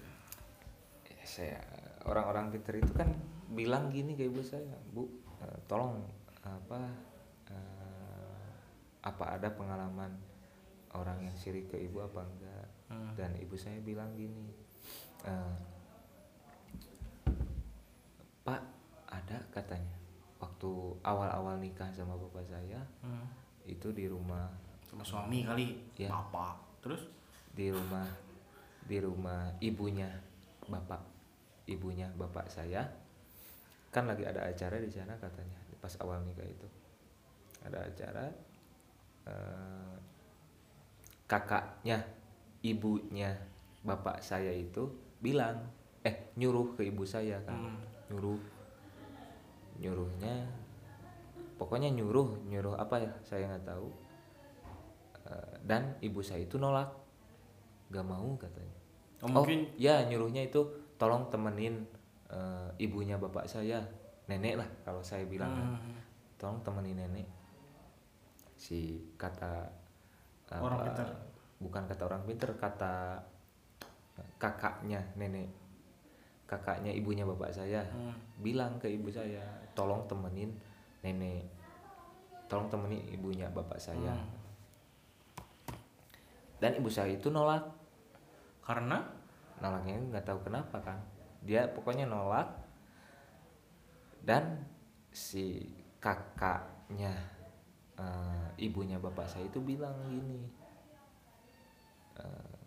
Ya, 1.09 1.25
saya 1.25 1.57
orang-orang 2.05 2.53
pinter 2.53 2.77
itu 2.77 2.93
kan 2.93 3.09
bilang 3.49 3.89
gini 3.89 4.13
ke 4.13 4.29
ibu 4.29 4.45
saya 4.45 4.77
bu 4.93 5.09
eh, 5.41 5.57
tolong 5.65 6.05
apa 6.45 6.85
apa 9.03 9.35
ada 9.35 9.51
pengalaman 9.51 10.11
orang 10.91 11.19
yang 11.21 11.35
sirik 11.35 11.67
ke 11.67 11.77
ibu 11.77 11.99
apa 11.99 12.23
enggak 12.23 12.67
Hmm. 12.83 13.15
dan 13.17 13.33
ibu 13.35 13.55
saya 13.55 13.79
bilang 13.79 14.13
gini 14.13 14.53
eh, 15.23 15.55
pak 18.43 18.61
ada 19.07 19.37
katanya 19.49 19.95
waktu 20.37 20.69
awal-awal 21.01 21.55
nikah 21.57 21.89
sama 21.89 22.13
bapak 22.13 22.43
saya 22.45 22.79
Hmm. 23.01 23.25
itu 23.63 23.89
di 23.89 24.05
rumah 24.05 24.51
Sama 24.85 25.01
suami 25.01 25.41
kali, 25.41 25.73
Iya. 25.97 26.11
bapak. 26.11 26.53
Terus 26.85 27.09
di 27.49 27.73
rumah 27.73 28.05
di 28.83 28.99
rumah 28.99 29.49
ibunya 29.57 30.11
bapak 30.63 31.01
ibunya 31.65 32.05
bapak 32.13 32.45
saya 32.45 32.83
kan 33.89 34.05
lagi 34.05 34.21
ada 34.21 34.43
acara 34.43 34.77
di 34.77 34.91
sana 34.91 35.15
katanya 35.17 35.55
pas 35.79 35.95
awal 35.97 36.21
nikah 36.21 36.43
itu 36.43 36.67
ada 37.63 37.79
acara 37.81 38.27
eh, 39.27 39.95
kakaknya 41.27 42.03
ibunya 42.61 43.33
bapak 43.83 44.23
saya 44.23 44.51
itu 44.51 44.87
bilang 45.19 45.67
eh 46.03 46.31
nyuruh 46.35 46.75
ke 46.75 46.87
ibu 46.87 47.03
saya 47.07 47.39
kan 47.43 47.55
Hmm. 47.59 47.79
nyuruh 48.11 48.39
nyuruhnya 49.79 50.45
pokoknya 51.57 51.89
nyuruh 51.91 52.37
nyuruh 52.47 52.75
apa 52.75 53.01
ya 53.01 53.11
saya 53.23 53.47
nggak 53.49 53.67
tahu 53.67 53.87
Eh, 55.23 55.55
dan 55.63 55.95
ibu 56.03 56.19
saya 56.19 56.43
itu 56.43 56.59
nolak 56.59 56.91
gak 57.87 58.03
mau 58.03 58.35
katanya 58.35 58.75
oh, 59.23 59.31
mungkin 59.31 59.71
ya 59.79 60.03
nyuruhnya 60.03 60.51
itu 60.51 60.59
tolong 60.99 61.31
temenin 61.31 61.87
eh, 62.27 62.67
ibunya 62.83 63.15
bapak 63.15 63.47
saya 63.47 63.79
nenek 64.27 64.59
lah 64.59 64.67
kalau 64.83 64.99
saya 64.99 65.23
bilang 65.23 65.47
kan. 65.55 65.67
Hmm. 65.79 65.95
tolong 66.35 66.59
temenin 66.59 67.07
nenek 67.07 67.23
si 68.63 68.95
kata 69.19 69.67
Orang 70.53 70.85
pintar. 70.87 71.07
bukan 71.59 71.83
kata 71.83 72.01
orang 72.07 72.23
pinter 72.23 72.55
kata 72.55 73.19
kakaknya 74.39 75.03
nenek. 75.19 75.49
Kakaknya 76.47 76.93
ibunya 76.93 77.25
bapak 77.25 77.51
saya 77.51 77.81
Hmm. 77.89 78.13
bilang 78.39 78.77
ke 78.79 78.87
ibu 78.87 79.09
saya 79.09 79.41
tolong 79.73 80.05
temenin 80.07 80.53
nenek. 81.01 81.43
Tolong 82.47 82.69
temenin 82.69 83.03
ibunya 83.11 83.51
bapak 83.51 83.75
saya. 83.81 84.15
Hmm. 84.15 84.31
dan 86.61 86.79
ibu 86.79 86.87
saya 86.87 87.11
itu 87.11 87.27
nolak. 87.27 87.59
Karena? 88.63 89.03
Nolaknya 89.59 89.99
nggak 89.99 90.23
tahu 90.23 90.47
kenapa 90.47 90.79
kan 90.79 90.95
dia 91.43 91.67
pokoknya 91.67 92.07
nolak. 92.07 92.47
Dan 94.23 94.63
si 95.11 95.67
kakaknya 95.99 97.11
eh, 97.99 98.47
ibunya 98.61 98.97
bapak 98.97 99.29
saya 99.29 99.45
itu 99.45 99.59
bilang 99.61 99.95
gini 100.09 100.41
eh, 102.19 102.57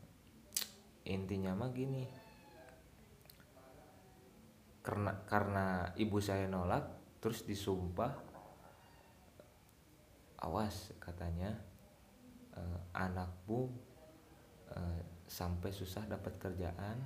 intinya 1.06 1.54
mah 1.54 1.70
gini 1.70 2.04
karena 4.86 5.12
karena 5.26 5.66
ibu 5.98 6.22
saya 6.22 6.46
nolak 6.46 6.86
terus 7.18 7.42
disumpah 7.42 8.14
awas 10.46 10.94
katanya 11.02 11.50
eh, 12.54 12.80
anakmu 12.94 13.70
eh, 14.70 15.02
sampai 15.26 15.74
susah 15.74 16.06
dapat 16.06 16.38
kerjaan 16.38 17.02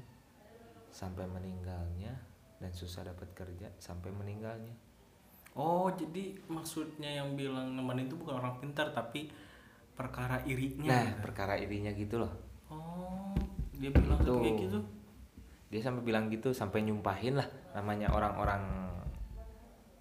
sampai 0.92 1.24
meninggalnya 1.24 2.12
dan 2.60 2.72
susah 2.76 3.08
dapat 3.08 3.32
kerja 3.32 3.72
sampai 3.80 4.12
meninggalnya 4.12 4.89
oh 5.52 5.90
jadi 5.90 6.36
maksudnya 6.46 7.20
yang 7.20 7.34
bilang 7.34 7.72
nemenin 7.72 8.06
itu 8.06 8.14
bukan 8.14 8.38
orang 8.38 8.54
pintar 8.56 8.90
tapi 8.90 9.26
perkara 9.92 10.40
irinya. 10.44 10.88
nah 10.88 11.04
gitu. 11.06 11.20
perkara 11.22 11.54
irinya 11.56 11.92
gitu 11.92 12.16
loh 12.18 12.32
Oh, 12.70 13.34
dia 13.74 13.90
bilang 13.90 14.22
Tuh. 14.22 14.38
kayak 14.38 14.62
gitu. 14.62 14.78
dia 15.68 15.80
sampai 15.80 16.02
bilang 16.02 16.26
gitu 16.26 16.50
sampai 16.50 16.82
nyumpahin 16.82 17.34
lah 17.34 17.46
namanya 17.72 18.06
orang-orang 18.08 18.62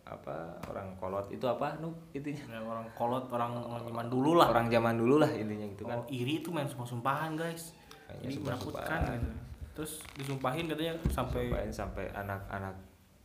apa 0.04 0.34
orang 0.66 0.98
kolot 0.98 1.30
itu 1.30 1.46
apa 1.46 1.78
nu 1.78 1.94
intinya 2.12 2.42
Ya, 2.48 2.58
orang 2.60 2.86
kolot, 2.94 3.30
orang 3.30 3.54
orang 3.56 3.84
zaman 3.84 4.06
dulu 4.08 4.32
lah. 4.36 4.50
orang 4.50 4.66
zaman 4.68 4.98
dulu 4.98 5.16
lah 5.18 5.30
intinya 5.30 5.66
gitu 5.68 5.86
kan 5.86 5.98
Oh, 5.98 6.06
iri 6.10 6.42
itu 6.42 6.50
main 6.50 6.66
sumpah-sumpahan 6.66 7.38
guys. 7.38 7.78
Kayaknya 8.06 8.22
Jadi 8.24 8.34
sumpah-sumpahan. 8.34 8.90
menakutkan 8.90 9.02
gitu. 9.14 9.30
Terus 9.70 9.92
disumpahin 10.14 10.66
katanya 10.66 10.94
sampai 11.08 11.44
sampai 11.46 11.70
sampai 11.70 12.06
anak-anak 12.12 12.76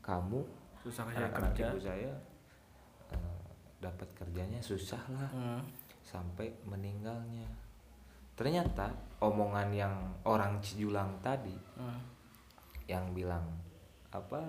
kamu 0.01 0.41
susah 0.85 1.03
kayak 1.07 1.33
anak-anak 1.33 1.51
kerja. 1.51 1.65
ibu 1.67 1.79
saya 1.81 2.13
eh, 3.11 3.41
dapat 3.81 4.09
kerjanya 4.13 4.61
susah 4.61 5.01
lah 5.09 5.31
Hmm. 5.33 5.61
sampai 6.01 6.53
meninggalnya 6.63 7.49
ternyata 8.35 8.93
omongan 9.19 9.73
yang 9.73 9.95
orang 10.23 10.61
Cijulang 10.61 11.17
tadi 11.19 11.57
Hmm. 11.75 11.97
yang 12.85 13.11
bilang 13.11 13.49
apa 14.11 14.45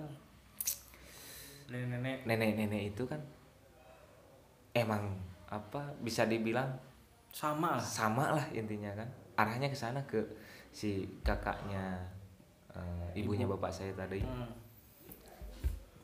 Nenek-nenek 1.66 2.22
nenek-nenek 2.22 2.94
itu 2.94 3.02
kan 3.02 3.18
emang 4.70 5.02
apa 5.48 5.82
bisa 5.98 6.22
dibilang 6.24 6.70
sama 7.32 7.74
lah. 7.74 7.82
sama 7.82 8.24
lah 8.32 8.46
intinya 8.52 8.92
kan 8.94 9.08
arahnya 9.36 9.66
ke 9.66 9.74
sana 9.74 9.98
ke 10.06 10.20
si 10.70 11.04
kakaknya 11.22 11.96
eh, 12.70 13.08
ibunya 13.16 13.48
bapak 13.48 13.72
saya 13.72 13.90
tadi 13.94 14.20
Hmm. 14.20 14.46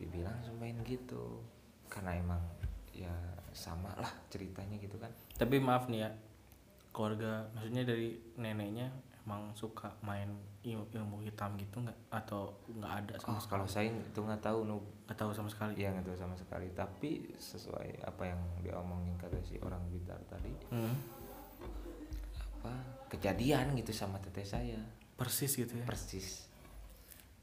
Dibilang 0.03 0.35
sumpahin 0.43 0.83
gitu. 0.83 1.39
Karena 1.87 2.19
emang 2.19 2.43
ya 2.91 3.13
sama 3.55 3.95
lah 3.97 4.11
ceritanya 4.29 4.77
gitu 4.83 4.99
kan. 4.99 5.13
Tapi 5.39 5.63
maaf 5.63 5.87
nih 5.87 6.09
ya 6.09 6.11
keluarga 6.93 7.49
maksudnya 7.57 7.89
dari 7.89 8.21
neneknya 8.37 8.93
emang 9.25 9.55
suka 9.57 9.89
main 10.03 10.29
ilmu, 10.67 10.85
ilmu 10.93 11.17
hitam 11.23 11.55
gitu 11.57 11.79
nggak? 11.79 11.99
Atau 12.11 12.59
nggak 12.69 12.93
ada 13.07 13.15
sama 13.23 13.39
oh, 13.39 13.41
sekali? 13.41 13.53
kalau 13.55 13.67
saya 13.71 13.89
itu 13.89 14.21
nggak 14.21 14.43
tahu 14.43 14.59
nu 14.67 14.77
nggak 15.07 15.19
tahu 15.19 15.31
sama 15.31 15.49
sekali? 15.49 15.73
Ya 15.79 15.95
nggak 15.95 16.07
tahu 16.11 16.19
sama 16.19 16.35
sekali. 16.35 16.67
Tapi 16.75 17.11
sesuai 17.39 18.03
apa 18.03 18.23
yang 18.27 18.41
diomongin 18.61 19.15
kata 19.17 19.39
si 19.47 19.57
orang 19.63 19.81
Blitar 19.89 20.19
tadi 20.27 20.53
Hmm, 20.75 20.95
apa 22.63 22.75
kejadian 23.11 23.79
gitu 23.79 23.95
sama 23.95 24.19
teteh 24.19 24.47
saya. 24.47 24.79
Persis 25.15 25.55
gitu 25.55 25.79
ya? 25.79 25.87
Persis. 25.87 26.51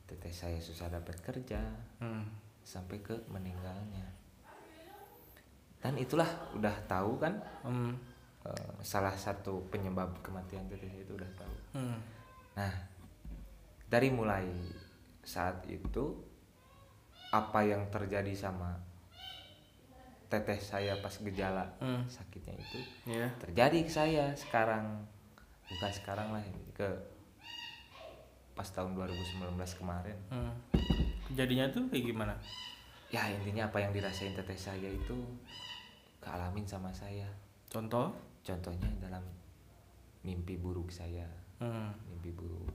Teteh 0.04 0.34
saya 0.36 0.60
susah 0.60 0.92
dapat 0.92 1.16
kerja. 1.24 1.64
Hmm, 2.04 2.28
sampai 2.64 2.98
ke 3.02 3.16
meninggalnya. 3.32 4.08
Dan 5.80 5.96
itulah 5.96 6.28
udah 6.56 6.76
tahu 6.92 7.16
kan 7.20 7.40
hmm, 7.64 7.94
eh, 8.44 8.74
salah 8.84 9.16
satu 9.16 9.64
penyebab 9.72 10.20
kematian 10.20 10.68
teteh 10.68 10.92
itu 10.92 11.16
udah 11.16 11.32
tahu. 11.40 11.56
Hmm, 11.80 12.00
nah 12.60 12.74
dari 13.88 14.12
mulai 14.12 14.46
saat 15.24 15.64
itu 15.72 16.20
apa 17.30 17.62
yang 17.62 17.88
terjadi 17.94 18.34
sama 18.34 18.74
teteh 20.30 20.62
saya 20.62 20.94
pas 21.02 21.18
gejala 21.18 21.66
hmm, 21.82 22.06
sakitnya 22.06 22.54
itu 22.54 22.80
ya. 23.10 23.28
terjadi 23.42 23.80
ke 23.82 23.92
saya 23.92 24.26
sekarang. 24.38 25.10
Bukan 25.70 25.92
sekarang 25.94 26.34
lah 26.34 26.42
ini, 26.42 26.66
ke 26.74 26.90
pas 28.58 28.66
tahun 28.74 28.98
2019 28.98 29.54
kemarin. 29.78 30.18
Hmm. 30.34 30.54
Jadinya 31.34 31.70
tuh 31.70 31.86
kayak 31.90 32.06
gimana? 32.10 32.34
Ya 33.10 33.26
intinya 33.30 33.70
apa 33.70 33.82
yang 33.82 33.92
dirasain 33.94 34.38
teteh 34.38 34.58
saya 34.58 34.90
itu 34.90 35.18
kealamin 36.22 36.66
sama 36.66 36.94
saya. 36.94 37.26
Contoh? 37.70 38.14
Contohnya 38.46 38.90
dalam 39.02 39.22
mimpi 40.22 40.58
buruk 40.58 40.94
saya. 40.94 41.26
Hmm, 41.58 41.94
mimpi 42.10 42.30
buruk. 42.34 42.70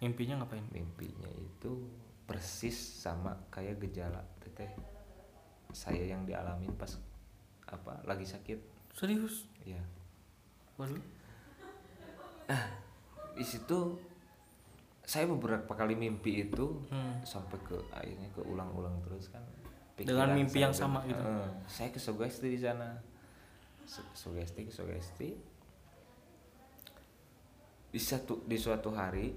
Mimpinya 0.00 0.40
ngapain? 0.40 0.64
Mimpinya 0.70 1.28
itu 1.34 1.84
persis 2.24 2.78
sama 2.78 3.34
kayak 3.50 3.82
gejala 3.82 4.22
teteh 4.38 4.70
saya 5.74 6.14
yang 6.14 6.22
dialamin 6.22 6.70
pas 6.78 6.94
apa 7.66 7.98
lagi 8.06 8.26
sakit. 8.26 8.58
Serius? 8.94 9.46
Ya 9.66 9.82
waduh. 10.80 10.96
Di 13.36 13.44
situ 13.44 14.00
saya 15.10 15.26
beberapa 15.26 15.74
kali 15.74 15.98
mimpi 15.98 16.46
itu 16.46 16.86
hmm. 16.86 17.26
sampai 17.26 17.58
ke 17.66 17.74
akhirnya 17.90 18.30
ke 18.30 18.46
ulang-ulang 18.46 18.94
terus 19.02 19.26
kan 19.26 19.42
Dengan 19.98 20.32
mimpi 20.32 20.62
yang 20.62 20.70
sama 20.72 21.02
gitu? 21.04 21.18
eh, 21.18 21.48
saya 21.66 21.90
ke 21.90 21.98
sugesti 21.98 22.46
di 22.46 22.56
sana 22.56 22.94
Su- 23.82 24.06
sugesti 24.14 24.70
sugesti 24.70 25.28
di 27.90 27.98
satu 27.98 28.46
di 28.46 28.54
suatu 28.54 28.94
hari 28.94 29.34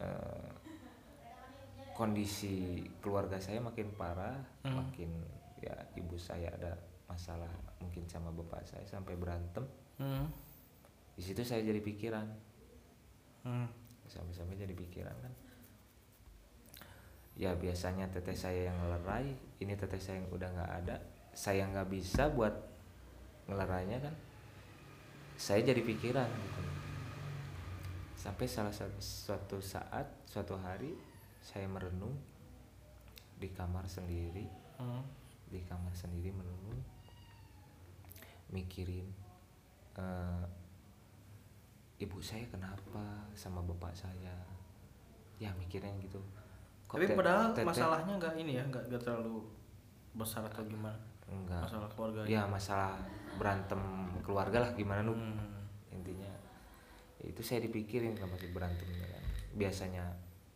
eh, 0.00 0.50
kondisi 1.92 2.80
keluarga 2.98 3.36
saya 3.36 3.60
makin 3.60 3.92
parah 3.92 4.40
Hmm. 4.64 4.74
makin 4.74 5.10
ya 5.60 5.74
ibu 5.94 6.16
saya 6.16 6.48
ada 6.50 6.72
masalah 7.04 7.50
mungkin 7.78 8.04
sama 8.06 8.28
bapak 8.30 8.64
saya 8.64 8.84
sampai 8.84 9.14
berantem 9.14 9.68
Hmm. 9.96 10.26
di 11.12 11.22
situ 11.22 11.42
saya 11.42 11.60
jadi 11.60 11.78
pikiran 11.78 12.26
Hmm. 13.44 13.68
Sampai-sampai 14.08 14.56
jadi 14.56 14.74
pikiran 14.74 15.14
kan. 15.20 15.34
Ya 17.38 17.54
biasanya 17.54 18.10
teteh 18.10 18.34
saya 18.34 18.72
yang 18.72 18.76
ngelerai 18.82 19.30
ini 19.62 19.74
teteh 19.78 20.00
saya 20.02 20.18
yang 20.18 20.28
udah 20.34 20.48
nggak 20.50 20.72
ada 20.82 20.96
saya 21.30 21.70
nggak 21.70 21.86
bisa 21.86 22.26
buat 22.34 22.50
ngelerainya 23.46 24.02
kan. 24.02 24.14
Saya 25.38 25.62
jadi 25.62 25.84
pikiran 25.86 26.26
gitu. 26.26 26.62
Sampai 28.18 28.50
salah 28.50 28.74
satu 28.74 28.98
suatu 28.98 29.62
saat 29.62 30.10
suatu 30.26 30.58
hari 30.58 30.98
saya 31.38 31.70
merenung 31.70 32.18
di 33.38 33.48
kamar 33.54 33.86
sendiri. 33.86 34.66
Hmm. 34.78 35.02
di 35.50 35.58
kamar 35.66 35.90
sendiri 35.90 36.30
merenung 36.30 36.78
mikirin 38.54 39.10
eh, 39.98 40.44
ibu 41.98 42.18
saya 42.18 42.46
kenapa 42.46 43.02
sama 43.34 43.58
bapak 43.60 43.90
saya? 43.92 44.34
Ya 45.38 45.50
mikirnya 45.54 45.90
gitu. 45.98 46.18
Kok 46.86 46.96
tapi 46.96 47.12
padahal 47.12 47.52
teteh- 47.52 47.66
masalahnya 47.66 48.14
nggak 48.16 48.34
ini 48.38 48.52
ya 48.56 48.64
nggak 48.64 48.84
nggak 48.88 49.02
terlalu 49.02 49.42
besar 50.14 50.42
atau 50.42 50.64
gimana? 50.64 50.98
Enggak 51.28 51.60
masalah 51.60 51.88
keluarga 51.92 52.20
ya 52.24 52.42
masalah 52.48 52.96
berantem 53.36 53.82
keluarga 54.24 54.64
lah 54.64 54.70
gimana 54.72 55.04
nu 55.04 55.12
Hmm. 55.12 55.60
intinya 55.92 56.32
itu 57.20 57.44
saya 57.44 57.60
dipikirin 57.60 58.16
kan 58.16 58.26
masih 58.26 58.48
berantemnya 58.50 59.04
kan. 59.04 59.22
Biasanya 59.52 60.04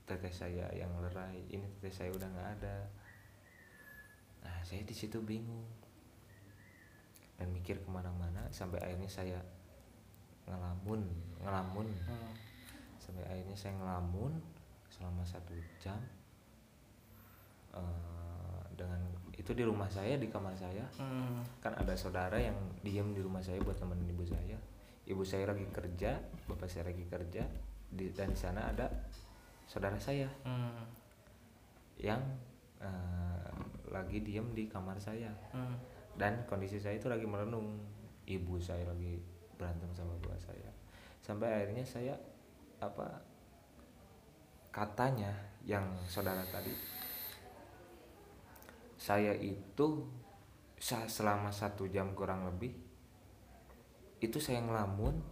teteh 0.03 0.33
saya 0.33 0.67
yang 0.73 0.89
lerai 0.99 1.45
ini 1.47 1.67
teteh 1.77 1.93
saya 1.93 2.11
udah 2.11 2.25
nggak 2.25 2.49
ada. 2.59 2.77
Nah 4.43 4.57
saya 4.63 4.83
di 4.83 4.95
situ 4.95 5.21
bingung. 5.21 5.67
Dan 7.37 7.51
mikir 7.51 7.77
ke 7.77 7.91
mana-mana 7.91 8.47
sampai 8.49 8.79
akhirnya 8.79 9.11
saya 9.11 9.39
ngelamun 10.45 11.01
ngelamun 11.39 11.87
Hmm. 12.05 12.33
sampai 12.99 13.23
akhirnya 13.25 13.55
saya 13.55 13.75
ngelamun 13.77 14.33
selama 14.89 15.23
satu 15.23 15.53
jam 15.79 15.99
Eh, 17.73 18.61
dengan 18.77 19.01
itu 19.33 19.57
di 19.57 19.65
rumah 19.65 19.89
saya 19.89 20.21
di 20.21 20.29
kamar 20.29 20.53
saya 20.53 20.85
Hmm. 20.93 21.41
kan 21.57 21.73
ada 21.73 21.97
saudara 21.97 22.37
yang 22.37 22.53
diem 22.85 23.17
di 23.17 23.25
rumah 23.25 23.41
saya 23.41 23.57
buat 23.61 23.81
temenin 23.81 24.13
ibu 24.13 24.21
saya 24.23 24.61
ibu 25.09 25.25
saya 25.25 25.49
lagi 25.49 25.65
kerja 25.73 26.21
bapak 26.45 26.69
saya 26.69 26.93
lagi 26.93 27.09
kerja 27.09 27.41
di, 27.89 28.13
dan 28.13 28.29
di 28.29 28.37
sana 28.37 28.69
ada 28.69 28.85
saudara 29.65 29.97
saya 29.97 30.29
Hmm. 30.45 30.85
yang 31.97 32.21
eh, 32.77 33.49
lagi 33.89 34.21
diem 34.21 34.53
di 34.53 34.69
kamar 34.69 35.01
saya 35.01 35.33
Hmm. 35.49 35.73
dan 36.21 36.45
kondisi 36.45 36.77
saya 36.77 37.01
itu 37.01 37.09
lagi 37.09 37.25
merenung 37.25 37.81
ibu 38.29 38.61
saya 38.61 38.85
lagi 38.85 39.17
berantem 39.63 39.87
sama 39.95 40.19
bapak 40.19 40.43
saya. 40.43 40.71
Sampai 41.23 41.55
akhirnya 41.55 41.87
saya 41.87 42.19
apa 42.83 43.07
katanya 44.75 45.31
yang 45.63 45.87
saudara 46.11 46.43
tadi 46.51 46.75
saya 48.99 49.31
itu 49.39 50.03
selama 50.83 51.55
satu 51.55 51.87
jam 51.87 52.11
kurang 52.19 52.43
lebih 52.51 52.75
itu 54.19 54.39
saya 54.43 54.59
ngelamun 54.67 55.23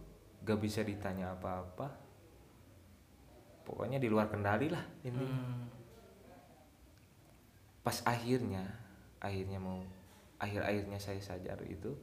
gak 0.47 0.59
bisa 0.63 0.79
ditanya 0.87 1.35
apa-apa. 1.35 1.91
Pokoknya 3.67 3.99
di 3.99 4.07
luar 4.07 4.31
kendali 4.31 4.71
lah 4.71 4.83
intinya. 5.03 5.27
Hmm. 5.27 5.67
pas 7.81 7.97
akhirnya 8.05 8.61
akhirnya 9.17 9.57
mau 9.57 9.81
akhir 10.37 10.61
akhirnya 10.61 11.01
saya 11.01 11.17
sadar 11.17 11.57
itu 11.65 11.97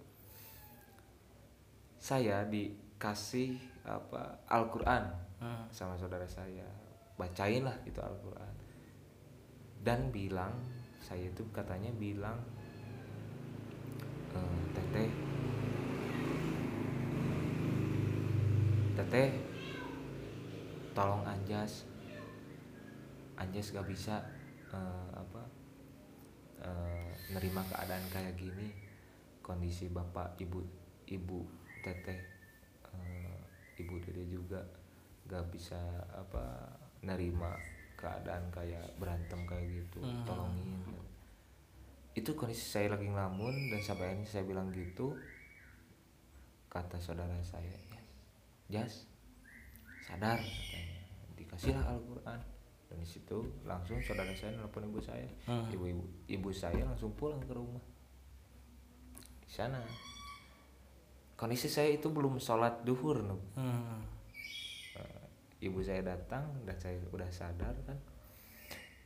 saya 1.99 2.47
dikasih 2.47 3.59
apa 3.83 4.39
Al-Quran 4.47 5.29
Hmm. 5.39 5.63
sama 5.71 5.95
saudara 5.95 6.27
saya. 6.27 6.67
Bacain 7.15 7.63
lah 7.63 7.75
itu 7.87 7.99
Al-Quran. 8.03 8.55
Dan 9.87 10.11
bilang 10.11 10.51
saya 10.99 11.31
itu 11.31 11.47
katanya 11.55 11.95
bilang 11.95 12.35
"Eh, 14.35 14.61
teteh 14.75 15.11
teteh 18.99 19.31
tolong 20.91 21.23
Anjas. 21.23 21.87
Anjas 23.39 23.71
gak 23.71 23.87
bisa 23.87 24.19
eh, 24.75 25.09
apa 25.15 25.43
eh, 26.67 27.11
nerima 27.31 27.63
keadaan 27.63 28.03
kayak 28.11 28.35
gini. 28.35 28.75
Kondisi 29.39 29.87
bapak 29.87 30.35
ibu 30.43 30.67
ibu 31.07 31.41
teteh 31.89 32.21
eh, 32.93 33.41
ibu 33.81 33.97
dede 34.05 34.29
juga 34.29 34.61
gak 35.29 35.49
bisa 35.49 35.81
apa 36.13 36.69
nerima 37.01 37.57
keadaan 37.99 38.47
kayak 38.53 38.85
berantem 39.01 39.41
kayak 39.49 39.67
gitu. 39.67 40.05
Hmm. 40.05 40.23
tolongin. 40.29 40.71
Itu 42.15 42.37
kondisi 42.37 42.63
saya 42.63 42.95
lagi 42.95 43.09
ngelamun 43.09 43.73
dan 43.73 43.81
sampai 43.81 44.13
akhirnya 44.13 44.29
saya 44.29 44.45
bilang 44.45 44.69
gitu 44.71 45.17
kata 46.69 47.01
saudara 47.01 47.35
saya 47.41 47.73
Jas 48.69 49.09
sadar 50.05 50.37
katanya. 50.37 50.97
Dikasihlah 51.41 51.85
Al-Quran. 51.89 52.41
Dan 52.89 53.05
di 53.05 53.09
situ 53.09 53.45
langsung 53.65 54.01
saudara 54.01 54.33
saya 54.37 54.57
nelpon 54.57 54.85
ibu 54.89 55.01
saya. 55.01 55.29
Hmm. 55.49 55.69
ibu 55.73 55.89
ibu 55.89 56.05
ibu 56.29 56.49
saya 56.53 56.85
langsung 56.85 57.13
pulang 57.17 57.41
ke 57.41 57.53
rumah. 57.53 57.83
Di 59.45 59.51
sana 59.51 59.81
kondisi 61.39 61.71
saya 61.71 61.89
itu 61.89 62.11
belum 62.11 62.37
sholat 62.37 62.83
duhur. 62.83 63.23
Hmm. 63.55 64.03
Eh, 64.93 65.23
ibu 65.63 65.79
saya 65.81 66.03
datang 66.03 66.43
dan 66.63 66.75
saya 66.75 66.99
udah 67.09 67.31
sadar 67.31 67.75
kan 67.83 67.95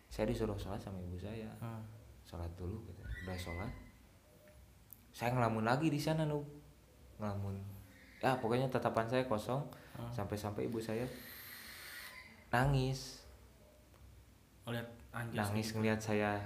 saya 0.08 0.24
disuruh 0.26 0.56
sholat 0.56 0.76
sama 0.76 0.96
ibu 0.98 1.16
saya 1.16 1.48
Hmm. 1.58 1.84
sholat 2.22 2.48
dulu 2.54 2.80
gitu 2.82 3.00
udah 3.22 3.36
sholat 3.36 3.72
saya 5.10 5.28
ngelamun 5.30 5.60
lagi 5.62 5.88
di 5.88 5.96
sana 5.96 6.24
nu 6.24 6.40
ngelamun 7.16 7.56
ya 8.18 8.36
pokoknya 8.36 8.68
tatapan 8.68 9.04
saya 9.06 9.24
kosong 9.24 9.64
Hmm. 9.92 10.08
sampai-sampai 10.10 10.64
ibu 10.66 10.76
saya 10.76 11.04
nangis 12.48 13.20
Ngeliat 14.62 14.88
anjir 15.10 15.36
nangis 15.36 15.68
ngelihat 15.72 15.98
saya 15.98 16.38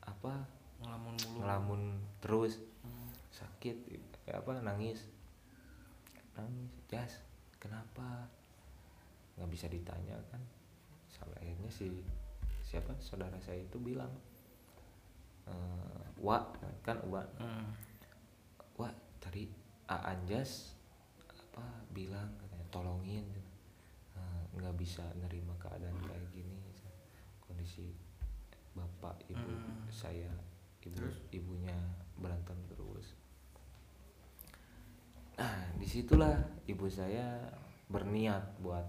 apa 0.00 0.46
ngelamun 0.80 1.14
mulu. 1.14 1.38
ngelamun 1.38 1.80
terus 2.18 2.58
Hmm. 2.80 3.10
sakit 3.28 3.76
ya 4.28 4.36
apa 4.36 4.60
nangis 4.60 5.08
nangis 6.36 6.68
jas 6.86 7.24
kenapa 7.56 8.28
nggak 9.34 9.48
bisa 9.48 9.66
ditanya 9.66 10.20
kan 10.28 10.42
sampai 11.08 11.40
akhirnya 11.40 11.70
si 11.72 12.04
siapa 12.60 12.92
saudara 13.00 13.40
saya 13.40 13.64
itu 13.64 13.80
bilang 13.80 14.12
eh 15.48 16.04
wa 16.20 16.44
kan 16.84 16.98
wa 17.08 17.24
Hmm. 17.40 17.72
wa 18.76 18.90
tadi 19.18 19.48
A 19.88 20.12
Anjas 20.12 20.76
apa 21.24 21.64
bilang 21.90 22.28
katanya 22.36 22.68
tolongin 22.68 23.26
Eh, 24.18 24.44
nggak 24.58 24.74
bisa 24.74 25.06
nerima 25.14 25.54
keadaan 25.62 25.94
kayak 26.02 26.26
gini 26.34 26.58
kondisi 27.38 27.94
bapak 28.74 29.14
ibu 29.30 29.38
Hmm. 29.46 29.86
saya 29.88 30.26
ibu 30.82 30.98
Terus? 30.98 31.16
ibunya 31.30 31.78
berantem 32.14 32.58
terus 32.66 32.77
nah 35.38 35.54
di 35.78 35.86
situlah 35.86 36.34
ibu 36.66 36.90
saya 36.90 37.38
berniat 37.86 38.58
buat 38.58 38.84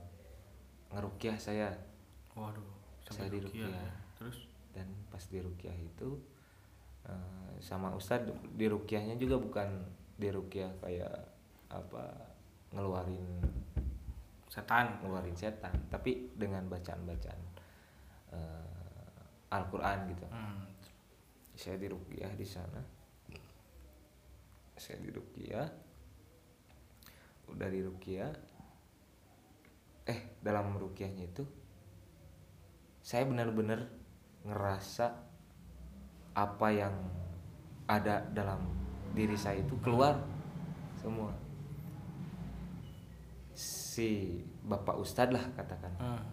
ngerukyah 0.89 1.37
saya 1.37 1.69
Waduh. 2.33 2.65
Saya 3.05 3.29
sampai 3.29 3.37
di 3.37 3.39
rukiah 3.45 3.69
rukiah. 3.69 3.85
ya. 3.85 3.93
Terus 4.17 4.37
dan 4.73 4.87
pas 5.13 5.23
di 5.23 5.39
rukyah 5.39 5.75
itu 5.77 6.09
eh, 7.05 7.53
sama 7.61 7.93
ustadz 7.93 8.33
di 8.57 8.65
rukyahnya 8.65 9.15
juga 9.15 9.37
bukan 9.37 9.69
di 10.17 10.29
rukyah 10.33 10.71
kayak 10.81 11.15
apa 11.69 12.05
ngeluarin 12.73 13.25
setan. 14.49 14.97
ngeluarin 15.05 15.37
setan 15.37 15.73
tapi 15.93 16.33
dengan 16.33 16.65
bacaan 16.65 17.05
bacaan 17.05 17.41
Al-Quran 19.49 19.97
gitu 20.13 20.25
Hmm. 20.29 20.61
saya 21.57 21.75
di 21.81 21.89
rukyah 21.89 22.29
di 22.37 22.45
sana 22.45 22.81
saya 24.77 25.01
di 25.01 25.09
di 27.57 27.81
rukyah 27.81 28.31
eh 30.09 30.19
dalam 30.41 30.73
rukyahnya 30.77 31.29
itu 31.29 31.45
saya 32.99 33.25
benar-benar 33.25 33.89
ngerasa 34.45 35.13
apa 36.33 36.67
yang 36.69 36.93
ada 37.89 38.21
dalam 38.33 38.61
diri 39.17 39.33
saya 39.33 39.65
itu 39.65 39.73
keluar 39.81 40.21
semua. 40.97 41.33
Si 43.57 44.39
bapak 44.63 44.95
ustadz 45.01 45.33
lah 45.33 45.45
katakan. 45.57 45.93
Hmm. 45.97 46.23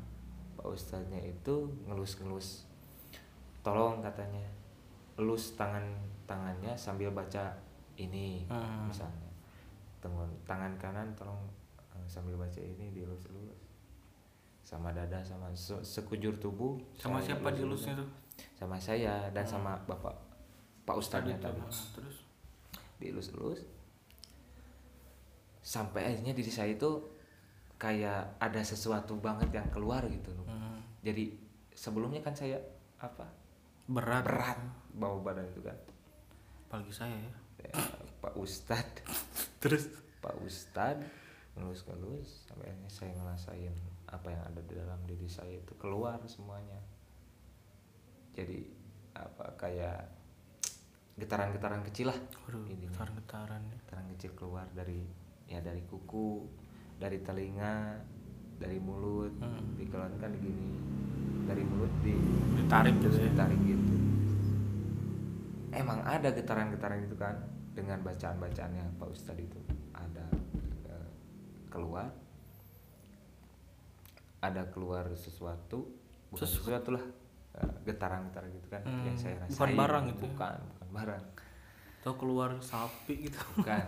Pak 0.56 0.72
Ustadznya 0.72 1.20
itu 1.20 1.68
ngelus-ngelus. 1.84 2.64
Tolong 3.60 4.00
katanya 4.00 4.42
elus 5.16 5.56
tangan 5.56 5.84
tangannya 6.28 6.76
sambil 6.76 7.12
baca 7.12 7.56
ini 7.96 8.44
Hmm. 8.48 8.88
misalnya 8.88 9.25
tangan 9.98 10.28
tangan 10.44 10.72
kanan 10.76 11.08
tolong 11.14 11.40
eh, 11.90 12.06
sambil 12.06 12.36
baca 12.36 12.58
ini 12.58 12.90
dielus-elus 12.90 13.58
sama 14.60 14.90
dada 14.90 15.22
sama 15.22 15.46
se- 15.52 15.78
sekujur 15.80 16.34
tubuh 16.36 16.74
Sama 16.92 17.18
siapa 17.18 17.50
dilusnya 17.50 17.94
tuh? 17.94 18.08
sama 18.52 18.76
saya 18.76 19.30
dan 19.30 19.42
Hmm. 19.42 19.52
sama 19.54 19.72
bapak 19.84 20.12
Pak 20.82 20.96
Ustadznya 20.96 21.38
Tadi 21.38 21.60
Terus 21.94 22.16
dielus-elus 22.96 23.60
sampai 25.60 26.06
akhirnya 26.06 26.30
diri 26.30 26.48
saya 26.48 26.72
itu 26.72 26.90
kayak 27.76 28.38
ada 28.38 28.62
sesuatu 28.62 29.18
banget 29.18 29.50
yang 29.52 29.66
keluar 29.68 30.00
gitu 30.06 30.30
hmm. 30.32 30.78
jadi 31.02 31.34
sebelumnya 31.72 32.20
kan 32.20 32.32
saya 32.32 32.56
apa 32.96 33.26
berat. 33.84 34.22
berat 34.24 34.58
bawa 34.92 35.20
badan 35.22 35.46
itu 35.46 35.60
kan 35.60 35.76
Apalagi 36.66 36.90
saya 36.90 37.14
ya. 37.14 37.30
Pak 38.20 38.34
Ustad. 38.38 38.86
Terus? 39.62 39.88
Pak 40.22 40.36
Ustad 40.42 40.98
ngelus-ngelus 41.56 42.44
sampai 42.44 42.68
akhirnya 42.68 42.90
saya 42.92 43.10
ngerasain 43.16 43.74
apa 44.12 44.28
yang 44.28 44.42
ada 44.44 44.60
di 44.60 44.74
dalam 44.76 45.00
diri 45.08 45.26
saya 45.26 45.56
itu 45.56 45.72
keluar 45.80 46.20
semuanya. 46.28 46.78
Jadi 48.36 48.60
apa 49.16 49.56
kayak 49.56 50.04
getaran-getaran 51.16 51.80
kecil 51.88 52.12
lah 52.12 52.18
getaran-getaran 52.20 53.62
ya. 53.64 53.72
getaran 53.80 54.06
kecil 54.12 54.30
keluar 54.36 54.68
dari 54.76 55.00
ya 55.48 55.64
dari 55.64 55.80
kuku 55.88 56.44
dari 57.00 57.24
telinga 57.24 57.96
dari 58.60 58.76
mulut. 58.76 59.32
Hmm. 59.40 59.80
dikeluarkan 59.80 60.32
gini 60.36 60.70
dari 61.48 61.64
mulut 61.64 61.92
di 62.04 62.12
Ditarik 62.60 63.00
gitu 63.00 63.16
ya. 63.16 63.32
ditarik 63.32 63.60
gitu. 63.64 63.94
Emang 65.72 66.04
ada 66.04 66.28
getaran-getaran 66.32 67.04
itu 67.04 67.16
kan 67.16 67.55
dengan 67.76 68.00
bacaan-bacaannya 68.00 68.96
Pak 68.96 69.08
Ustadz 69.12 69.44
itu 69.44 69.60
ada 69.92 70.24
eh, 70.88 71.08
keluar. 71.68 72.08
Ada 74.40 74.68
keluar 74.70 75.04
sesuatu 75.12 75.84
bukan 76.30 76.40
Sesuatu. 76.40 76.64
sesuatu 76.80 76.88
lah 76.96 77.04
eh, 77.56 77.72
getaran-getaran 77.84 78.48
gitu 78.50 78.68
kan 78.68 78.82
Hmm, 78.82 79.04
yang 79.04 79.16
saya 79.16 79.36
bukan 79.44 79.52
rasain. 79.68 79.76
barang 79.76 80.04
gitu 80.08 80.16
ya? 80.16 80.24
bukan 80.26 80.56
bukan 80.72 80.88
barang. 80.90 81.24
Atau 82.00 82.12
keluar 82.16 82.50
sapi 82.62 83.14
gitu. 83.28 83.38
bukan. 83.58 83.84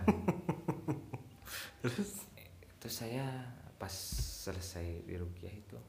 Terus? 1.81 2.27
Terus 2.77 2.95
saya 2.95 3.25
pas 3.75 3.91
selesai 4.43 5.03
di 5.03 5.15
rukiah 5.15 5.51
itu 5.51 5.79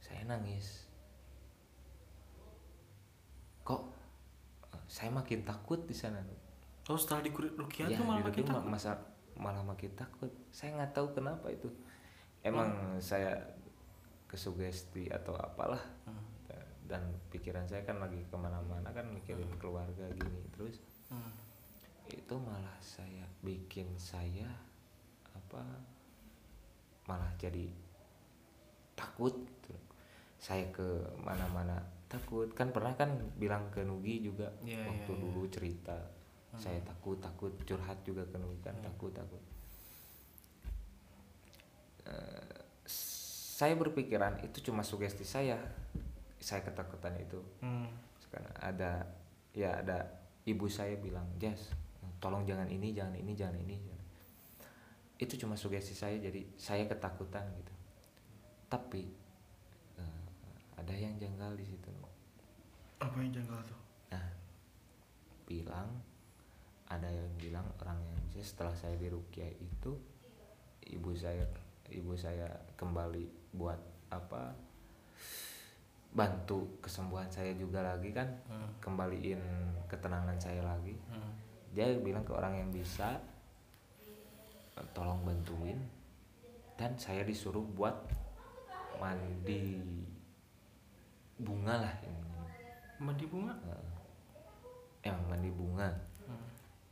saya 0.00 0.22
nangis. 0.24 0.86
Kok 3.62 3.82
eh, 4.70 4.82
saya 4.86 5.10
makin 5.10 5.42
takut 5.42 5.84
di 5.84 5.94
sana 5.94 6.18
oh 6.90 6.98
setelah 6.98 7.22
di 7.22 7.30
rukiah 7.32 7.86
ya 7.86 7.94
tuh 7.94 8.04
malah 8.04 8.26
makin 8.26 8.42
takut. 8.44 8.66
masa 8.66 8.90
malah 9.36 9.62
makin 9.62 9.92
takut 9.94 10.28
saya 10.50 10.74
nggak 10.74 10.92
tahu 10.92 11.06
kenapa 11.14 11.46
itu 11.48 11.70
emang 12.42 12.68
saya 12.98 13.38
kesugesti 14.26 15.06
atau 15.08 15.34
apalah 15.34 15.80
Hmm. 16.04 16.26
dan 16.86 17.02
pikiran 17.30 17.62
saya 17.64 17.82
kan 17.84 17.96
lagi 17.96 18.18
ke 18.20 18.34
mana-mana 18.34 18.90
kan 18.90 19.06
mikirin 19.06 19.46
keluarga 19.56 20.10
gini 20.10 20.42
terus 20.50 20.82
Hmm. 21.06 21.30
itu 22.06 22.34
malah 22.36 22.74
saya 22.80 23.22
bikin 23.40 23.86
saya 23.94 24.50
apa 25.30 25.62
malah 27.06 27.30
jadi 27.36 27.70
takut 28.94 29.32
gitu. 29.32 29.74
saya 30.36 30.66
ke 30.70 30.84
mana-mana 31.16 31.78
takut 32.06 32.50
kan 32.50 32.70
pernah 32.70 32.90
kan 32.92 33.08
bilang 33.36 33.70
ke 33.70 33.80
Nugi 33.80 34.18
juga 34.20 34.50
Iya, 34.60 34.82
waktu 34.84 35.06
iya, 35.06 35.16
iya. 35.16 35.22
dulu 35.22 35.42
cerita 35.46 35.98
saya 36.56 36.80
takut 36.82 37.18
takut 37.18 37.52
curhat 37.62 37.98
juga 38.02 38.24
ke 38.24 38.36
kan 38.60 38.74
takut 38.80 39.12
takut 39.12 39.38
Eh, 42.00 42.58
saya 42.88 43.76
berpikiran 43.76 44.40
itu 44.40 44.64
cuma 44.64 44.80
sugesti 44.80 45.22
saya 45.22 45.60
saya 46.40 46.64
ketakutan 46.64 47.12
itu 47.20 47.36
Hmm. 47.60 47.86
sekarang 48.18 48.50
ada 48.56 49.04
ya 49.52 49.78
ada 49.78 50.08
ibu 50.42 50.64
saya 50.64 50.96
bilang 50.96 51.28
Jas 51.36 51.76
tolong 52.18 52.48
jangan 52.48 52.64
ini 52.66 52.96
jangan 52.96 53.12
ini 53.14 53.32
jangan 53.36 53.60
ini 53.60 53.76
jangan." 53.76 54.06
itu 55.20 55.36
cuma 55.36 55.52
sugesti 55.52 55.92
saya 55.92 56.16
jadi 56.16 56.40
saya 56.56 56.88
ketakutan 56.88 57.44
gitu 57.52 57.74
tapi 58.66 59.12
eh, 60.00 60.24
ada 60.74 60.94
yang 60.96 61.20
janggal 61.20 61.52
di 61.54 61.68
situ 61.68 61.92
Apa 62.96 63.20
yang 63.20 63.28
janggal 63.30 63.60
tuh? 63.68 63.76
nah 64.08 64.24
bilang 65.44 66.00
ada 66.90 67.06
yang 67.06 67.30
bilang 67.38 67.66
orang 67.78 67.96
yang 67.96 68.18
saya 68.28 68.44
setelah 68.44 68.74
saya 68.74 68.94
di 68.96 69.06
Rukiah 69.06 69.46
itu 69.48 69.94
ibu 70.84 71.14
saya 71.14 71.46
ibu 71.88 72.12
saya 72.12 72.46
kembali 72.74 73.24
buat 73.52 73.78
apa 74.10 74.50
bantu 76.10 76.82
kesembuhan 76.82 77.30
saya 77.30 77.54
juga 77.54 77.86
lagi 77.86 78.10
kan 78.10 78.26
Hmm. 78.50 78.66
kembaliin 78.82 79.38
ketenangan 79.86 80.34
saya 80.36 80.58
lagi 80.60 80.98
Hmm. 81.06 81.30
dia 81.70 81.86
bilang 81.96 82.26
ke 82.26 82.34
orang 82.34 82.58
yang 82.58 82.70
bisa 82.70 83.22
"Eh, 84.74 84.86
tolong 84.90 85.22
bantuin 85.22 85.78
dan 86.74 86.98
saya 86.98 87.22
disuruh 87.22 87.62
buat 87.70 87.94
mandi 88.98 89.78
bunga 91.38 91.78
lah 91.78 91.94
ini 92.02 92.18
Mandi 93.00 93.24
bunga? 93.24 93.54
emang 95.00 95.24
mandi 95.32 95.48
bunga. 95.48 95.88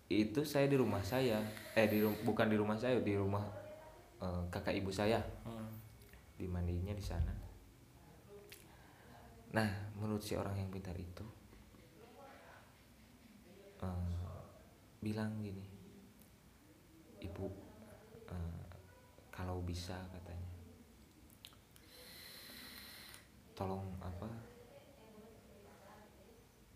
Itu 0.08 0.40
saya 0.40 0.64
di 0.64 0.76
rumah 0.80 1.04
saya. 1.04 1.36
Eh 1.76 1.84
di 1.84 2.00
bukan 2.00 2.48
di 2.48 2.56
rumah 2.56 2.80
saya 2.80 2.96
di 2.96 3.12
rumah 3.12 3.44
eh, 4.24 4.42
kakak 4.48 4.76
ibu 4.80 4.88
saya. 4.88 5.20
Hmm. 5.44 5.68
dimandinya 6.38 6.94
di 6.94 7.02
sana. 7.02 7.34
Nah 9.50 9.70
menurut 9.98 10.22
si 10.22 10.38
orang 10.38 10.54
yang 10.54 10.70
pintar 10.70 10.94
itu 10.94 11.26
eh, 13.82 14.22
bilang 15.02 15.34
gini 15.42 15.66
ibu 17.18 17.50
eh, 18.30 18.66
kalau 19.34 19.58
bisa 19.66 19.98
katanya. 20.14 20.46
Tolong 23.58 23.82
apa? 23.98 24.30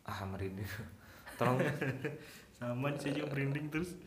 Ah 0.03 0.27
merinding 0.27 0.67
tolong 1.39 1.63
sama 2.71 2.95
saya 2.95 3.13
juga 3.19 3.35
merinding 3.35 3.67
terus. 3.73 3.99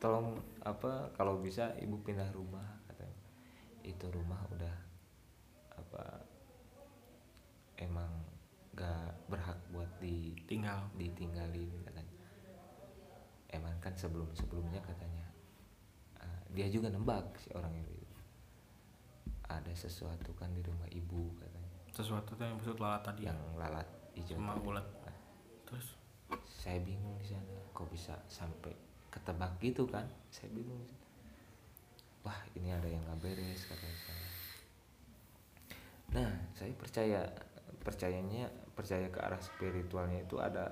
Tolong 0.00 0.40
apa 0.64 1.12
kalau 1.14 1.38
bisa 1.38 1.76
ibu 1.78 2.00
pindah 2.00 2.32
rumah 2.34 2.82
katanya. 2.90 3.20
Itu 3.86 4.10
rumah 4.10 4.40
udah 4.50 4.76
apa 5.76 6.24
emang 7.80 8.10
gak 8.76 9.16
berhak 9.28 9.58
buat 9.72 9.88
di 10.00 10.34
tinggal 10.48 10.88
ditinggalin 10.96 11.70
katanya. 11.84 12.14
Emang 13.50 13.76
kan 13.82 13.92
sebelum 13.94 14.30
sebelumnya 14.32 14.80
katanya. 14.80 15.26
Ah, 16.22 16.40
dia 16.54 16.70
juga 16.70 16.88
nembak 16.88 17.36
si 17.36 17.50
orang 17.52 17.74
itu. 17.76 17.96
Ada 19.50 19.74
sesuatu 19.74 20.30
kan 20.38 20.54
di 20.54 20.62
rumah 20.62 20.86
ibu 20.88 21.34
katanya. 21.36 21.70
Sesuatu 21.90 22.38
tuh 22.38 22.46
yang 22.46 22.56
maksud 22.56 22.78
lalat 22.78 23.02
tadi 23.02 23.26
yang 23.26 23.38
lalat 23.58 23.86
hijau 24.14 24.38
sama 24.38 24.54
ulat 24.62 24.86
Nah, 25.02 25.16
terus 25.66 25.99
saya 26.50 26.78
bingung 26.82 27.16
di 27.18 27.26
sana. 27.30 27.56
Kok 27.72 27.88
bisa 27.90 28.14
sampai 28.30 28.74
ketebak 29.10 29.56
gitu 29.58 29.88
kan? 29.88 30.06
Saya 30.30 30.50
bingung 30.54 30.80
wah 32.20 32.36
ini 32.52 32.68
ada 32.72 32.88
yang 32.88 33.00
nggak 33.04 33.20
beres 33.24 33.64
katanya 33.64 33.98
saya. 34.04 34.28
Nah 36.10 36.30
saya 36.52 36.72
percaya 36.76 37.20
percayanya 37.80 38.44
percaya 38.76 39.08
ke 39.08 39.18
arah 39.20 39.40
spiritualnya 39.40 40.20
itu 40.24 40.36
ada 40.36 40.68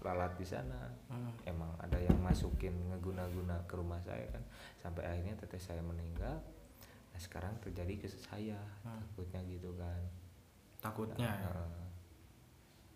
lalat 0.00 0.32
di 0.38 0.46
sana. 0.46 0.92
Hmm. 1.06 1.30
emang 1.46 1.70
ada 1.78 2.02
yang 2.02 2.18
masukin 2.18 2.74
ngeguna-guna 2.90 3.62
ke 3.70 3.74
rumah 3.78 4.00
saya 4.02 4.26
kan. 4.34 4.42
Sampai 4.82 5.06
akhirnya 5.06 5.38
teteh 5.38 5.60
saya 5.60 5.82
meninggal. 5.82 6.42
Nah 7.12 7.20
sekarang 7.20 7.54
terjadi 7.62 8.06
ke 8.06 8.08
saya. 8.10 8.58
Hmm. 8.82 8.98
takutnya 9.02 9.40
gitu 9.46 9.70
kan. 9.76 10.02
Takutnya 10.80 11.26
ya. 11.26 11.34
Nah, 11.50 11.86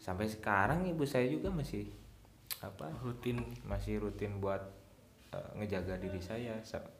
sampai 0.00 0.26
sekarang 0.26 0.88
ibu 0.88 1.04
saya 1.04 1.28
juga 1.28 1.52
masih 1.52 1.84
apa? 2.60 2.92
Rutin 3.00 3.40
masih 3.64 4.00
rutin 4.00 4.38
buat 4.40 4.60
eh, 5.32 5.50
ngejaga 5.56 5.96
diri 5.96 6.20
saya 6.20 6.60
Sa- 6.64 6.92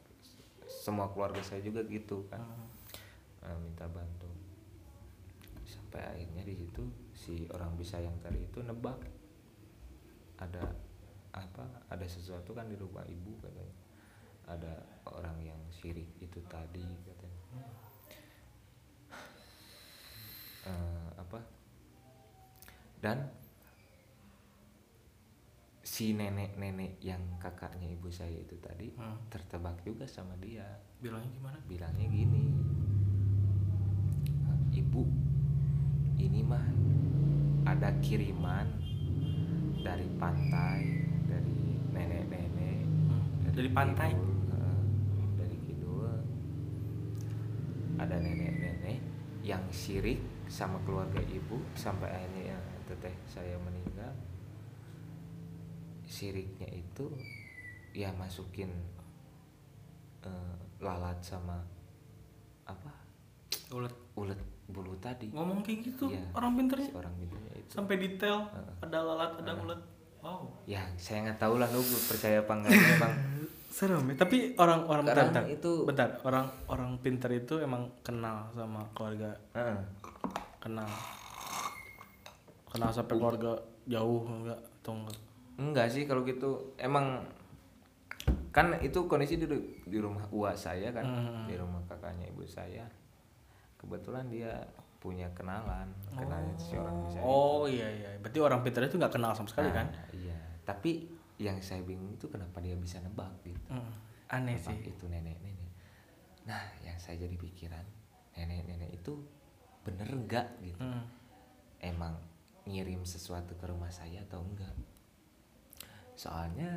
semua 0.65 1.11
keluarga 1.13 1.41
saya 1.45 1.61
juga 1.61 1.85
gitu 1.85 2.25
kan. 2.29 2.41
Eh, 3.45 3.57
minta 3.61 3.85
bantu. 3.89 4.29
Sampai 5.65 6.01
akhirnya 6.01 6.43
di 6.43 6.55
situ 6.57 6.83
si 7.13 7.45
orang 7.53 7.77
bisa 7.77 8.01
yang 8.01 8.17
tadi 8.21 8.41
itu 8.41 8.59
nebak. 8.65 8.97
Ada 10.41 10.65
apa 11.31 11.63
ada 11.87 12.05
sesuatu 12.09 12.51
kan 12.57 12.65
di 12.65 12.75
rumah 12.75 13.05
ibu 13.05 13.37
katanya. 13.39 13.77
Ada 14.49 14.73
orang 15.13 15.37
yang 15.45 15.61
sirik 15.69 16.09
itu 16.17 16.41
tadi 16.49 16.83
katanya. 17.05 17.63
Eh, 20.65 21.07
apa? 21.17 21.39
Dan 23.01 23.40
si 26.01 26.17
nenek-nenek 26.17 26.97
yang 27.05 27.21
kakaknya 27.37 27.85
ibu 27.93 28.09
saya 28.09 28.33
itu 28.33 28.57
tadi 28.57 28.89
Hmm. 28.97 29.21
tertebak 29.29 29.85
juga 29.85 30.09
sama 30.09 30.33
dia 30.41 30.65
bilangnya 30.97 31.29
gimana 31.29 31.61
bilangnya 31.69 32.09
gini 32.09 32.57
ibu 34.73 35.05
ini 36.17 36.41
mah 36.41 36.65
ada 37.69 37.93
kiriman 38.01 38.65
dari 39.85 40.09
pantai 40.17 41.05
dari 41.29 41.77
nenek-nenek 41.93 42.81
Hmm. 43.05 43.53
dari 43.53 43.69
pantai 43.69 44.09
kidul, 44.17 44.73
dari 45.37 45.57
kidul 45.69 46.17
ada 48.01 48.17
nenek-nenek 48.17 48.97
yang 49.45 49.61
sirik 49.69 50.17
sama 50.49 50.81
keluarga 50.81 51.21
ibu 51.29 51.61
sampai 51.77 52.09
akhirnya 52.09 52.57
ya, 52.57 52.59
teteh 52.89 53.13
saya 53.29 53.53
meninggal 53.61 54.17
siriknya 56.11 56.67
itu 56.69 57.07
ya 57.91 58.11
masukin 58.11 58.67
eh, 60.21 60.55
lalat 60.79 61.17
sama 61.19 61.55
apa 62.63 62.91
ulat 63.71 63.95
ulet 64.13 64.39
bulu 64.67 64.95
tadi 64.97 65.27
ngomong 65.29 65.59
kayak 65.61 65.83
gitu 65.85 66.07
Iya. 66.07 66.23
orang 66.31 66.55
pinternya 66.55 66.87
si 66.87 66.93
orang 66.93 67.13
pintarnya 67.15 67.53
itu 67.57 67.71
sampai 67.71 67.95
detail 67.97 68.37
Heeh. 68.47 68.73
ada 68.83 68.99
lalat 69.01 69.31
ada 69.39 69.51
Heeh. 69.51 69.63
ulat 69.65 69.81
wow 70.19 70.41
ya 70.65 70.83
saya 70.95 71.25
nggak 71.25 71.39
tahu 71.39 71.55
lah 71.55 71.67
lu 71.67 71.79
percaya 71.81 72.39
apa 72.39 72.53
enggak 72.53 72.71
memang 72.71 73.13
serem 73.75 74.03
ya 74.05 74.15
tapi 74.17 74.37
orang 74.55 74.83
orang 74.85 75.03
bentar, 75.05 75.25
bentar. 75.25 75.43
itu- 75.47 75.83
bentar 75.83 76.09
orang 76.21 76.45
orang 76.67 76.91
pinter 76.99 77.31
itu 77.31 77.59
emang 77.59 77.87
kenal 78.01 78.47
sama 78.51 78.83
keluarga 78.91 79.31
Heeh. 79.51 79.79
kenal 80.59 80.87
kenal 82.67 82.89
sampai 82.89 83.15
keluarga 83.17 83.51
jauh 83.85 84.23
enggak 84.23 84.59
atau 84.79 84.93
enggak 84.95 85.19
enggak 85.61 85.87
sih 85.87 86.03
kalau 86.03 86.25
gitu. 86.25 86.73
Emang 86.75 87.21
kan 88.51 88.75
itu 88.81 89.05
kondisi 89.05 89.39
di, 89.39 89.45
di 89.85 89.97
rumah 89.97 90.27
uak 90.29 90.55
saya 90.55 90.91
kan 90.91 91.05
Hmm. 91.05 91.45
di 91.45 91.55
rumah 91.55 91.79
kakaknya 91.85 92.27
ibu 92.27 92.43
saya. 92.43 92.83
Kebetulan 93.77 94.27
dia 94.27 94.53
punya 94.97 95.25
kenalan 95.33 95.89
kenalan 96.13 96.53
si 96.53 96.77
orang 96.77 97.01
bisa 97.01 97.17
oh 97.19 97.65
iya 97.65 97.89
iya. 97.89 98.09
Berarti 98.17 98.37
orang 98.37 98.61
pinter 98.61 98.85
itu 98.85 98.97
nggak 98.97 99.13
kenal 99.13 99.33
sama 99.33 99.49
sekali 99.49 99.69
kan? 99.69 99.89
iya. 100.13 100.37
Tapi 100.61 101.09
yang 101.41 101.57
saya 101.57 101.81
bingung 101.81 102.13
itu 102.13 102.29
kenapa 102.29 102.61
dia 102.61 102.75
bisa 102.75 103.01
nebak 103.01 103.31
gitu. 103.41 103.57
Hmm. 103.69 103.89
aneh 104.29 104.55
Nebak 104.55 104.77
sih. 104.77 104.93
itu 104.93 105.05
nenek-nenek. 105.05 105.71
Nah 106.45 106.61
yang 106.81 106.97
saya 106.97 107.17
jadi 107.17 107.33
pikiran 107.33 107.81
nenek-nenek 108.31 108.93
itu 108.93 109.17
bener 109.81 110.05
enggak 110.07 110.45
gitu? 110.61 110.77
Hmm. 110.77 111.01
emang 111.81 112.13
ngirim 112.63 113.01
sesuatu 113.01 113.57
ke 113.57 113.65
rumah 113.65 113.89
saya 113.89 114.21
atau 114.21 114.45
enggak 114.45 114.69
soalnya 116.21 116.69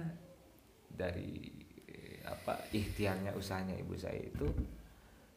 dari 0.89 1.53
eh, 1.85 2.25
apa 2.25 2.57
ikhtiarnya 2.73 3.37
usahanya 3.37 3.77
ibu 3.77 3.93
saya 3.93 4.17
itu 4.17 4.49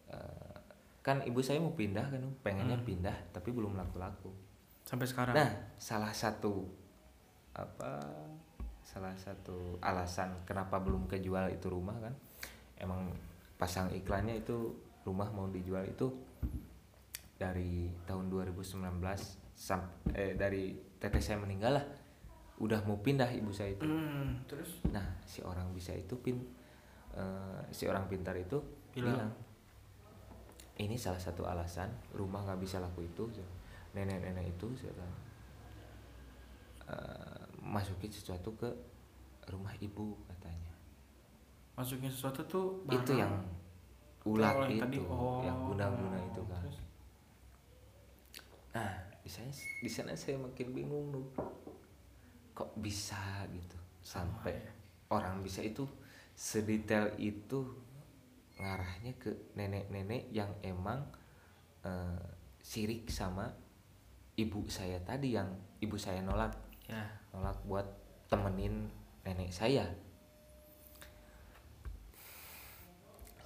eh, 0.08 0.56
kan 1.04 1.20
ibu 1.24 1.40
saya 1.40 1.60
mau 1.60 1.72
pindah 1.72 2.08
kan 2.08 2.24
pengennya 2.40 2.80
Hmm. 2.80 2.88
pindah 2.88 3.18
tapi 3.32 3.52
belum 3.52 3.76
laku-laku. 3.76 4.32
Sampai 4.84 5.04
sekarang? 5.04 5.36
Nah 5.36 5.52
salah 5.76 6.16
satu 6.16 6.64
apa 7.52 8.00
salah 8.80 9.12
satu 9.20 9.76
alasan 9.82 10.32
kenapa 10.48 10.80
belum 10.80 11.12
kejual 11.12 11.52
itu 11.52 11.68
rumah 11.68 12.00
kan 12.00 12.16
emang 12.80 13.12
pasang 13.60 13.92
iklannya 13.92 14.40
itu 14.40 14.72
rumah 15.04 15.28
mau 15.28 15.50
dijual 15.50 15.84
itu 15.84 16.08
dari 17.36 17.92
tahun 18.06 18.30
2019 18.30 19.04
sam- 19.54 19.92
eh, 20.12 20.34
dari 20.34 20.72
teteh 20.98 21.20
saya 21.20 21.38
meninggal 21.38 21.82
lah 21.82 21.86
udah 22.58 22.82
mau 22.90 22.98
pindah 22.98 23.30
ibu 23.30 23.54
saya 23.54 23.78
itu 23.78 23.86
Hmm, 23.86 24.42
terus 24.50 24.82
nah 24.90 25.06
si 25.24 25.46
orang 25.46 25.70
bisa 25.74 25.94
itu 25.94 26.18
pin 26.18 26.42
eh, 27.14 27.62
si 27.70 27.86
orang 27.86 28.10
pintar 28.10 28.34
itu 28.34 28.58
Bilang. 28.98 29.14
bilang, 29.14 29.32
ini 30.82 30.98
salah 30.98 31.22
satu 31.22 31.46
alasan 31.46 31.94
rumah 32.18 32.42
nggak 32.42 32.58
bisa 32.58 32.82
laku 32.82 33.06
itu 33.06 33.30
nenek-nenek 33.94 34.58
itu 34.58 34.74
eh, 36.90 37.42
masukin 37.62 38.10
sesuatu 38.10 38.54
ke 38.58 38.70
rumah 39.54 39.74
ibu 39.78 40.18
katanya 40.26 40.74
masukin 41.78 42.10
sesuatu 42.10 42.42
tuh 42.50 42.82
itu 42.90 43.14
barang. 43.14 43.22
yang 43.22 43.34
ulat 44.26 44.56
yang 44.66 44.72
itu 44.74 44.82
tadi. 44.84 44.98
Oh, 45.06 45.40
yang 45.46 45.58
guna-guna 45.62 46.18
itu 46.26 46.42
kan 46.50 46.60
terus? 46.66 46.78
nah 48.74 48.92
di 49.22 49.30
sana 49.30 49.50
di 49.54 49.90
sana 49.90 50.12
saya 50.18 50.42
makin 50.42 50.74
bingung 50.74 51.14
tuh 51.14 51.26
kok 52.58 52.74
bisa 52.82 53.46
gitu? 53.54 53.78
Sampai 54.02 54.58
ya. 54.58 54.74
orang 55.14 55.46
bisa 55.46 55.62
itu 55.62 55.86
sedetail 56.34 57.14
itu 57.22 57.70
ngarahnya 58.58 59.14
ke 59.22 59.54
nenek-nenek 59.54 60.34
yang 60.34 60.50
emang 60.66 61.06
eh, 61.86 62.26
sirik 62.66 63.06
sama 63.14 63.54
ibu 64.34 64.66
saya 64.66 64.98
tadi 65.06 65.38
yang 65.38 65.54
ibu 65.78 66.02
saya 66.02 66.26
nolak. 66.26 66.58
Ya. 66.90 67.06
Nolak 67.38 67.62
buat 67.70 67.86
temenin 68.26 68.90
nenek 69.22 69.54
saya. 69.54 69.86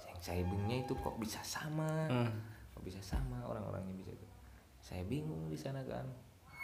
Yang 0.08 0.20
saya 0.24 0.40
bingungnya 0.48 0.80
itu 0.88 0.96
kok 0.96 1.20
bisa 1.20 1.44
sama? 1.44 2.08
Hmm. 2.08 2.32
kok 2.72 2.80
bisa 2.80 3.04
sama? 3.04 3.44
Orang-orangnya 3.44 3.92
bisa 3.92 4.16
itu 4.16 4.32
saya 4.82 5.06
bingung 5.06 5.46
di 5.46 5.54
sana 5.54 5.78
kan. 5.86 6.02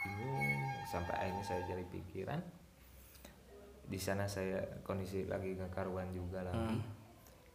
Bingung 0.02 0.57
sampai 0.88 1.14
akhirnya 1.14 1.44
saya 1.44 1.62
jadi 1.64 1.84
pikiran 1.84 2.40
di 3.84 3.96
sana 3.96 4.24
saya 4.24 4.60
kondisi 4.80 5.24
lagi 5.24 5.52
nggak 5.52 5.68
karuan 5.70 6.08
juga 6.10 6.44
lagi 6.44 6.76
Hmm. 6.76 6.82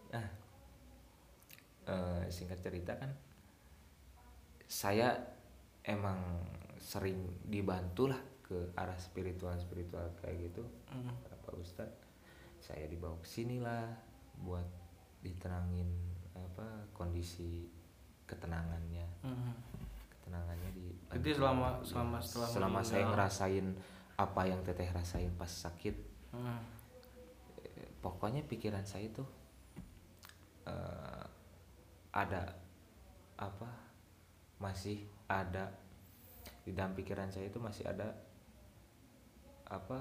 nah 0.10 0.28
eh, 1.86 2.24
singkat 2.30 2.62
cerita 2.62 2.94
kan 2.94 3.10
saya 4.66 5.14
emang 5.84 6.18
sering 6.80 7.20
dibantu 7.44 8.10
lah 8.10 8.22
ke 8.42 8.74
arah 8.76 8.98
spiritual 8.98 9.56
spiritual 9.58 10.10
kayak 10.20 10.50
gitu 10.50 10.64
Hmm. 10.90 11.10
Pak 11.44 11.56
Ustadz 11.58 12.02
saya 12.58 12.88
dibawa 12.88 13.20
ke 13.20 13.28
sini 13.28 13.60
lah 13.60 13.90
buat 14.40 14.66
ditenangin 15.20 15.90
apa 16.34 16.66
kondisi 16.94 17.68
ketenangannya 18.26 19.06
Hmm. 19.22 19.54
Ketenangannya 20.24 20.72
di 20.72 20.88
Jadi 21.12 21.30
selama- 21.34 21.84
selama 21.84 22.18
setelah 22.18 22.48
selama 22.48 22.80
saya 22.80 23.04
meninggal. 23.04 23.12
ngerasain 23.12 23.68
apa 24.16 24.42
yang 24.44 24.62
teteh 24.62 24.90
rasain 24.90 25.32
pas 25.34 25.50
sakit 25.50 25.96
Hmm. 26.32 26.62
eh, 27.60 27.90
pokoknya 28.00 28.42
pikiran 28.44 28.82
saya 28.82 29.12
tuh 29.12 29.28
eh, 30.64 31.24
ada 32.10 32.56
apa 33.36 33.68
masih 34.58 34.98
ada 35.28 35.68
di 36.62 36.72
dalam 36.72 36.94
pikiran 36.94 37.28
saya 37.28 37.46
itu 37.46 37.60
masih 37.60 37.84
ada 37.84 38.16
apa 39.66 40.00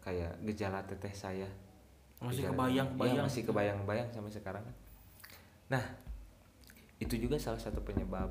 kayak 0.00 0.34
gejala 0.42 0.82
teteh 0.82 1.12
saya 1.12 1.46
Masih 2.18 2.38
Gejala- 2.40 2.54
kebayang, 2.54 2.86
Iya, 2.86 2.94
kebayang. 2.94 3.24
masih 3.24 3.42
kebayang-bayang 3.44 4.08
sampai 4.08 4.30
sekarang 4.32 4.62
kan. 4.62 4.76
nah 5.68 5.84
itu 7.02 7.18
juga 7.18 7.34
salah 7.36 7.58
satu 7.58 7.82
penyebab 7.82 8.30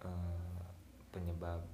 eh, 0.00 0.60
penyebab 1.08 1.64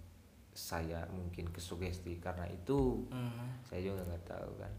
saya 0.51 1.05
mungkin 1.11 1.51
kesugesti. 1.51 2.17
Karena 2.17 2.47
itu 2.47 3.05
Hmm. 3.09 3.61
saya 3.63 3.83
juga 3.83 4.03
nggak 4.05 4.25
tahu 4.25 4.51
kan. 4.57 4.73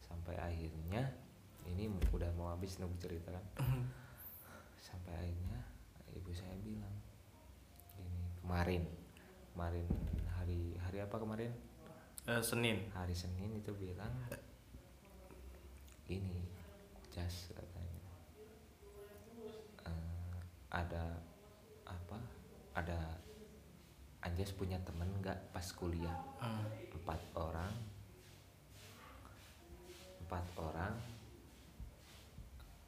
Sampai 0.00 0.38
akhirnya 0.38 1.02
ini 1.66 1.86
udah 2.08 2.30
mau 2.34 2.48
habis 2.48 2.78
nunggu 2.78 2.96
cerita 2.98 3.28
kan. 3.28 3.44
Sampai 4.78 5.12
akhirnya 5.12 5.60
ibu 6.14 6.30
saya 6.30 6.54
bilang 6.62 6.94
ini 7.98 8.22
kemarin 8.38 8.82
kemarin 9.50 9.86
hari 10.34 10.78
hari 10.78 10.98
apa 11.00 11.16
kemarin? 11.18 11.50
Eh, 12.24 12.40
Senin. 12.40 12.88
hari 12.90 13.12
Senin 13.12 13.52
itu 13.52 13.74
bilang 13.74 14.12
ini 16.06 16.40
jas 17.08 17.48
katanya 17.50 17.92
Eh, 19.84 20.36
ada 20.74 21.14
apa 21.86 22.18
ada 22.74 22.98
Anjas 24.20 24.50
punya 24.50 24.74
temen 24.82 25.06
nggak 25.20 25.54
pas 25.54 25.64
kuliah 25.70 26.16
Hmm. 26.36 26.66
empat 26.90 27.20
orang 27.34 27.70
empat 30.20 30.44
orang 30.56 30.94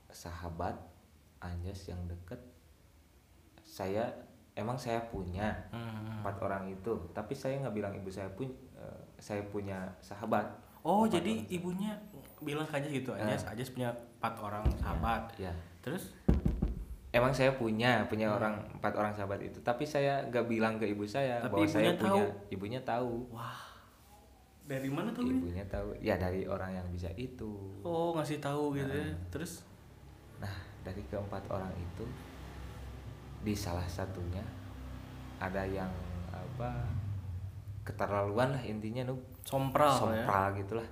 sahabat 0.08 0.74
Anjas 1.38 1.86
yang 1.86 2.00
deket 2.06 2.40
saya 3.62 4.08
emang 4.54 4.74
saya 4.74 5.04
punya 5.06 5.52
Hmm. 5.68 6.20
empat 6.20 6.40
orang 6.40 6.64
itu 6.66 6.96
tapi 7.12 7.32
saya 7.32 7.60
nggak 7.60 7.76
bilang 7.76 7.92
ibu 7.92 8.08
saya 8.08 8.26
pun 8.30 8.48
eh, 8.74 9.00
saya 9.16 9.44
punya 9.46 9.78
sahabat 10.00 10.64
Oh, 10.80 11.02
Empat 11.02 11.18
jadi 11.18 11.32
orang. 11.36 11.50
ibunya 11.50 11.92
bilang 12.38 12.62
aja 12.64 12.86
gitu. 12.86 13.10
Nah. 13.10 13.26
Ajas, 13.26 13.42
Ajas 13.44 13.74
punya 13.74 13.90
empat 13.90 14.38
orang 14.38 14.62
sahabat. 14.78 15.34
ya 15.34 15.50
Terus 15.82 16.14
emang 17.16 17.32
saya 17.32 17.50
punya 17.50 18.04
punya 18.04 18.28
orang 18.28 18.54
empat 18.72 18.92
orang 18.92 19.10
sahabat 19.10 19.40
itu 19.40 19.58
tapi 19.60 19.82
saya 19.82 20.20
nggak 20.26 20.44
bilang 20.44 20.76
ke 20.76 20.86
ibu 20.86 21.02
saya 21.02 21.40
Tapi 21.40 21.52
bahwa 21.52 21.66
saya 21.66 21.90
punya 21.90 21.94
tahu. 21.96 22.20
ibunya 22.50 22.80
tahu 22.82 23.12
wah. 23.30 23.64
Dari 24.66 24.90
mana 24.90 25.14
tuh? 25.14 25.22
Win? 25.22 25.38
ibunya 25.38 25.62
tahu 25.64 25.94
ya 25.96 26.18
dari 26.18 26.42
orang 26.44 26.74
yang 26.74 26.86
bisa 26.90 27.06
itu 27.14 27.54
Oh, 27.80 28.10
ngasih 28.12 28.38
tahu 28.38 28.74
gitu 28.74 28.90
ya. 28.90 29.06
Nah. 29.06 29.18
Terus 29.30 29.62
Nah, 30.36 30.52
dari 30.82 31.00
keempat 31.06 31.46
orang 31.48 31.70
itu 31.72 32.04
di 33.40 33.54
salah 33.54 33.86
satunya 33.86 34.42
ada 35.38 35.62
yang 35.62 35.88
apa 36.28 36.82
keterlaluan 37.80 38.50
lah 38.50 38.60
intinya 38.60 39.06
nu 39.06 39.14
sompral, 39.40 39.86
ya. 39.88 40.26
sompral 40.26 40.44
gitulah. 40.58 40.88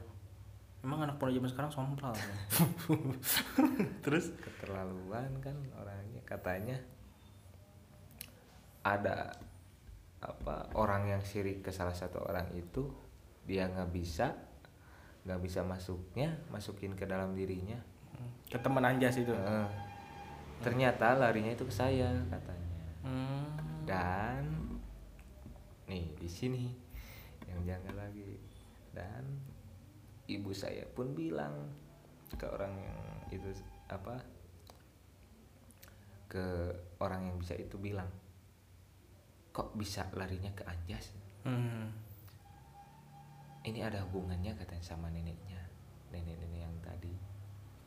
Emang 0.81 1.01
anak 1.01 1.16
muda 1.16 1.33
zaman 1.33 1.49
sekarang 1.51 1.70
sompral. 1.72 2.12
ya? 2.12 2.25
Terus 4.05 4.37
Keterlaluan 4.37 5.33
kan 5.41 5.57
orangnya 5.75 6.03
katanya 6.25 6.81
ada 8.85 9.33
apa 10.25 10.72
orang 10.77 11.12
yang 11.12 11.22
sirik 11.25 11.61
ke 11.61 11.70
salah 11.72 11.93
satu 11.93 12.25
orang 12.25 12.49
itu 12.57 12.89
dia 13.45 13.68
nggak 13.68 13.93
bisa 13.93 14.33
nggak 15.25 15.41
bisa 15.41 15.61
masuknya 15.64 16.37
masukin 16.49 16.97
ke 16.97 17.05
dalam 17.05 17.33
dirinya 17.37 17.77
ke 18.49 18.61
teman 18.61 18.85
Anjas 18.85 19.18
itu. 19.18 19.33
Eh, 19.33 19.68
ternyata 20.62 21.16
larinya 21.18 21.53
itu 21.53 21.66
ke 21.66 21.75
saya 21.75 22.09
katanya 22.31 22.72
Hmm. 23.05 23.45
dan 23.85 24.49
nih 25.85 26.09
di 26.16 26.25
sini 26.25 26.72
yang 27.45 27.61
jangan 27.68 28.01
lagi 28.01 28.41
dan 28.97 29.45
ibu 30.25 30.49
saya 30.57 30.89
pun 30.97 31.12
bilang 31.12 31.68
ke 32.33 32.49
orang 32.49 32.72
yang 32.81 33.01
itu 33.29 33.53
apa 33.93 34.25
ke 36.35 36.47
orang 36.99 37.22
yang 37.24 37.37
bisa 37.39 37.55
itu 37.55 37.78
bilang 37.78 38.11
kok 39.51 39.70
bisa 39.72 40.03
larinya 40.12 40.51
ke 40.51 40.66
Anjas? 40.66 41.14
Hmm. 41.45 41.95
ini 43.62 43.80
ada 43.80 44.03
hubungannya 44.03 44.53
katanya 44.55 44.82
sama 44.82 45.09
neneknya 45.09 45.57
nenek-nenek 46.11 46.61
yang 46.61 46.74
tadi. 46.80 47.14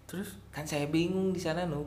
Terus? 0.06 0.40
Kan 0.50 0.64
saya 0.64 0.88
bingung 0.88 1.30
di 1.30 1.38
sana 1.38 1.66
nu 1.66 1.86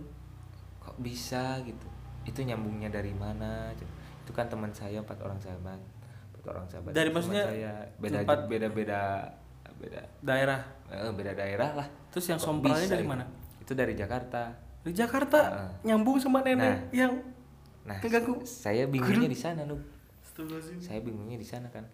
kok 0.79 0.95
bisa 0.99 1.59
gitu? 1.61 1.89
Itu 2.23 2.45
nyambungnya 2.45 2.87
dari 2.87 3.11
mana? 3.11 3.73
Itu 3.73 4.31
kan 4.31 4.47
teman 4.47 4.71
saya 4.71 5.01
empat 5.01 5.19
orang 5.19 5.41
sahabat. 5.41 5.81
Empat 6.31 6.45
orang 6.47 6.67
sahabat 6.69 6.93
Dari 6.93 7.11
maksudnya 7.11 7.45
saya. 7.47 7.73
Beda 7.97 8.21
tempat- 8.21 8.47
beda 8.47 8.69
beda 8.69 9.01
beda 9.75 10.01
daerah. 10.21 10.61
eh, 10.87 11.11
beda 11.11 11.33
daerah 11.35 11.71
lah. 11.75 11.89
Terus 12.11 12.27
yang 12.29 12.39
sompralnya 12.39 12.85
bisa 12.85 12.95
dari 12.95 13.07
mana? 13.09 13.25
itu 13.61 13.73
dari 13.73 13.95
Jakarta 13.95 14.51
Di 14.81 14.93
Jakarta 14.93 15.39
Heeh. 15.39 15.71
nyambung 15.87 16.17
sama 16.17 16.41
nenek 16.41 16.59
Nah. 16.59 16.79
yang 16.91 17.13
nah 17.81 17.97
Keganggu. 17.99 18.45
saya 18.45 18.85
bingungnya 18.85 19.27
di 19.27 19.37
sana 19.37 19.65
nu 19.65 19.77
Astagfirullahaladzim. 20.21 20.81
saya 20.81 21.01
bingungnya 21.01 21.37
di 21.37 21.45
sana 21.45 21.69
kan 21.69 21.85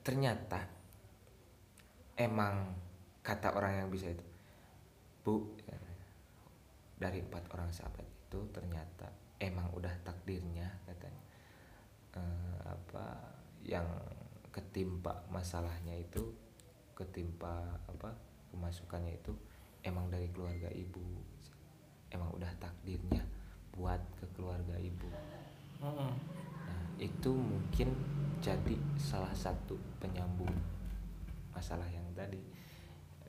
ternyata 0.00 0.64
emang 2.14 2.72
kata 3.20 3.52
orang 3.52 3.72
yang 3.76 3.88
bisa 3.88 4.08
itu 4.08 4.24
bu 5.20 5.44
dari 6.96 7.20
empat 7.20 7.44
orang 7.52 7.68
sahabat 7.68 8.02
itu 8.02 8.40
ternyata 8.50 9.06
emang 9.38 9.68
udah 9.70 9.92
takdirnya 10.02 10.66
katanya 10.84 11.22
Eh, 12.08 12.58
apa 12.64 13.04
yang 13.62 13.84
ketimpa 14.48 15.12
masalahnya 15.28 15.92
itu 15.94 16.24
ketimpa 16.90 17.52
apa 17.84 18.10
kemasukannya 18.50 19.12
itu 19.14 19.30
emang 19.88 20.12
dari 20.12 20.28
keluarga 20.28 20.68
ibu 20.68 21.00
emang 22.08 22.28
udah 22.36 22.52
takdirnya 22.60 23.24
buat 23.72 24.00
ke 24.20 24.26
keluarga 24.36 24.76
ibu. 24.76 25.08
Nah, 25.80 26.12
itu 26.98 27.30
mungkin 27.32 27.94
jadi 28.38 28.76
salah 28.98 29.32
satu 29.32 29.78
penyambung 29.96 30.52
masalah 31.54 31.86
yang 31.88 32.04
tadi 32.12 32.38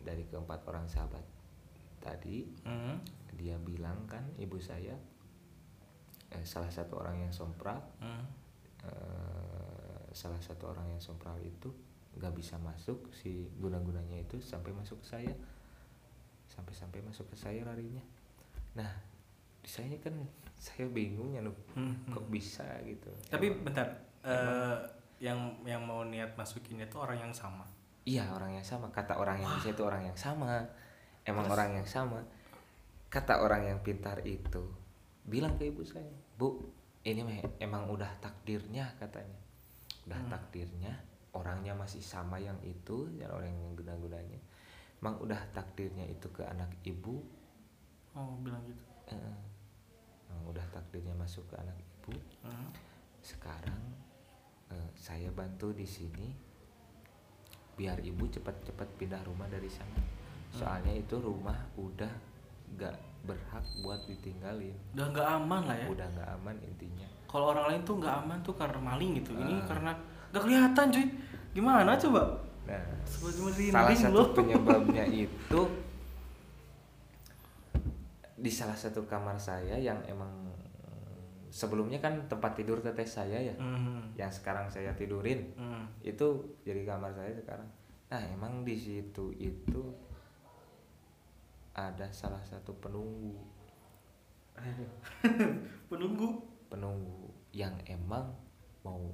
dari 0.01 0.25
keempat 0.25 0.65
orang 0.65 0.85
sahabat 0.85 1.21
tadi 1.99 2.47
Hmm. 2.65 2.97
dia 3.35 3.55
bilang 3.59 4.07
kan 4.09 4.23
ibu 4.35 4.57
saya 4.57 4.95
eh, 6.29 6.45
salah 6.45 6.69
satu 6.69 7.01
orang 7.01 7.19
yang 7.25 7.33
sompral 7.33 7.77
Hmm. 7.99 8.25
eh, 8.85 10.01
salah 10.13 10.39
satu 10.41 10.73
orang 10.73 10.89
yang 10.89 11.01
sompral 11.01 11.37
itu 11.41 11.69
nggak 12.17 12.33
bisa 12.33 12.57
masuk 12.57 13.11
si 13.13 13.45
guna-gunanya 13.61 14.17
itu 14.17 14.41
sampai 14.41 14.73
masuk 14.73 14.97
ke 15.05 15.07
saya 15.19 15.33
sampai-sampai 16.59 16.99
masuk 17.01 17.31
ke 17.31 17.35
saya 17.35 17.63
larinya 17.63 18.03
nah 18.75 18.91
di 19.59 19.67
saya 19.67 19.95
kan 19.97 20.13
saya 20.53 20.85
bingung 20.85 21.31
ya 21.31 21.39
Nuk. 21.39 21.55
Hmm. 21.71 21.95
kok 22.11 22.27
bisa 22.27 22.67
gitu 22.83 23.07
Tapi 23.31 23.47
Emang- 23.47 23.63
bentar, 23.63 23.87
eh, 24.21 24.75
yang 25.19 25.39
yang 25.63 25.79
mau 25.81 26.03
niat 26.03 26.35
masukin 26.35 26.79
itu 26.79 26.95
orang 26.95 27.19
yang 27.19 27.31
sama. 27.31 27.63
Iya 28.03 28.27
orang 28.31 28.55
yang 28.55 28.63
sama 28.63 28.87
kata 28.89 29.15
orang 29.15 29.39
yang 29.39 29.51
bisa 29.53 29.71
itu 29.71 29.83
orang 29.83 30.03
yang 30.03 30.15
sama 30.15 30.63
emang 31.23 31.45
orang 31.45 31.75
yang 31.75 31.85
sama 31.85 32.23
kata 33.07 33.39
orang 33.39 33.67
yang 33.67 33.79
pintar 33.79 34.19
itu 34.23 34.63
bilang 35.23 35.55
ke 35.55 35.67
ibu 35.67 35.83
saya 35.83 36.07
bu 36.35 36.63
ini 37.03 37.21
mah 37.21 37.37
emang 37.59 37.87
udah 37.87 38.09
takdirnya 38.19 38.95
katanya 38.97 39.39
udah 40.07 40.19
Hmm. 40.19 40.31
takdirnya 40.31 40.93
orangnya 41.31 41.75
masih 41.75 42.01
sama 42.01 42.39
yang 42.39 42.57
itu 42.63 43.11
dan 43.15 43.29
orang 43.29 43.51
yang 43.51 43.75
guna-gunanya 43.75 44.39
emang 44.99 45.15
udah 45.19 45.39
takdirnya 45.49 46.05
itu 46.05 46.27
ke 46.29 46.43
anak 46.43 46.69
ibu? 46.83 47.19
Oh, 48.13 48.35
bilang 48.39 48.61
gitu. 48.63 48.83
eh, 49.09 49.37
emang 50.27 50.43
udah 50.47 50.65
takdirnya 50.69 51.15
masuk 51.15 51.47
ke 51.47 51.55
anak 51.57 51.75
ibu? 51.77 52.13
Hmm. 52.41 52.71
sekarang 53.19 53.83
eh, 54.69 54.89
saya 54.95 55.27
bantu 55.29 55.75
di 55.75 55.83
sini 55.83 56.31
biar 57.75 57.99
ibu 57.99 58.27
cepat-cepat 58.27 58.87
pindah 58.95 59.19
rumah 59.23 59.47
dari 59.47 59.67
sana. 59.67 59.99
Soalnya 60.51 60.91
itu 60.91 61.15
rumah 61.15 61.55
udah 61.75 62.11
nggak 62.75 62.95
berhak 63.23 63.63
buat 63.81 64.03
ditinggalin. 64.05 64.75
Udah 64.95 65.07
nggak 65.11 65.27
aman 65.39 65.61
lah 65.63 65.77
ya? 65.77 65.87
Udah 65.87 66.07
nggak 66.11 66.29
aman 66.39 66.55
intinya. 66.59 67.07
Kalau 67.23 67.55
orang 67.55 67.65
lain 67.71 67.81
tuh 67.83 67.95
nggak 67.99 68.15
aman 68.19 68.39
tuh 68.41 68.55
karena 68.55 68.79
maling 68.79 69.11
gitu. 69.19 69.31
Ini 69.35 69.53
Ah. 69.55 69.65
karena 69.67 69.91
nggak 70.31 70.43
kelihatan 70.43 70.85
cuy. 70.91 71.05
Gimana 71.55 71.91
coba 71.95 72.21
nah 72.69 72.83
salah 73.73 73.97
satu 73.97 74.21
loh. 74.21 74.29
penyebabnya 74.37 75.03
itu 75.25 75.61
di 78.39 78.51
salah 78.53 78.77
satu 78.77 79.03
kamar 79.03 79.35
saya 79.35 79.75
yang 79.75 79.99
emang 80.07 80.31
mm, 80.47 81.51
sebelumnya 81.51 81.99
kan 81.99 82.15
tempat 82.31 82.55
tidur 82.55 82.79
teteh 82.79 83.03
saya 83.03 83.35
ya 83.35 83.55
Hmm, 83.59 84.15
yang 84.15 84.31
sekarang 84.31 84.71
saya 84.71 84.95
tidurin 84.95 85.43
hmm. 85.59 86.05
itu 86.07 86.39
jadi 86.63 86.87
kamar 86.87 87.11
saya 87.11 87.35
sekarang. 87.35 87.67
Nah 88.09 88.21
emang 88.31 88.63
di 88.63 88.79
situ 88.79 89.35
itu 89.35 89.83
ada 91.75 92.07
salah 92.15 92.41
satu 92.47 92.71
penunggu. 92.79 93.35
Penunggu? 95.91 96.43
Penunggu 96.67 97.31
yang 97.55 97.75
emang 97.87 98.29
mau 98.83 99.09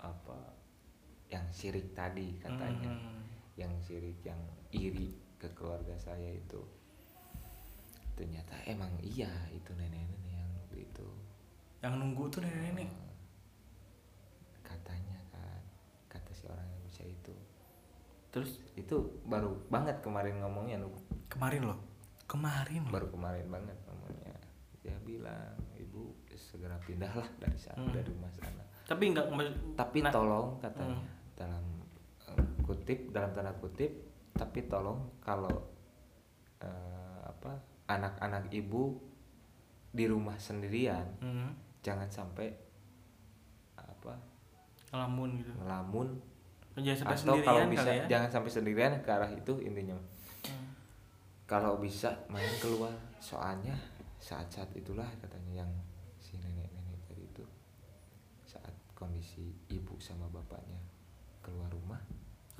apa 0.00 0.51
yang 1.32 1.46
sirik 1.48 1.90
tadi 1.92 2.36
katanya. 2.38 2.92
Hmm. 2.92 3.24
yang 3.52 3.72
sirik 3.80 4.16
yang 4.24 4.40
iri 4.70 5.12
ke 5.36 5.48
keluarga 5.52 5.92
saya 5.96 6.32
itu. 6.32 6.60
Ternyata 8.12 8.56
emang 8.64 8.88
iya 9.00 9.28
itu 9.48 9.72
nenek-nenek 9.72 10.24
yang 10.24 10.52
itu. 10.72 11.08
Yang 11.80 11.94
nunggu 12.00 12.24
tuh 12.28 12.40
nenek-nenek? 12.40 12.88
Katanya 14.62 15.18
kan 15.28 15.60
kata 16.08 16.32
si 16.32 16.48
orang 16.48 16.64
yang 16.64 16.82
bisa 16.84 17.04
itu. 17.04 17.34
Terus? 18.32 18.56
Itu 18.72 19.20
baru 19.28 19.52
banget 19.68 20.00
kemarin 20.00 20.40
ngomongnya 20.40 20.80
Nu. 20.80 20.88
kemarin 21.28 21.68
loh? 21.68 21.78
Kemarin 22.24 22.88
loh? 22.88 22.92
Baru 22.92 23.08
kemarin 23.12 23.46
banget 23.52 23.76
ngomongnya. 23.84 24.36
Dia 24.80 24.96
bilang 25.04 25.60
ibu 25.76 26.16
segera 26.32 26.80
pindahlah 26.80 27.28
dari 27.36 27.56
sana 27.56 27.84
Hmm. 27.84 27.92
dari 27.92 28.08
rumah 28.08 28.32
sana. 28.32 28.64
Tapi 28.88 29.12
nggak 29.12 29.26
tapi 29.76 29.98
Nah, 30.00 30.12
tolong 30.12 30.56
katanya. 30.58 30.96
Hmm. 30.96 31.20
Dalam 31.42 31.64
eh, 32.30 32.46
kutip 32.62 33.10
dalam 33.10 33.34
tanda 33.34 33.50
kutip 33.58 33.90
tapi 34.38 34.70
tolong 34.70 35.18
kalau 35.18 35.50
eh, 36.62 37.20
apa 37.26 37.58
anak-anak 37.90 38.46
ibu 38.54 38.94
di 39.92 40.06
rumah 40.06 40.38
sendirian 40.38 41.04
hmm, 41.18 41.82
jangan 41.82 42.06
sampai 42.06 42.48
apa 43.76 44.14
ngelamun 44.92 45.30
gitu. 45.40 45.50
ngelamun. 45.60 46.08
Jangan 46.72 46.96
sampai 47.04 47.16
atau 47.20 47.36
kalau 47.44 47.62
bisa 47.68 47.84
kali 47.84 48.00
ya? 48.00 48.04
jangan 48.08 48.28
sampai 48.32 48.50
sendirian 48.52 48.92
ke 49.04 49.10
arah 49.12 49.28
itu 49.28 49.54
intinya. 49.60 49.96
Hmm. 50.48 50.72
kalau 51.44 51.76
bisa 51.76 52.08
main 52.32 52.48
keluar. 52.60 52.92
Soalnya 53.20 53.76
saat-saat 54.16 54.72
itulah 54.72 55.06
katanya 55.20 55.64
yang 55.64 55.70
si 56.16 56.40
nenek-nenek 56.40 57.00
tadi 57.04 57.22
itu 57.28 57.44
saat 58.46 58.72
kondisi 58.96 59.52
ibu 59.68 59.98
sama 60.00 60.30
bapaknya 60.32 60.80
keluar 61.42 61.68
rumah 61.68 62.00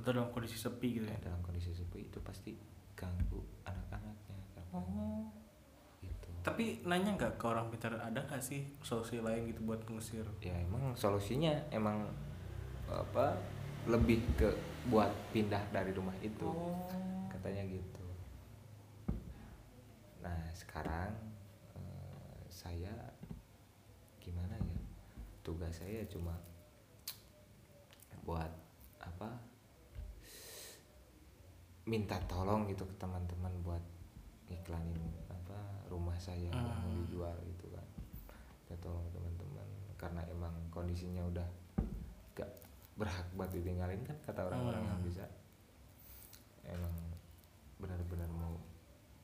atau 0.02 0.10
dalam 0.10 0.34
kondisi 0.34 0.58
sepi 0.58 0.98
gitu 0.98 1.06
ya, 1.06 1.18
dalam 1.22 1.38
kondisi 1.46 1.70
seperti 1.70 2.10
itu 2.10 2.18
pasti 2.20 2.50
ganggu 2.98 3.38
anak-anaknya 3.62 4.36
oh. 4.74 5.30
gitu 6.02 6.28
tapi 6.42 6.82
nanya 6.82 7.14
nggak 7.14 7.38
ke 7.38 7.44
orang 7.46 7.70
pintar 7.70 7.94
ada 7.94 8.18
nggak 8.18 8.42
sih 8.42 8.66
solusi 8.82 9.22
lain 9.22 9.46
gitu 9.46 9.62
buat 9.62 9.78
ngusir? 9.86 10.26
Ya 10.42 10.58
emang 10.58 10.90
solusinya 10.98 11.54
emang 11.70 12.10
apa 12.90 13.38
lebih 13.86 14.18
ke 14.34 14.50
buat 14.90 15.14
pindah 15.30 15.62
dari 15.70 15.94
rumah 15.94 16.14
itu 16.18 16.50
oh. 16.50 16.82
katanya 17.30 17.62
gitu. 17.70 18.06
Nah 20.18 20.50
sekarang 20.50 21.14
eh, 21.78 22.42
saya 22.50 22.90
gimana 24.18 24.58
ya 24.58 24.78
tugas 25.46 25.78
saya 25.78 26.02
cuma 26.10 26.34
buat 28.26 28.50
apa 28.98 29.30
minta 31.82 32.14
tolong 32.30 32.70
gitu 32.70 32.86
ke 32.86 32.94
teman-teman 32.94 33.50
buat 33.66 33.82
iklanin 34.46 35.02
apa 35.26 35.58
rumah 35.90 36.14
saya 36.16 36.46
yang 36.46 36.54
mau 36.54 36.70
Hmm. 36.78 36.94
dijual 37.02 37.34
gitu 37.42 37.66
kan. 37.74 37.86
Minta 38.62 38.74
tolong 38.80 39.06
teman-teman 39.10 39.68
karena 39.98 40.22
emang 40.30 40.54
kondisinya 40.70 41.22
udah 41.26 41.48
gak 42.34 42.50
berhak 42.94 43.26
buat 43.34 43.50
ditinggalin 43.50 44.02
kan 44.06 44.16
kata 44.22 44.46
orang-orang 44.46 44.82
yang 44.84 44.98
Hmm. 45.02 45.08
bisa. 45.08 45.24
Emang 46.62 46.94
benar-benar 47.82 48.30
mau 48.30 48.54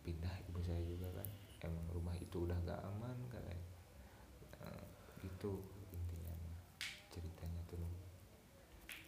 pindah 0.03 0.35
ibu 0.51 0.59
saya 0.61 0.83
juga 0.83 1.07
kan. 1.15 1.29
Emang 1.63 1.87
rumah 1.95 2.15
itu 2.19 2.43
udah 2.43 2.59
gak 2.67 2.81
aman 2.83 3.17
katanya. 3.31 3.67
Eh, 4.59 4.85
gitu 5.23 5.63
intinya 5.95 6.35
ceritanya 7.15 7.63
tuh. 7.71 7.79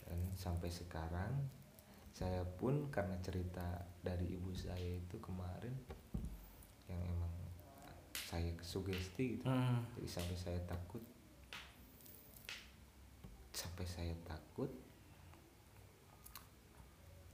Dan 0.07 0.19
sampai 0.35 0.71
sekarang 0.71 1.35
saya 2.21 2.45
pun 2.55 2.85
karena 2.87 3.17
cerita 3.19 3.65
dari 3.99 4.29
ibu 4.31 4.53
saya 4.53 4.77
itu 4.95 5.17
kemarin 5.19 5.73
yang 6.85 7.01
emang 7.01 7.33
saya 8.13 8.53
kesugesti 8.55 9.25
gitu 9.35 9.45
Hmm. 9.45 9.81
jadi 9.95 10.09
sampai 10.11 10.37
saya 10.37 10.61
takut 10.63 11.01
sampai 13.51 13.85
saya 13.85 14.13
takut 14.23 14.69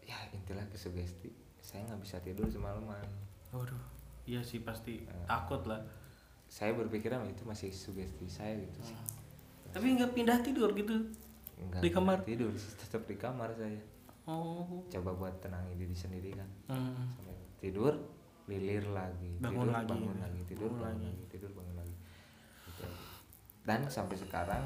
ya 0.02 0.16
intilah 0.30 0.64
kesugesti 0.68 1.30
saya 1.58 1.82
nggak 1.84 2.00
bisa 2.00 2.16
tidur 2.20 2.46
semalaman 2.46 3.02
waduh 3.50 3.78
iya 4.24 4.38
sih 4.40 4.58
pasti 4.60 5.02
Eh. 5.02 5.26
takut 5.26 5.62
lah 5.64 5.82
saya 6.46 6.70
berpikir 6.72 7.10
"Ah, 7.10 7.22
itu 7.24 7.42
masih 7.42 7.74
sugesti 7.74 8.26
saya 8.28 8.54
gitu 8.56 8.80
sih 8.84 8.98
tapi 9.68 9.92
nggak 9.92 10.12
pindah 10.12 10.38
tidur 10.40 10.70
gitu 10.72 10.94
Nggak 11.58 11.80
Di 11.80 11.90
kamar? 11.90 12.20
tidur 12.22 12.52
tetap 12.52 13.02
di 13.02 13.16
kamar 13.16 13.48
saya 13.52 13.80
oh. 14.26 14.82
Coba 14.90 15.10
buat 15.14 15.34
tenangin 15.40 15.78
diri 15.78 15.96
sendiri 15.96 16.30
kan. 16.34 16.50
Hmm. 16.70 17.14
sampai 17.22 17.34
tidur 17.62 17.94
lilir 18.46 18.86
lagi. 18.90 19.38
Bangun 19.42 19.70
tidur 19.70 19.74
lagi. 19.74 19.88
bangun 19.90 20.16
lagi. 20.22 20.40
Tidur 20.46 20.70
Bangun 20.70 20.82
bangun 20.82 20.98
lagi. 21.02 21.06
lagi. 21.10 21.30
tidur 21.30 21.50
bangun 21.54 21.76
lagi. 21.78 21.94
Gitu. 22.66 22.84
Dan 23.66 23.80
sampai 23.90 24.16
sekarang 24.18 24.64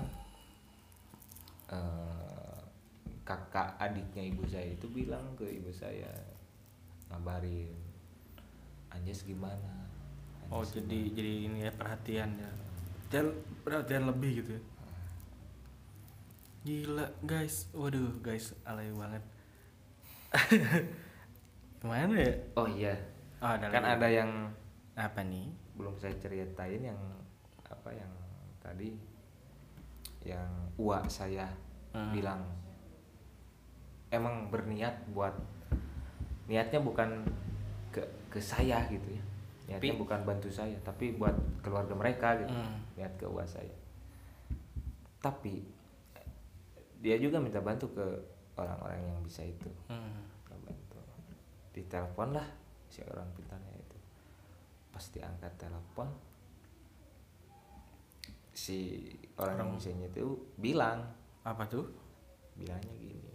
eh, 1.73 2.61
kakak 3.25 3.79
adiknya 3.79 4.23
ibu 4.27 4.45
saya 4.49 4.69
itu 4.75 4.87
bilang 4.91 5.25
ke 5.39 5.47
ibu 5.47 5.71
saya 5.73 6.11
ngabarin 7.09 7.73
Anjas 8.91 9.23
gimana? 9.23 9.87
Oh 10.51 10.67
Anjas 10.67 10.83
jadi 10.83 11.15
jadi 11.15 11.47
ini 11.47 11.59
ya 11.63 11.71
perhatian 11.71 12.35
ya. 12.37 12.51
Dan 13.11 13.39
perhatian 13.63 14.11
lebih 14.11 14.43
gitu 14.43 14.59
ya. 14.59 14.63
Gila 16.67 17.07
guys. 17.23 17.71
Waduh 17.71 18.19
guys 18.21 18.53
alay 18.67 18.91
banget 18.91 19.23
gimana 21.81 22.15
ya 22.15 22.31
gimana?" 22.31 22.57
oh 22.57 22.69
iya 22.69 22.95
oh, 23.41 23.51
ada 23.51 23.67
kan 23.69 23.83
lagi. 23.83 23.95
ada 23.97 24.09
yang 24.09 24.31
apa 24.95 25.21
nih 25.23 25.47
belum 25.75 25.95
saya 25.97 26.15
ceritain 26.17 26.83
yang 26.85 27.01
apa 27.65 27.91
yang 27.91 28.13
tadi 28.59 28.93
yang 30.23 30.49
uak 30.77 31.07
saya 31.07 31.49
Hmm. 31.91 32.15
bilang 32.15 32.39
emang 34.09 34.47
berniat 34.47 34.95
buat 35.11 35.35
niatnya 36.47 36.79
bukan 36.79 37.27
ke 37.89 37.99
ke 38.29 38.39
saya 38.39 38.87
gitu 38.87 39.11
ya 39.11 39.23
niatnya 39.67 39.91
Tapi- 39.91 39.99
bukan 39.99 40.21
bantu 40.23 40.47
saya 40.47 40.79
tapi 40.81 41.15
buat 41.15 41.35
keluarga 41.61 41.91
mereka 41.93 42.39
gitu 42.39 42.51
Hmm. 42.51 42.79
niat 42.95 43.11
ke 43.17 43.27
uak 43.27 43.43
saya 43.43 43.75
tapi 45.19 45.67
dia 46.97 47.17
juga 47.17 47.39
minta 47.39 47.59
bantu 47.59 47.91
ke 47.91 48.07
orang-orang 48.61 49.01
yang 49.01 49.21
bisa 49.25 49.43
itu. 49.43 49.71
Hmm. 49.89 50.21
Minta 50.45 50.57
bantu 50.61 51.01
ditelepon 51.71 52.37
lah 52.37 52.49
si 52.91 53.01
orang 53.07 53.29
pintarnya 53.33 53.75
itu. 53.75 53.99
Pasti 54.93 55.19
angkat 55.23 55.55
telepon 55.57 56.09
si 58.53 59.09
orang 59.41 59.57
yang 59.57 59.71
Orang- 59.73 59.81
bisanya 59.81 60.07
itu 60.11 60.27
bilang. 60.61 61.01
Apa 61.41 61.65
tuh? 61.65 61.89
Bilangnya 62.61 62.93
gini. 63.01 63.33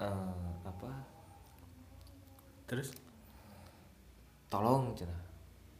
Eh 0.00 0.46
apa? 0.62 0.90
Terus? 2.70 2.94
Tolong 4.46 4.94
cina. 4.94 5.14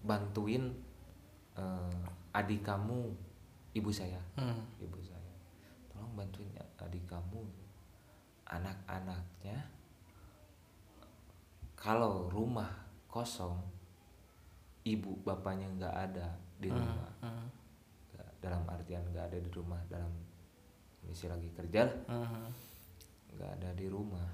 Bantuin 0.03 0.74
eh, 1.55 2.03
adik 2.35 2.66
kamu 2.66 3.15
ibu 3.74 3.91
saya. 3.95 4.19
Hmm. 4.35 4.59
ibu 4.82 4.99
saya 4.99 5.10
tolong 6.11 6.27
bantuin 6.27 6.51
adik 6.77 7.07
kamu. 7.07 7.39
Anak-anaknya 8.45 9.62
kalau 11.78 12.27
rumah 12.27 12.66
kosong 13.07 13.55
ibu 14.82 15.15
bapaknya 15.23 15.70
nggak 15.70 15.95
ada 16.11 16.27
di 16.59 16.66
Hmm, 16.66 16.82
rumah. 16.82 17.11
hmm, 17.23 17.47
Nggak- 18.11 18.32
dalam 18.43 18.62
artian 18.66 19.07
nggak 19.07 19.27
ada 19.31 19.39
di 19.39 19.51
rumah 19.55 19.78
dalam 19.87 20.11
misi 21.07 21.31
lagi 21.31 21.47
kerja 21.55 21.87
lah. 21.87 21.97
Hmm. 22.11 22.51
nggak 23.31 23.51
ada 23.62 23.70
di 23.73 23.87
rumah. 23.87 24.27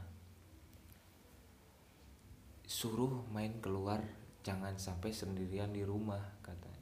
Suruh 2.66 3.20
main 3.31 3.61
keluar 3.61 4.01
jangan 4.40 4.73
sampai 4.74 5.12
sendirian 5.12 5.70
di 5.70 5.85
rumah 5.85 6.19
katanya 6.40 6.76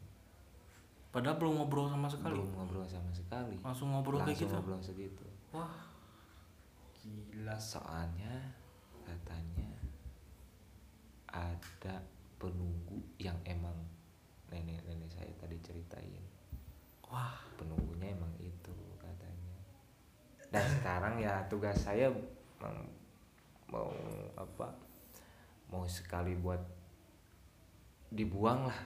padahal 1.15 1.39
belum 1.39 1.63
ngobrol 1.63 1.87
sama 1.87 2.11
sekali. 2.11 2.35
Belum 2.35 2.51
ngobrol 2.59 2.83
sama 2.91 3.15
sekali. 3.15 3.55
Langsung 3.63 3.95
ngobrol 3.95 4.19
kayak 4.19 4.35
Langsung 4.35 4.51
gitu. 4.51 4.55
ngobrol 4.59 4.81
segitu. 4.83 5.25
Wah. 5.55 5.79
Gila. 6.99 7.55
Soalnya 7.55 8.35
katanya 9.07 9.71
ada 11.31 12.03
penunggu 12.35 12.99
yang 13.23 13.39
emang 13.47 13.79
nenek-nenek 14.51 15.07
saya 15.07 15.31
tadi 15.39 15.55
ceritain. 15.63 16.25
Wah. 17.07 17.39
Penunggunya 17.55 18.11
emang 18.11 18.35
itu 18.43 18.75
katanya. 18.99 19.59
Dan 20.51 20.67
sekarang 20.67 21.23
ya 21.23 21.47
tugas 21.47 21.79
saya 21.79 22.11
mau 23.71 23.91
apa 24.35 24.67
mau 25.71 25.87
sekali 25.87 26.35
buat 26.35 26.59
dibuang 28.11 28.67
lah. 28.67 28.81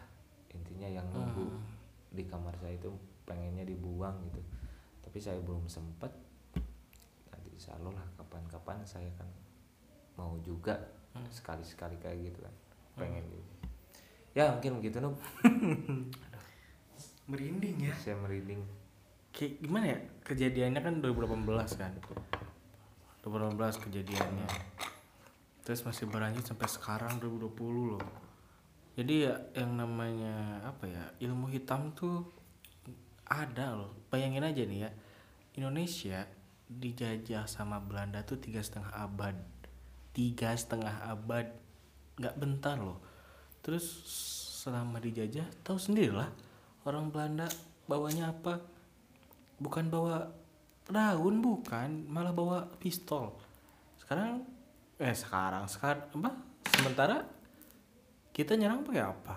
Intinya 0.52 0.92
yang 0.92 1.08
nunggu. 1.08 1.48
Hmm. 1.48 1.77
Di 2.08 2.24
kamar 2.24 2.56
saya 2.60 2.74
itu 2.74 2.90
pengennya 3.24 3.64
dibuang 3.64 4.16
gitu. 4.30 4.40
Tapi 5.04 5.18
saya 5.20 5.40
belum 5.40 5.68
sempet. 5.68 6.10
Nanti 7.30 7.48
insya 7.52 7.76
Allah 7.76 7.96
lah 7.96 8.06
kapan-kapan 8.16 8.84
saya 8.84 9.08
kan 9.16 9.28
mau 10.16 10.36
juga 10.42 10.76
Hmm. 11.08 11.24
sekali-sekali 11.32 11.96
kayak 11.96 12.20
gitu 12.20 12.44
kan 12.44 12.52
pengen 13.00 13.24
juga 13.32 13.48
ya 14.36 14.52
mungkin 14.52 14.76
begitu 14.76 15.00
Nub 15.00 15.16
merinding 17.32 17.76
ya. 17.80 17.94
Saya 17.96 18.16
merinding. 18.20 18.60
Kayak 19.32 19.52
gimana 19.60 19.84
ya 19.88 19.98
kejadiannya 20.24 20.80
kan 20.80 20.94
2018 21.00 21.80
kan? 21.80 21.92
2018 23.24 23.84
kejadiannya. 23.88 24.48
Terus 25.64 25.80
masih 25.84 26.08
berlanjut 26.08 26.44
sampai 26.44 26.68
sekarang 26.68 27.20
2020 27.20 27.92
loh 27.96 28.04
jadi 28.98 29.30
ya 29.30 29.34
yang 29.54 29.78
namanya 29.78 30.58
apa 30.66 30.90
ya 30.90 31.04
ilmu 31.22 31.46
hitam 31.54 31.94
tuh 31.94 32.26
ada 33.30 33.78
loh. 33.78 33.94
Bayangin 34.10 34.42
aja 34.42 34.66
nih 34.66 34.80
ya 34.82 34.90
Indonesia 35.54 36.26
dijajah 36.66 37.46
sama 37.46 37.78
Belanda 37.78 38.26
tuh 38.26 38.42
tiga 38.42 38.58
setengah 38.58 38.90
abad. 38.90 39.38
Tiga 40.10 40.50
setengah 40.50 41.14
abad. 41.14 41.46
Nggak 42.18 42.36
bentar 42.42 42.74
loh. 42.74 42.98
Terus 43.62 43.86
selama 44.66 44.98
dijajah 44.98 45.46
tahu 45.62 45.78
sendiri 45.78 46.10
lah 46.10 46.34
orang 46.82 47.14
Belanda 47.14 47.46
bawanya 47.86 48.34
apa. 48.34 48.58
Bukan 49.62 49.94
bawa 49.94 50.26
daun 50.90 51.38
bukan. 51.38 52.02
Malah 52.10 52.34
bawa 52.34 52.66
pistol. 52.82 53.30
Sekarang 53.94 54.42
eh 54.98 55.14
sekarang 55.14 55.70
sekarang 55.70 56.02
apa? 56.18 56.34
Sementara 56.74 57.37
kita 58.38 58.54
nyerang 58.54 58.86
pakai 58.86 59.02
apa? 59.02 59.34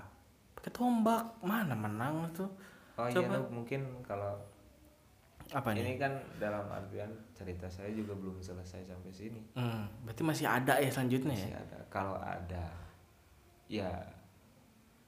Pakai 0.53 0.69
tombak. 0.69 1.41
Mana 1.41 1.73
menang 1.73 2.29
tuh? 2.29 2.45
Oh 2.93 3.09
iya 3.09 3.17
Coba. 3.17 3.41
Nub, 3.41 3.49
mungkin 3.49 3.81
kalau 4.05 4.37
apa 5.51 5.73
nih 5.75 5.83
ini 5.83 5.93
kan 5.99 6.13
dalam 6.39 6.63
artian 6.69 7.09
cerita 7.35 7.65
saya 7.67 7.89
juga 7.91 8.13
belum 8.13 8.37
selesai 8.39 8.85
sampai 8.87 9.11
sini. 9.11 9.41
Hmm, 9.57 9.89
berarti 10.05 10.21
masih 10.21 10.45
ada 10.47 10.77
ya 10.77 10.87
selanjutnya 10.87 11.33
ya? 11.33 11.43
Masih 11.49 11.57
ada. 11.57 11.77
Kalau 11.89 12.15
ada 12.21 12.65
ya 13.65 13.89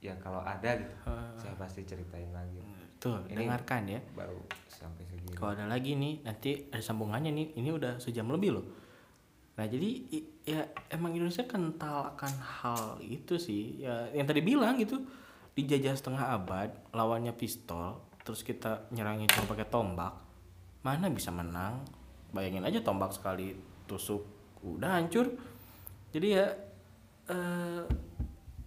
ya 0.02 0.11
kalau 0.20 0.41
ada 0.41 0.74
gitu. 0.76 0.91
Ah. 1.07 1.32
saya 1.38 1.53
pasti 1.56 1.86
ceritain 1.86 2.34
lagi. 2.34 2.60
Tuh 2.98 3.24
Ini- 3.30 3.45
dengarkan 3.45 3.88
ya. 3.88 4.02
baru 4.18 4.41
sampai 4.68 5.06
segini. 5.07 5.38
Kalau 5.38 5.53
ada 5.53 5.70
lagi 5.70 5.95
nih 5.95 6.26
nanti 6.26 6.65
ada 6.74 6.82
sambungannya 6.82 7.32
nih. 7.32 7.48
Ini 7.56 7.70
udah 7.70 8.02
sejam 8.02 8.28
lebih 8.28 8.57
loh. 8.57 8.65
Nah 9.56 9.70
jadi 9.70 9.90
ya 10.44 10.68
emang 10.91 11.15
Indonesia 11.15 11.48
kental 11.48 12.15
akan 12.15 12.34
hal 12.40 12.84
itu 12.99 13.40
sih. 13.40 13.84
Ya 13.84 14.11
yang 14.11 14.28
tadi 14.28 14.44
bilang 14.44 14.76
gitu 14.80 15.03
dijajah 15.53 15.95
setengah 15.95 16.36
abad 16.36 16.70
lawannya 16.91 17.32
pistol 17.38 18.02
terus 18.24 18.41
kita 18.41 18.88
nyerangin 18.91 19.28
cuma 19.32 19.48
pakai 19.48 19.68
tombak. 19.68 20.14
Mana 20.84 21.07
bisa 21.07 21.32
menang? 21.32 21.84
Bayangin 22.36 22.68
aja 22.68 22.84
tombak 22.84 23.15
sekali 23.15 23.56
tusuk 23.88 24.24
udah 24.64 24.99
hancur. 24.99 25.32
Jadi 26.11 26.28
ya 26.28 26.45
eh 27.32 27.84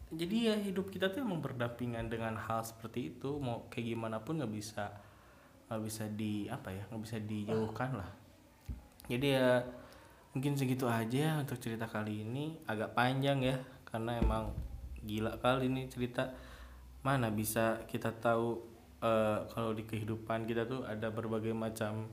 jadi 0.06 0.36
ya 0.48 0.54
hidup 0.56 0.88
kita 0.88 1.12
tuh 1.12 1.20
emang 1.20 1.44
berdampingan 1.44 2.08
dengan 2.08 2.40
hal 2.40 2.64
seperti 2.64 3.16
itu. 3.16 3.36
Mau 3.36 3.68
kayak 3.68 3.92
gimana 3.92 4.16
pun 4.22 4.40
nggak 4.40 4.52
bisa 4.54 4.96
nggak 5.66 5.82
bisa 5.82 6.06
di 6.08 6.46
apa 6.46 6.70
ya 6.72 6.88
nggak 6.88 7.02
bisa 7.02 7.16
dijauhkan 7.20 7.90
lah. 8.00 8.10
Jadi 9.10 9.26
ya 9.34 9.60
mungkin 10.36 10.52
segitu 10.52 10.84
aja 10.84 11.40
untuk 11.40 11.56
cerita 11.56 11.88
kali 11.88 12.20
ini. 12.20 12.60
Agak 12.68 12.92
panjang 12.92 13.40
ya 13.40 13.56
karena 13.88 14.20
emang 14.20 14.52
gila 15.00 15.40
kali 15.40 15.72
ini 15.72 15.88
cerita. 15.88 16.28
Mana 17.00 17.32
bisa 17.32 17.80
kita 17.88 18.12
tahu 18.12 18.60
eh, 19.00 19.48
kalau 19.48 19.72
di 19.72 19.88
kehidupan 19.88 20.44
kita 20.44 20.68
tuh 20.68 20.84
ada 20.84 21.08
berbagai 21.08 21.56
macam 21.56 22.12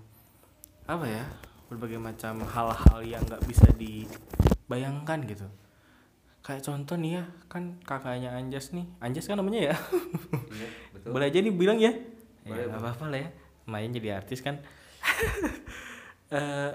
apa 0.87 1.03
ya 1.03 1.27
berbagai 1.67 1.99
macam 1.99 2.47
hal-hal 2.47 2.99
yang 3.03 3.19
nggak 3.27 3.43
bisa 3.43 3.67
dibayangkan 3.75 5.27
gitu. 5.27 5.47
Kayak 6.39 6.63
contoh 6.63 6.95
nih 6.95 7.19
ya 7.19 7.23
kan 7.51 7.75
kakaknya 7.83 8.39
Anjas 8.39 8.71
nih. 8.71 8.87
Anjas 9.03 9.27
kan 9.27 9.35
namanya 9.35 9.67
ya? 9.71 9.75
Iya 10.47 10.67
betul. 10.95 11.11
Boleh 11.11 11.27
aja 11.27 11.39
nih 11.43 11.51
bilang 11.51 11.75
ya? 11.75 11.91
Boleh, 12.47 12.63
ya 12.63 12.71
nggak 12.71 12.79
apa-apa 12.87 13.05
lah 13.11 13.19
ya 13.19 13.29
main 13.67 13.91
jadi 13.91 14.23
artis 14.23 14.39
kan. 14.39 14.63
Eh, 16.33 16.73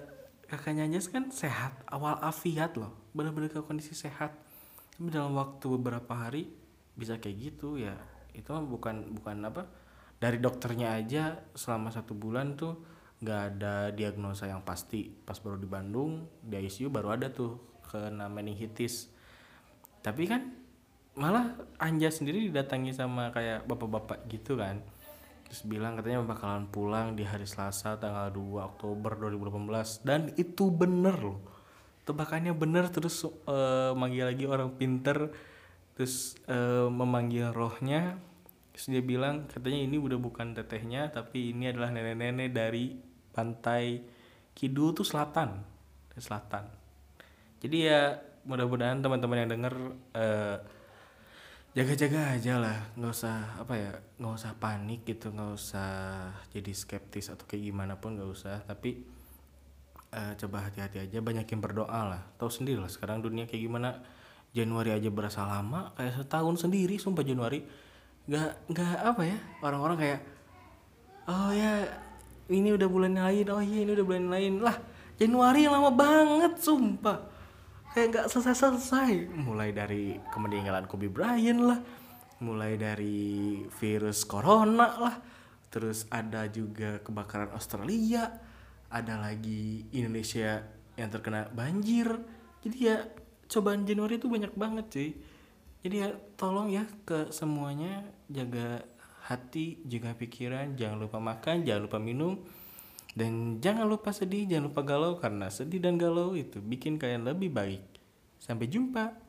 kakaknya 0.48 0.88
Anjas 0.88 1.12
kan 1.12 1.28
sehat 1.28 1.76
awal 1.92 2.16
afiat 2.24 2.80
loh 2.80 2.96
benar-benar 3.12 3.52
ke 3.52 3.60
kondisi 3.60 3.92
sehat. 3.92 4.32
Tapi 4.96 5.12
dalam 5.12 5.36
waktu 5.36 5.66
beberapa 5.78 6.10
hari 6.16 6.48
bisa 6.96 7.20
kayak 7.20 7.36
gitu 7.36 7.76
ya. 7.76 7.94
Itu 8.32 8.56
bukan 8.56 9.12
bukan 9.12 9.36
apa 9.44 9.68
dari 10.18 10.40
dokternya 10.40 10.98
aja 10.98 11.38
selama 11.54 11.92
satu 11.92 12.16
bulan 12.16 12.58
tuh 12.58 12.80
nggak 13.22 13.40
ada 13.54 13.92
diagnosa 13.92 14.48
yang 14.48 14.64
pasti. 14.64 15.12
Pas 15.12 15.36
baru 15.38 15.60
di 15.60 15.68
Bandung 15.68 16.26
di 16.40 16.56
ICU 16.56 16.88
baru 16.88 17.14
ada 17.14 17.28
tuh 17.28 17.78
kena 17.84 18.26
meningitis. 18.32 19.12
Tapi 20.00 20.24
kan 20.24 20.42
malah 21.18 21.58
Anja 21.82 22.08
sendiri 22.08 22.46
didatangi 22.48 22.94
sama 22.94 23.34
kayak 23.34 23.66
bapak-bapak 23.66 24.30
gitu 24.30 24.54
kan 24.54 24.78
terus 25.48 25.64
bilang 25.64 25.96
katanya 25.96 26.20
bakalan 26.20 26.68
pulang 26.68 27.16
di 27.16 27.24
hari 27.24 27.48
Selasa 27.48 27.96
tanggal 27.96 28.28
2 28.30 28.68
Oktober 28.76 29.16
2018 29.16 30.04
dan 30.04 30.30
itu 30.36 30.68
bener 30.68 31.16
loh. 31.16 31.40
Tebakannya 32.04 32.52
bener 32.52 32.92
terus 32.92 33.24
eh, 33.24 33.92
manggil 33.96 34.28
lagi 34.28 34.44
orang 34.44 34.76
pinter 34.76 35.32
terus 35.96 36.36
eh, 36.46 36.88
memanggil 36.88 37.50
rohnya. 37.56 38.20
Terus 38.76 38.86
dia 38.92 39.02
bilang 39.02 39.48
katanya 39.48 39.88
ini 39.88 39.96
udah 39.96 40.20
bukan 40.20 40.52
tetehnya 40.52 41.08
tapi 41.08 41.56
ini 41.56 41.72
adalah 41.72 41.90
nenek-nenek 41.90 42.52
dari 42.52 42.94
pantai 43.32 44.04
kidul 44.52 44.92
tuh 44.92 45.08
selatan 45.08 45.78
selatan. 46.20 46.66
Jadi 47.58 47.76
ya 47.88 48.18
mudah-mudahan 48.46 49.02
teman-teman 49.02 49.46
yang 49.46 49.50
denger 49.50 49.74
eh, 50.14 50.56
jaga-jaga 51.76 52.34
aja 52.36 52.54
lah 52.58 52.78
nggak 52.96 53.12
usah 53.12 53.36
apa 53.60 53.74
ya 53.76 53.92
nggak 54.18 54.34
usah 54.34 54.52
panik 54.56 55.04
gitu 55.04 55.30
nggak 55.30 55.52
usah 55.52 56.32
jadi 56.50 56.72
skeptis 56.74 57.28
atau 57.28 57.44
kayak 57.44 57.70
gimana 57.70 58.00
pun 58.00 58.16
nggak 58.16 58.30
usah 58.32 58.56
tapi 58.64 59.04
eh, 60.12 60.32
coba 60.40 60.68
hati-hati 60.68 61.04
aja 61.04 61.18
banyakin 61.20 61.60
berdoa 61.60 62.00
lah. 62.08 62.22
Tahu 62.40 62.48
sendiri 62.48 62.80
lah 62.80 62.90
sekarang 62.90 63.20
dunia 63.20 63.44
kayak 63.44 63.62
gimana. 63.64 64.00
Januari 64.48 64.96
aja 64.96 65.12
berasa 65.12 65.44
lama 65.44 65.92
kayak 65.92 66.24
setahun 66.24 66.56
sendiri 66.64 66.96
sumpah 66.96 67.24
Januari. 67.24 67.60
Nggak 68.28 68.50
nggak 68.72 68.92
apa 69.04 69.22
ya 69.24 69.38
orang-orang 69.60 69.96
kayak 70.00 70.20
oh 71.28 71.52
ya 71.52 71.84
ini 72.48 72.72
udah 72.72 72.88
bulan 72.88 73.12
lain 73.20 73.46
oh 73.52 73.60
iya 73.60 73.78
ini 73.84 73.90
udah 73.92 74.06
bulan 74.08 74.26
lain. 74.32 74.52
Lah 74.64 74.76
Januari 75.20 75.68
lama 75.68 75.92
banget 75.92 76.56
sumpah 76.56 77.37
kayak 77.98 78.08
nggak 78.14 78.26
selesai-selesai. 78.30 79.34
Mulai 79.34 79.74
dari 79.74 80.14
kemeninggalan 80.30 80.86
Kobe 80.86 81.10
Bryant 81.10 81.62
lah 81.66 81.80
mulai 82.38 82.78
dari 82.78 83.66
virus 83.82 84.22
corona 84.22 84.94
lah 84.94 85.18
terus 85.74 86.06
ada 86.06 86.46
juga 86.46 87.02
kebakaran 87.02 87.50
Australia 87.50 88.30
ada 88.86 89.18
lagi 89.18 89.90
Indonesia 89.90 90.62
yang 90.94 91.10
terkena 91.10 91.50
banjir. 91.50 92.06
Jadi 92.62 92.76
ya 92.78 93.02
cobaan 93.50 93.82
Januari 93.88 94.22
itu 94.22 94.30
banyak 94.30 94.54
banget 94.54 94.86
sih 94.94 95.10
jadi 95.82 95.96
ya 96.04 96.08
tolong 96.36 96.68
ya 96.68 96.84
ke 97.08 97.32
semuanya 97.32 98.04
jaga 98.28 98.84
hati 99.24 99.80
jaga 99.88 100.12
pikiran 100.12 100.76
jangan 100.76 101.00
lupa 101.00 101.18
makan 101.18 101.64
jangan 101.64 101.88
lupa 101.88 101.98
minum 101.98 102.44
dan 103.16 103.62
jangan 103.62 103.88
lupa 103.88 104.12
sedih 104.12 104.44
jangan 104.44 104.72
lupa 104.72 104.82
galau 104.84 105.16
karena 105.16 105.48
sedih 105.48 105.80
dan 105.80 105.96
galau 105.96 106.36
itu 106.36 106.60
bikin 106.60 107.00
kalian 107.00 107.24
lebih 107.24 107.52
baik. 107.52 107.84
Sampai 108.40 108.68
jumpa 108.68 109.27